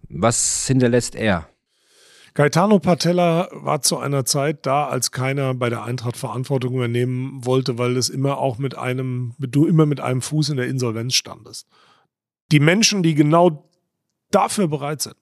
Was 0.08 0.66
hinterlässt 0.66 1.14
er? 1.14 1.46
Gaetano 2.34 2.78
Patella 2.78 3.48
war 3.52 3.82
zu 3.82 3.98
einer 3.98 4.24
Zeit 4.24 4.66
da, 4.66 4.86
als 4.86 5.10
keiner 5.10 5.54
bei 5.54 5.70
der 5.70 5.84
Eintracht 5.84 6.16
Verantwortung 6.16 6.74
übernehmen 6.74 7.44
wollte, 7.44 7.78
weil 7.78 7.96
es 7.96 8.08
immer 8.08 8.38
auch 8.38 8.58
mit 8.58 8.76
einem, 8.76 9.34
du 9.38 9.66
immer 9.66 9.86
mit 9.86 10.00
einem 10.00 10.22
Fuß 10.22 10.50
in 10.50 10.56
der 10.56 10.68
Insolvenz 10.68 11.14
standest. 11.14 11.66
Die 12.52 12.60
Menschen, 12.60 13.02
die 13.02 13.14
genau 13.14 13.68
dafür 14.30 14.68
bereit 14.68 15.02
sind, 15.02 15.16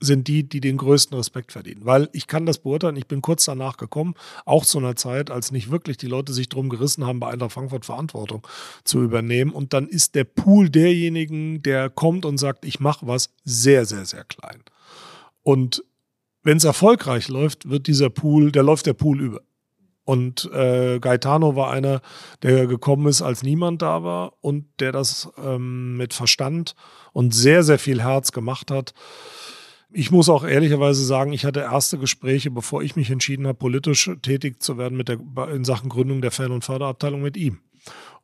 sind 0.00 0.28
die, 0.28 0.48
die 0.48 0.60
den 0.60 0.76
größten 0.76 1.16
Respekt 1.16 1.52
verdienen. 1.52 1.84
Weil 1.84 2.08
ich 2.12 2.26
kann 2.26 2.46
das 2.46 2.58
beurteilen, 2.58 2.96
ich 2.96 3.08
bin 3.08 3.22
kurz 3.22 3.44
danach 3.44 3.76
gekommen, 3.76 4.14
auch 4.44 4.64
zu 4.64 4.78
einer 4.78 4.96
Zeit, 4.96 5.30
als 5.30 5.50
nicht 5.50 5.70
wirklich 5.70 5.96
die 5.96 6.06
Leute 6.06 6.32
sich 6.32 6.48
drum 6.48 6.68
gerissen 6.68 7.04
haben, 7.04 7.20
bei 7.20 7.28
Eintracht 7.28 7.52
Frankfurt 7.52 7.84
Verantwortung 7.84 8.46
zu 8.84 9.02
übernehmen. 9.02 9.50
Und 9.50 9.72
dann 9.72 9.88
ist 9.88 10.14
der 10.14 10.24
Pool 10.24 10.70
derjenigen, 10.70 11.62
der 11.62 11.90
kommt 11.90 12.24
und 12.24 12.38
sagt, 12.38 12.64
ich 12.64 12.80
mache 12.80 13.06
was, 13.06 13.30
sehr, 13.44 13.84
sehr, 13.84 14.04
sehr 14.04 14.24
klein. 14.24 14.62
Und 15.42 15.82
wenn 16.48 16.56
es 16.56 16.64
erfolgreich 16.64 17.28
läuft, 17.28 17.68
wird 17.68 17.88
dieser 17.88 18.08
Pool, 18.08 18.50
der 18.50 18.62
läuft 18.62 18.86
der 18.86 18.94
Pool 18.94 19.20
über. 19.20 19.42
Und 20.04 20.50
äh, 20.50 20.98
Gaetano 20.98 21.56
war 21.56 21.70
einer, 21.70 22.00
der 22.42 22.66
gekommen 22.66 23.06
ist, 23.06 23.20
als 23.20 23.42
niemand 23.42 23.82
da 23.82 24.02
war 24.02 24.32
und 24.40 24.64
der 24.80 24.90
das 24.90 25.28
ähm, 25.36 25.98
mit 25.98 26.14
Verstand 26.14 26.74
und 27.12 27.34
sehr, 27.34 27.64
sehr 27.64 27.78
viel 27.78 28.02
Herz 28.02 28.32
gemacht 28.32 28.70
hat. 28.70 28.94
Ich 29.90 30.10
muss 30.10 30.30
auch 30.30 30.42
ehrlicherweise 30.42 31.04
sagen, 31.04 31.34
ich 31.34 31.44
hatte 31.44 31.60
erste 31.60 31.98
Gespräche, 31.98 32.50
bevor 32.50 32.82
ich 32.82 32.96
mich 32.96 33.10
entschieden 33.10 33.46
habe, 33.46 33.58
politisch 33.58 34.10
tätig 34.22 34.62
zu 34.62 34.78
werden 34.78 34.96
mit 34.96 35.10
der, 35.10 35.18
in 35.52 35.66
Sachen 35.66 35.90
Gründung 35.90 36.22
der 36.22 36.30
Fan- 36.30 36.52
und 36.52 36.64
Förderabteilung 36.64 37.20
mit 37.20 37.36
ihm. 37.36 37.58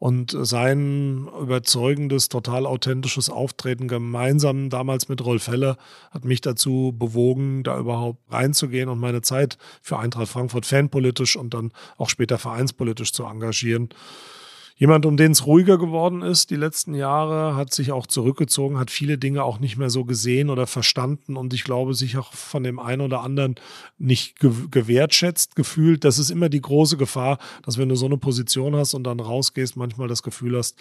Und 0.05 0.37
sein 0.39 1.31
überzeugendes, 1.41 2.29
total 2.29 2.67
authentisches 2.67 3.31
Auftreten 3.31 3.89
gemeinsam 3.89 4.69
damals 4.69 5.09
mit 5.09 5.25
Rolf 5.25 5.49
Heller 5.49 5.79
hat 6.11 6.27
mich 6.27 6.43
dazu 6.43 6.95
bewogen, 6.95 7.63
da 7.63 7.79
überhaupt 7.79 8.19
reinzugehen 8.31 8.91
und 8.91 9.01
meine 9.01 9.23
Zeit 9.23 9.57
für 9.81 9.99
Eintracht 9.99 10.29
Frankfurt 10.29 10.67
fanpolitisch 10.67 11.37
und 11.37 11.55
dann 11.55 11.73
auch 11.97 12.11
später 12.11 12.37
vereinspolitisch 12.37 13.15
zu 13.15 13.25
engagieren. 13.25 13.89
Jemand, 14.77 15.07
um 15.07 15.17
den 15.17 15.31
es 15.31 15.47
ruhiger 15.47 15.79
geworden 15.79 16.23
ist 16.23 16.51
die 16.51 16.57
letzten 16.57 16.95
Jahre, 16.95 17.55
hat 17.55 17.73
sich 17.73 17.93
auch 17.93 18.09
zurückgezogen, 18.09 18.77
hat 18.77 18.91
viele 18.91 19.19
Dinge 19.19 19.45
auch 19.45 19.61
nicht 19.61 19.77
mehr 19.77 19.89
so 19.89 20.05
gesehen 20.05 20.51
oder 20.51 20.67
verstanden 20.67 21.37
und 21.37 21.55
ich 21.55 21.63
glaube, 21.63 21.95
sich 21.95 22.17
auch 22.17 22.33
von 22.33 22.65
dem 22.65 22.81
einen 22.81 23.01
oder 23.01 23.21
anderen 23.21 23.55
nicht 23.99 24.41
ge 24.41 24.51
gewertschätzt 24.73 25.55
gefühlt. 25.55 26.03
Das 26.03 26.19
ist 26.19 26.31
immer 26.31 26.49
die 26.49 26.61
große 26.61 26.97
Gefahr, 26.97 27.39
dass 27.63 27.79
wenn 27.79 27.89
du 27.89 27.95
so 27.95 28.07
eine 28.07 28.19
Position 28.19 28.75
hast 28.75 28.95
und 28.95 29.05
dann 29.05 29.21
rausgehst, 29.21 29.77
manchmal 29.77 30.09
das 30.09 30.25
Gefühl 30.25 30.59
hast, 30.59 30.77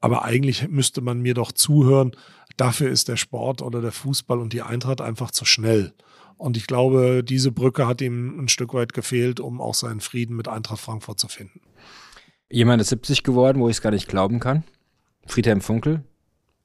aber 0.00 0.24
eigentlich 0.24 0.68
müsste 0.68 1.02
man 1.02 1.20
mir 1.20 1.34
doch 1.34 1.52
zuhören. 1.52 2.12
Dafür 2.56 2.88
ist 2.88 3.08
der 3.08 3.16
Sport 3.16 3.60
oder 3.60 3.82
der 3.82 3.92
Fußball 3.92 4.38
und 4.38 4.54
die 4.54 4.62
Eintracht 4.62 5.02
einfach 5.02 5.30
zu 5.30 5.44
schnell. 5.44 5.92
Und 6.38 6.56
ich 6.56 6.66
glaube, 6.66 7.22
diese 7.22 7.52
Brücke 7.52 7.86
hat 7.86 8.00
ihm 8.00 8.40
ein 8.40 8.48
Stück 8.48 8.72
weit 8.72 8.94
gefehlt, 8.94 9.40
um 9.40 9.60
auch 9.60 9.74
seinen 9.74 10.00
Frieden 10.00 10.36
mit 10.36 10.48
Eintracht 10.48 10.80
Frankfurt 10.80 11.18
zu 11.18 11.28
finden. 11.28 11.60
Jemand 12.50 12.80
ist 12.80 12.88
70 12.90 13.22
geworden, 13.22 13.60
wo 13.60 13.68
ich 13.68 13.76
es 13.76 13.82
gar 13.82 13.90
nicht 13.90 14.08
glauben 14.08 14.40
kann. 14.40 14.64
Friedhelm 15.26 15.60
Funkel. 15.60 16.02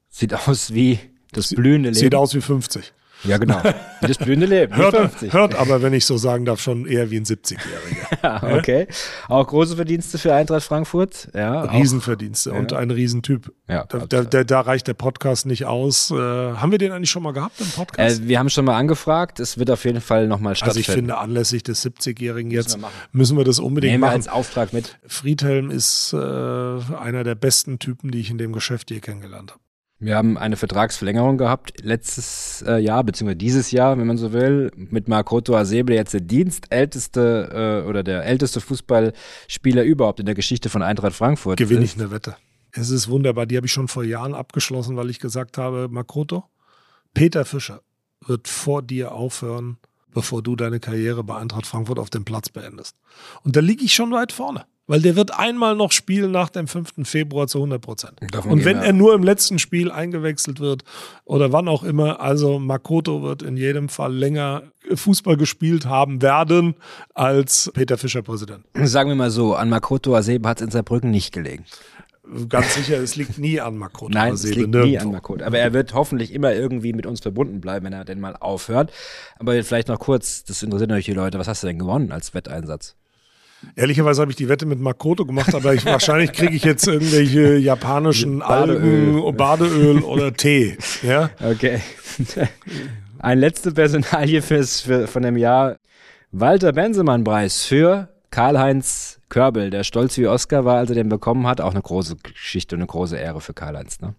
Sieht 0.08 0.34
aus 0.34 0.74
wie 0.74 0.98
das 1.32 1.50
blühende 1.50 1.88
Leben. 1.90 1.98
Sieht 1.98 2.14
aus 2.14 2.34
wie 2.34 2.40
50. 2.40 2.92
Ja, 3.24 3.38
genau. 3.38 3.62
Wie 4.00 4.06
das 4.06 4.18
blühende 4.18 4.46
Leben. 4.46 4.74
hört, 4.74 5.22
hört 5.32 5.54
aber, 5.54 5.82
wenn 5.82 5.92
ich 5.92 6.04
so 6.06 6.16
sagen 6.16 6.44
darf, 6.44 6.60
schon 6.60 6.86
eher 6.86 7.10
wie 7.10 7.16
ein 7.16 7.24
70-Jähriger. 7.24 8.22
ja, 8.22 8.58
okay. 8.58 8.88
Auch 9.28 9.46
große 9.46 9.76
Verdienste 9.76 10.18
für 10.18 10.34
Eintracht 10.34 10.64
Frankfurt. 10.64 11.28
Ja, 11.34 11.62
Riesenverdienste 11.62 12.52
auch, 12.52 12.58
und 12.58 12.72
ein 12.72 12.90
Riesentyp. 12.90 13.52
Ja, 13.68 13.84
da, 13.84 13.98
da, 14.06 14.22
da, 14.22 14.44
da, 14.44 14.60
reicht 14.60 14.88
der 14.88 14.94
Podcast 14.94 15.46
nicht 15.46 15.66
aus. 15.66 16.10
Äh, 16.10 16.14
haben 16.14 16.72
wir 16.72 16.78
den 16.78 16.92
eigentlich 16.92 17.10
schon 17.10 17.22
mal 17.22 17.32
gehabt 17.32 17.60
im 17.60 17.68
Podcast? 17.68 18.22
Äh, 18.22 18.28
wir 18.28 18.38
haben 18.38 18.50
schon 18.50 18.64
mal 18.64 18.76
angefragt. 18.76 19.40
Es 19.40 19.58
wird 19.58 19.70
auf 19.70 19.84
jeden 19.84 20.00
Fall 20.00 20.26
nochmal 20.26 20.56
stattfinden. 20.56 20.78
Also 20.78 20.90
ich 20.90 20.94
finde, 20.94 21.18
anlässlich 21.18 21.62
des 21.62 21.84
70-Jährigen 21.84 22.50
jetzt 22.50 22.80
wir 22.80 22.90
müssen 23.12 23.36
wir 23.36 23.44
das 23.44 23.58
unbedingt 23.58 23.92
Nehmen 23.92 24.00
machen. 24.00 24.12
Wir 24.12 24.16
als 24.16 24.28
Auftrag 24.28 24.72
mit. 24.72 24.98
Friedhelm 25.06 25.70
ist 25.70 26.12
äh, 26.12 26.16
einer 26.16 27.24
der 27.24 27.34
besten 27.34 27.78
Typen, 27.78 28.10
die 28.10 28.20
ich 28.20 28.30
in 28.30 28.38
dem 28.38 28.52
Geschäft 28.52 28.90
je 28.90 29.00
kennengelernt 29.00 29.52
habe. 29.52 29.60
Wir 30.02 30.16
haben 30.16 30.36
eine 30.36 30.56
Vertragsverlängerung 30.56 31.38
gehabt 31.38 31.74
letztes 31.80 32.64
äh, 32.66 32.78
Jahr, 32.78 33.04
beziehungsweise 33.04 33.36
dieses 33.36 33.70
Jahr, 33.70 33.96
wenn 33.98 34.06
man 34.08 34.18
so 34.18 34.32
will, 34.32 34.72
mit 34.74 35.06
Makoto 35.06 35.56
Asebe, 35.56 35.94
jetzt 35.94 36.12
der 36.12 36.20
dienstälteste 36.20 37.82
äh, 37.84 37.88
oder 37.88 38.02
der 38.02 38.24
älteste 38.24 38.60
Fußballspieler 38.60 39.84
überhaupt 39.84 40.18
in 40.18 40.26
der 40.26 40.34
Geschichte 40.34 40.70
von 40.70 40.82
Eintracht 40.82 41.14
Frankfurt. 41.14 41.56
Gewinne 41.56 41.84
ich 41.84 41.94
eine 41.94 42.10
Wette. 42.10 42.34
Es 42.72 42.90
ist 42.90 43.08
wunderbar. 43.08 43.46
Die 43.46 43.56
habe 43.56 43.66
ich 43.66 43.72
schon 43.72 43.86
vor 43.86 44.02
Jahren 44.02 44.34
abgeschlossen, 44.34 44.96
weil 44.96 45.08
ich 45.08 45.20
gesagt 45.20 45.56
habe, 45.56 45.86
Makoto, 45.88 46.44
Peter 47.14 47.44
Fischer 47.44 47.82
wird 48.26 48.48
vor 48.48 48.82
dir 48.82 49.12
aufhören, 49.12 49.78
bevor 50.12 50.42
du 50.42 50.56
deine 50.56 50.80
Karriere 50.80 51.22
bei 51.22 51.36
Eintracht 51.36 51.66
Frankfurt 51.66 52.00
auf 52.00 52.10
dem 52.10 52.24
Platz 52.24 52.48
beendest. 52.48 52.96
Und 53.44 53.54
da 53.54 53.60
liege 53.60 53.84
ich 53.84 53.94
schon 53.94 54.10
weit 54.10 54.32
vorne. 54.32 54.64
Weil 54.88 55.00
der 55.00 55.14
wird 55.14 55.38
einmal 55.38 55.76
noch 55.76 55.92
spielen 55.92 56.32
nach 56.32 56.50
dem 56.50 56.66
5. 56.66 56.94
Februar 57.04 57.46
zu 57.46 57.58
100 57.58 57.80
Prozent. 57.80 58.14
Und 58.44 58.64
wenn 58.64 58.78
er 58.78 58.92
nur 58.92 59.14
im 59.14 59.22
letzten 59.22 59.60
Spiel 59.60 59.92
eingewechselt 59.92 60.58
wird 60.58 60.82
oder 61.24 61.52
wann 61.52 61.68
auch 61.68 61.84
immer, 61.84 62.20
also 62.20 62.58
Makoto 62.58 63.22
wird 63.22 63.42
in 63.42 63.56
jedem 63.56 63.88
Fall 63.88 64.12
länger 64.12 64.64
Fußball 64.92 65.36
gespielt 65.36 65.86
haben 65.86 66.20
werden 66.20 66.74
als 67.14 67.70
Peter 67.74 67.96
Fischer 67.96 68.22
Präsident. 68.22 68.64
Sagen 68.74 69.08
wir 69.08 69.14
mal 69.14 69.30
so, 69.30 69.54
an 69.54 69.68
Makoto 69.68 70.16
Asebe 70.16 70.48
hat 70.48 70.60
es 70.60 70.64
in 70.66 70.70
Saarbrücken 70.72 71.10
nicht 71.10 71.32
gelegen. 71.32 71.64
Ganz 72.48 72.74
sicher, 72.74 72.98
es 72.98 73.16
liegt 73.16 73.38
nie 73.38 73.60
an 73.60 73.76
Makoto. 73.76 74.08
Nein, 74.14 74.34
es 74.34 74.44
liegt 74.44 74.56
nirgendwo. 74.56 74.86
nie 74.86 74.98
an 74.98 75.10
Makoto. 75.12 75.44
Aber 75.44 75.58
er 75.58 75.72
wird 75.72 75.92
hoffentlich 75.92 76.32
immer 76.32 76.52
irgendwie 76.52 76.92
mit 76.92 77.04
uns 77.04 77.20
verbunden 77.20 77.60
bleiben, 77.60 77.86
wenn 77.86 77.92
er 77.92 78.04
denn 78.04 78.20
mal 78.20 78.36
aufhört. 78.36 78.92
Aber 79.38 79.52
vielleicht 79.64 79.88
noch 79.88 79.98
kurz, 79.98 80.44
das 80.44 80.62
interessiert 80.62 80.90
natürlich 80.90 81.06
die 81.06 81.12
Leute, 81.12 81.38
was 81.38 81.48
hast 81.48 81.62
du 81.62 81.66
denn 81.66 81.78
gewonnen 81.78 82.12
als 82.12 82.32
Wetteinsatz? 82.32 82.96
Ehrlicherweise 83.76 84.20
habe 84.20 84.30
ich 84.30 84.36
die 84.36 84.48
Wette 84.48 84.66
mit 84.66 84.80
Makoto 84.80 85.24
gemacht, 85.24 85.54
aber 85.54 85.74
ich, 85.74 85.84
wahrscheinlich 85.84 86.32
kriege 86.32 86.54
ich 86.54 86.64
jetzt 86.64 86.86
irgendwelche 86.86 87.56
japanischen 87.56 88.40
Badeöl. 88.40 89.24
Algen, 89.24 89.36
Badeöl 89.36 89.98
oder 90.00 90.32
Tee. 90.34 90.76
Ja? 91.02 91.30
Okay. 91.40 91.80
Ein 93.18 93.38
letzte 93.38 93.72
Personalie 93.72 94.42
fürs, 94.42 94.80
für, 94.80 95.06
von 95.06 95.22
dem 95.22 95.36
Jahr. 95.36 95.76
Walter 96.32 96.72
Bensemann-Preis 96.72 97.64
für 97.64 98.08
Karl-Heinz 98.30 99.20
Körbel, 99.28 99.70
der 99.70 99.84
stolz 99.84 100.18
wie 100.18 100.26
Oscar 100.26 100.64
war, 100.64 100.78
als 100.78 100.90
er 100.90 100.96
den 100.96 101.08
bekommen 101.08 101.46
hat. 101.46 101.60
Auch 101.60 101.70
eine 101.70 101.82
große 101.82 102.16
Geschichte 102.16 102.74
und 102.74 102.82
eine 102.82 102.86
große 102.86 103.16
Ehre 103.16 103.40
für 103.40 103.54
Karl-Heinz. 103.54 104.00
Ne? 104.00 104.14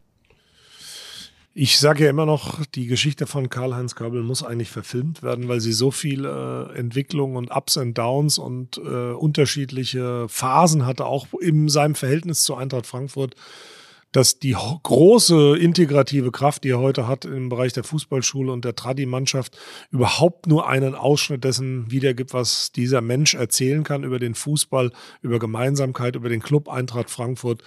Ich 1.56 1.78
sage 1.78 2.06
ja 2.06 2.10
immer 2.10 2.26
noch, 2.26 2.66
die 2.66 2.88
Geschichte 2.88 3.28
von 3.28 3.48
Karl-Heinz 3.48 3.94
Körbel 3.94 4.24
muss 4.24 4.42
eigentlich 4.42 4.72
verfilmt 4.72 5.22
werden, 5.22 5.48
weil 5.48 5.60
sie 5.60 5.72
so 5.72 5.92
viele 5.92 6.72
äh, 6.74 6.80
Entwicklungen 6.80 7.38
und 7.38 7.52
Ups 7.56 7.78
und 7.78 7.96
Downs 7.96 8.40
und 8.40 8.78
äh, 8.80 9.12
unterschiedliche 9.12 10.28
Phasen 10.30 10.88
hatte, 10.88 11.06
auch 11.06 11.28
in 11.40 11.70
seinem 11.70 11.94
Verhältnis 11.94 12.42
zu 12.42 12.56
Eintracht 12.56 12.88
Frankfurt, 12.88 13.36
dass 14.12 14.40
die 14.40 14.56
große 14.82 15.56
integrative 15.60 16.32
Kraft, 16.32 16.64
die 16.64 16.70
er 16.70 16.80
heute 16.80 17.08
hat 17.08 17.24
im 17.24 17.50
Bereich 17.50 17.74
der 17.74 17.84
Fußballschule 17.84 18.52
und 18.52 18.66
der 18.66 18.76
Tradi-Mannschaft, 18.76 19.56
überhaupt 19.92 20.48
nur 20.48 20.68
einen 20.68 20.96
Ausschnitt 20.96 21.44
dessen 21.44 21.92
wiedergibt, 21.92 22.34
was 22.34 22.72
dieser 22.72 23.02
Mensch 23.02 23.36
erzählen 23.36 23.84
kann 23.84 24.04
über 24.04 24.18
den 24.18 24.34
Fußball, 24.34 24.92
über 25.22 25.38
Gemeinsamkeit, 25.38 26.16
über 26.16 26.30
den 26.30 26.42
Club 26.42 26.68
Eintracht 26.68 27.12
Frankfurt. 27.12 27.62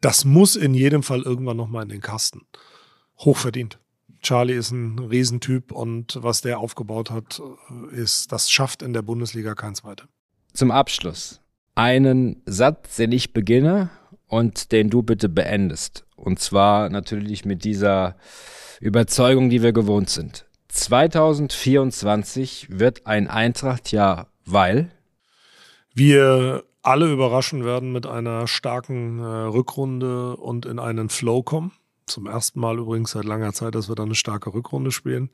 Das 0.00 0.24
muss 0.24 0.56
in 0.56 0.74
jedem 0.74 1.04
Fall 1.04 1.22
irgendwann 1.22 1.56
nochmal 1.56 1.84
in 1.84 1.88
den 1.88 2.00
Kasten 2.00 2.40
hochverdient. 3.24 3.78
Charlie 4.22 4.54
ist 4.54 4.70
ein 4.70 4.98
Riesentyp 4.98 5.72
und 5.72 6.18
was 6.22 6.42
der 6.42 6.60
aufgebaut 6.60 7.10
hat, 7.10 7.42
ist, 7.90 8.30
das 8.30 8.50
schafft 8.50 8.82
in 8.82 8.92
der 8.92 9.02
Bundesliga 9.02 9.54
kein 9.54 9.74
zweiter. 9.74 10.04
Zum 10.52 10.70
Abschluss 10.70 11.42
einen 11.74 12.42
Satz, 12.46 12.96
den 12.96 13.12
ich 13.12 13.32
beginne 13.32 13.90
und 14.28 14.72
den 14.72 14.90
du 14.90 15.02
bitte 15.02 15.28
beendest. 15.28 16.04
Und 16.16 16.38
zwar 16.38 16.88
natürlich 16.88 17.44
mit 17.44 17.64
dieser 17.64 18.16
Überzeugung, 18.80 19.50
die 19.50 19.62
wir 19.62 19.72
gewohnt 19.72 20.10
sind. 20.10 20.46
2024 20.68 22.68
wird 22.70 23.06
ein 23.06 23.28
Eintracht-Jahr, 23.28 24.28
weil 24.44 24.90
wir 25.94 26.64
alle 26.82 27.12
überraschen 27.12 27.64
werden 27.64 27.92
mit 27.92 28.06
einer 28.06 28.48
starken 28.48 29.18
äh, 29.18 29.22
Rückrunde 29.22 30.36
und 30.36 30.66
in 30.66 30.78
einen 30.78 31.08
Flow 31.10 31.42
kommen. 31.42 31.72
Zum 32.06 32.26
ersten 32.26 32.60
Mal 32.60 32.78
übrigens 32.78 33.12
seit 33.12 33.24
langer 33.24 33.52
Zeit, 33.52 33.74
dass 33.74 33.88
wir 33.88 33.94
dann 33.94 34.06
eine 34.06 34.14
starke 34.14 34.52
Rückrunde 34.52 34.90
spielen. 34.90 35.30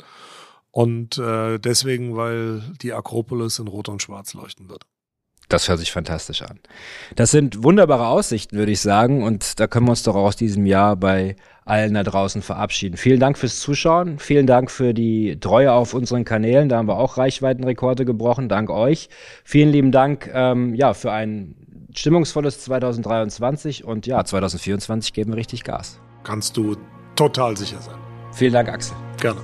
Und 0.71 1.19
äh, 1.19 1.59
deswegen, 1.59 2.17
weil 2.17 2.63
die 2.83 2.93
Akropolis 2.93 3.59
in 3.59 3.69
Rot 3.69 3.89
und 3.89 4.03
Schwarz 4.03 4.35
leuchten 4.35 4.69
wird. 4.69 4.85
Das 5.49 5.69
hört 5.69 5.79
sich 5.79 5.93
fantastisch 5.93 6.43
an. 6.43 6.61
Das 7.17 7.31
sind 7.31 7.63
wunderbare 7.63 8.07
Aussichten, 8.09 8.59
würde 8.59 8.73
ich 8.73 8.81
sagen. 8.81 9.23
Und 9.23 9.59
da 9.59 9.67
können 9.67 9.87
wir 9.87 9.91
uns 9.91 10.03
doch 10.03 10.15
auch 10.15 10.27
aus 10.27 10.37
diesem 10.37 10.67
Jahr 10.67 10.95
bei 10.97 11.37
allen 11.65 11.95
da 11.95 12.03
draußen 12.03 12.43
verabschieden. 12.43 12.99
Vielen 12.99 13.19
Dank 13.19 13.39
fürs 13.39 13.59
Zuschauen. 13.61 14.19
Vielen 14.19 14.47
Dank 14.47 14.71
für 14.71 14.93
die 14.93 15.41
Treue 15.41 15.73
auf 15.73 15.95
unseren 15.95 16.25
Kanälen. 16.25 16.69
Da 16.69 16.77
haben 16.77 16.89
wir 16.89 16.99
auch 16.99 17.17
Reichweitenrekorde 17.17 18.05
gebrochen. 18.05 18.51
Dank 18.51 18.69
euch. 18.69 19.09
Vielen 19.43 19.71
lieben 19.71 19.91
Dank 19.91 20.31
ähm, 20.33 20.75
ja, 20.75 20.93
für 20.93 21.13
ein 21.13 21.55
stimmungsvolles 21.95 22.61
2023. 22.61 23.85
Und 23.85 24.07
ja, 24.07 24.23
2024 24.23 25.15
geben 25.15 25.33
wir 25.33 25.39
richtig 25.39 25.65
Gas 25.65 25.99
kannst 26.25 26.57
du 26.57 26.77
total 27.15 27.57
sicher 27.57 27.81
sein. 27.81 27.97
Vielen 28.33 28.53
Dank, 28.53 28.69
Axel. 28.69 28.97
Gerne. 29.21 29.41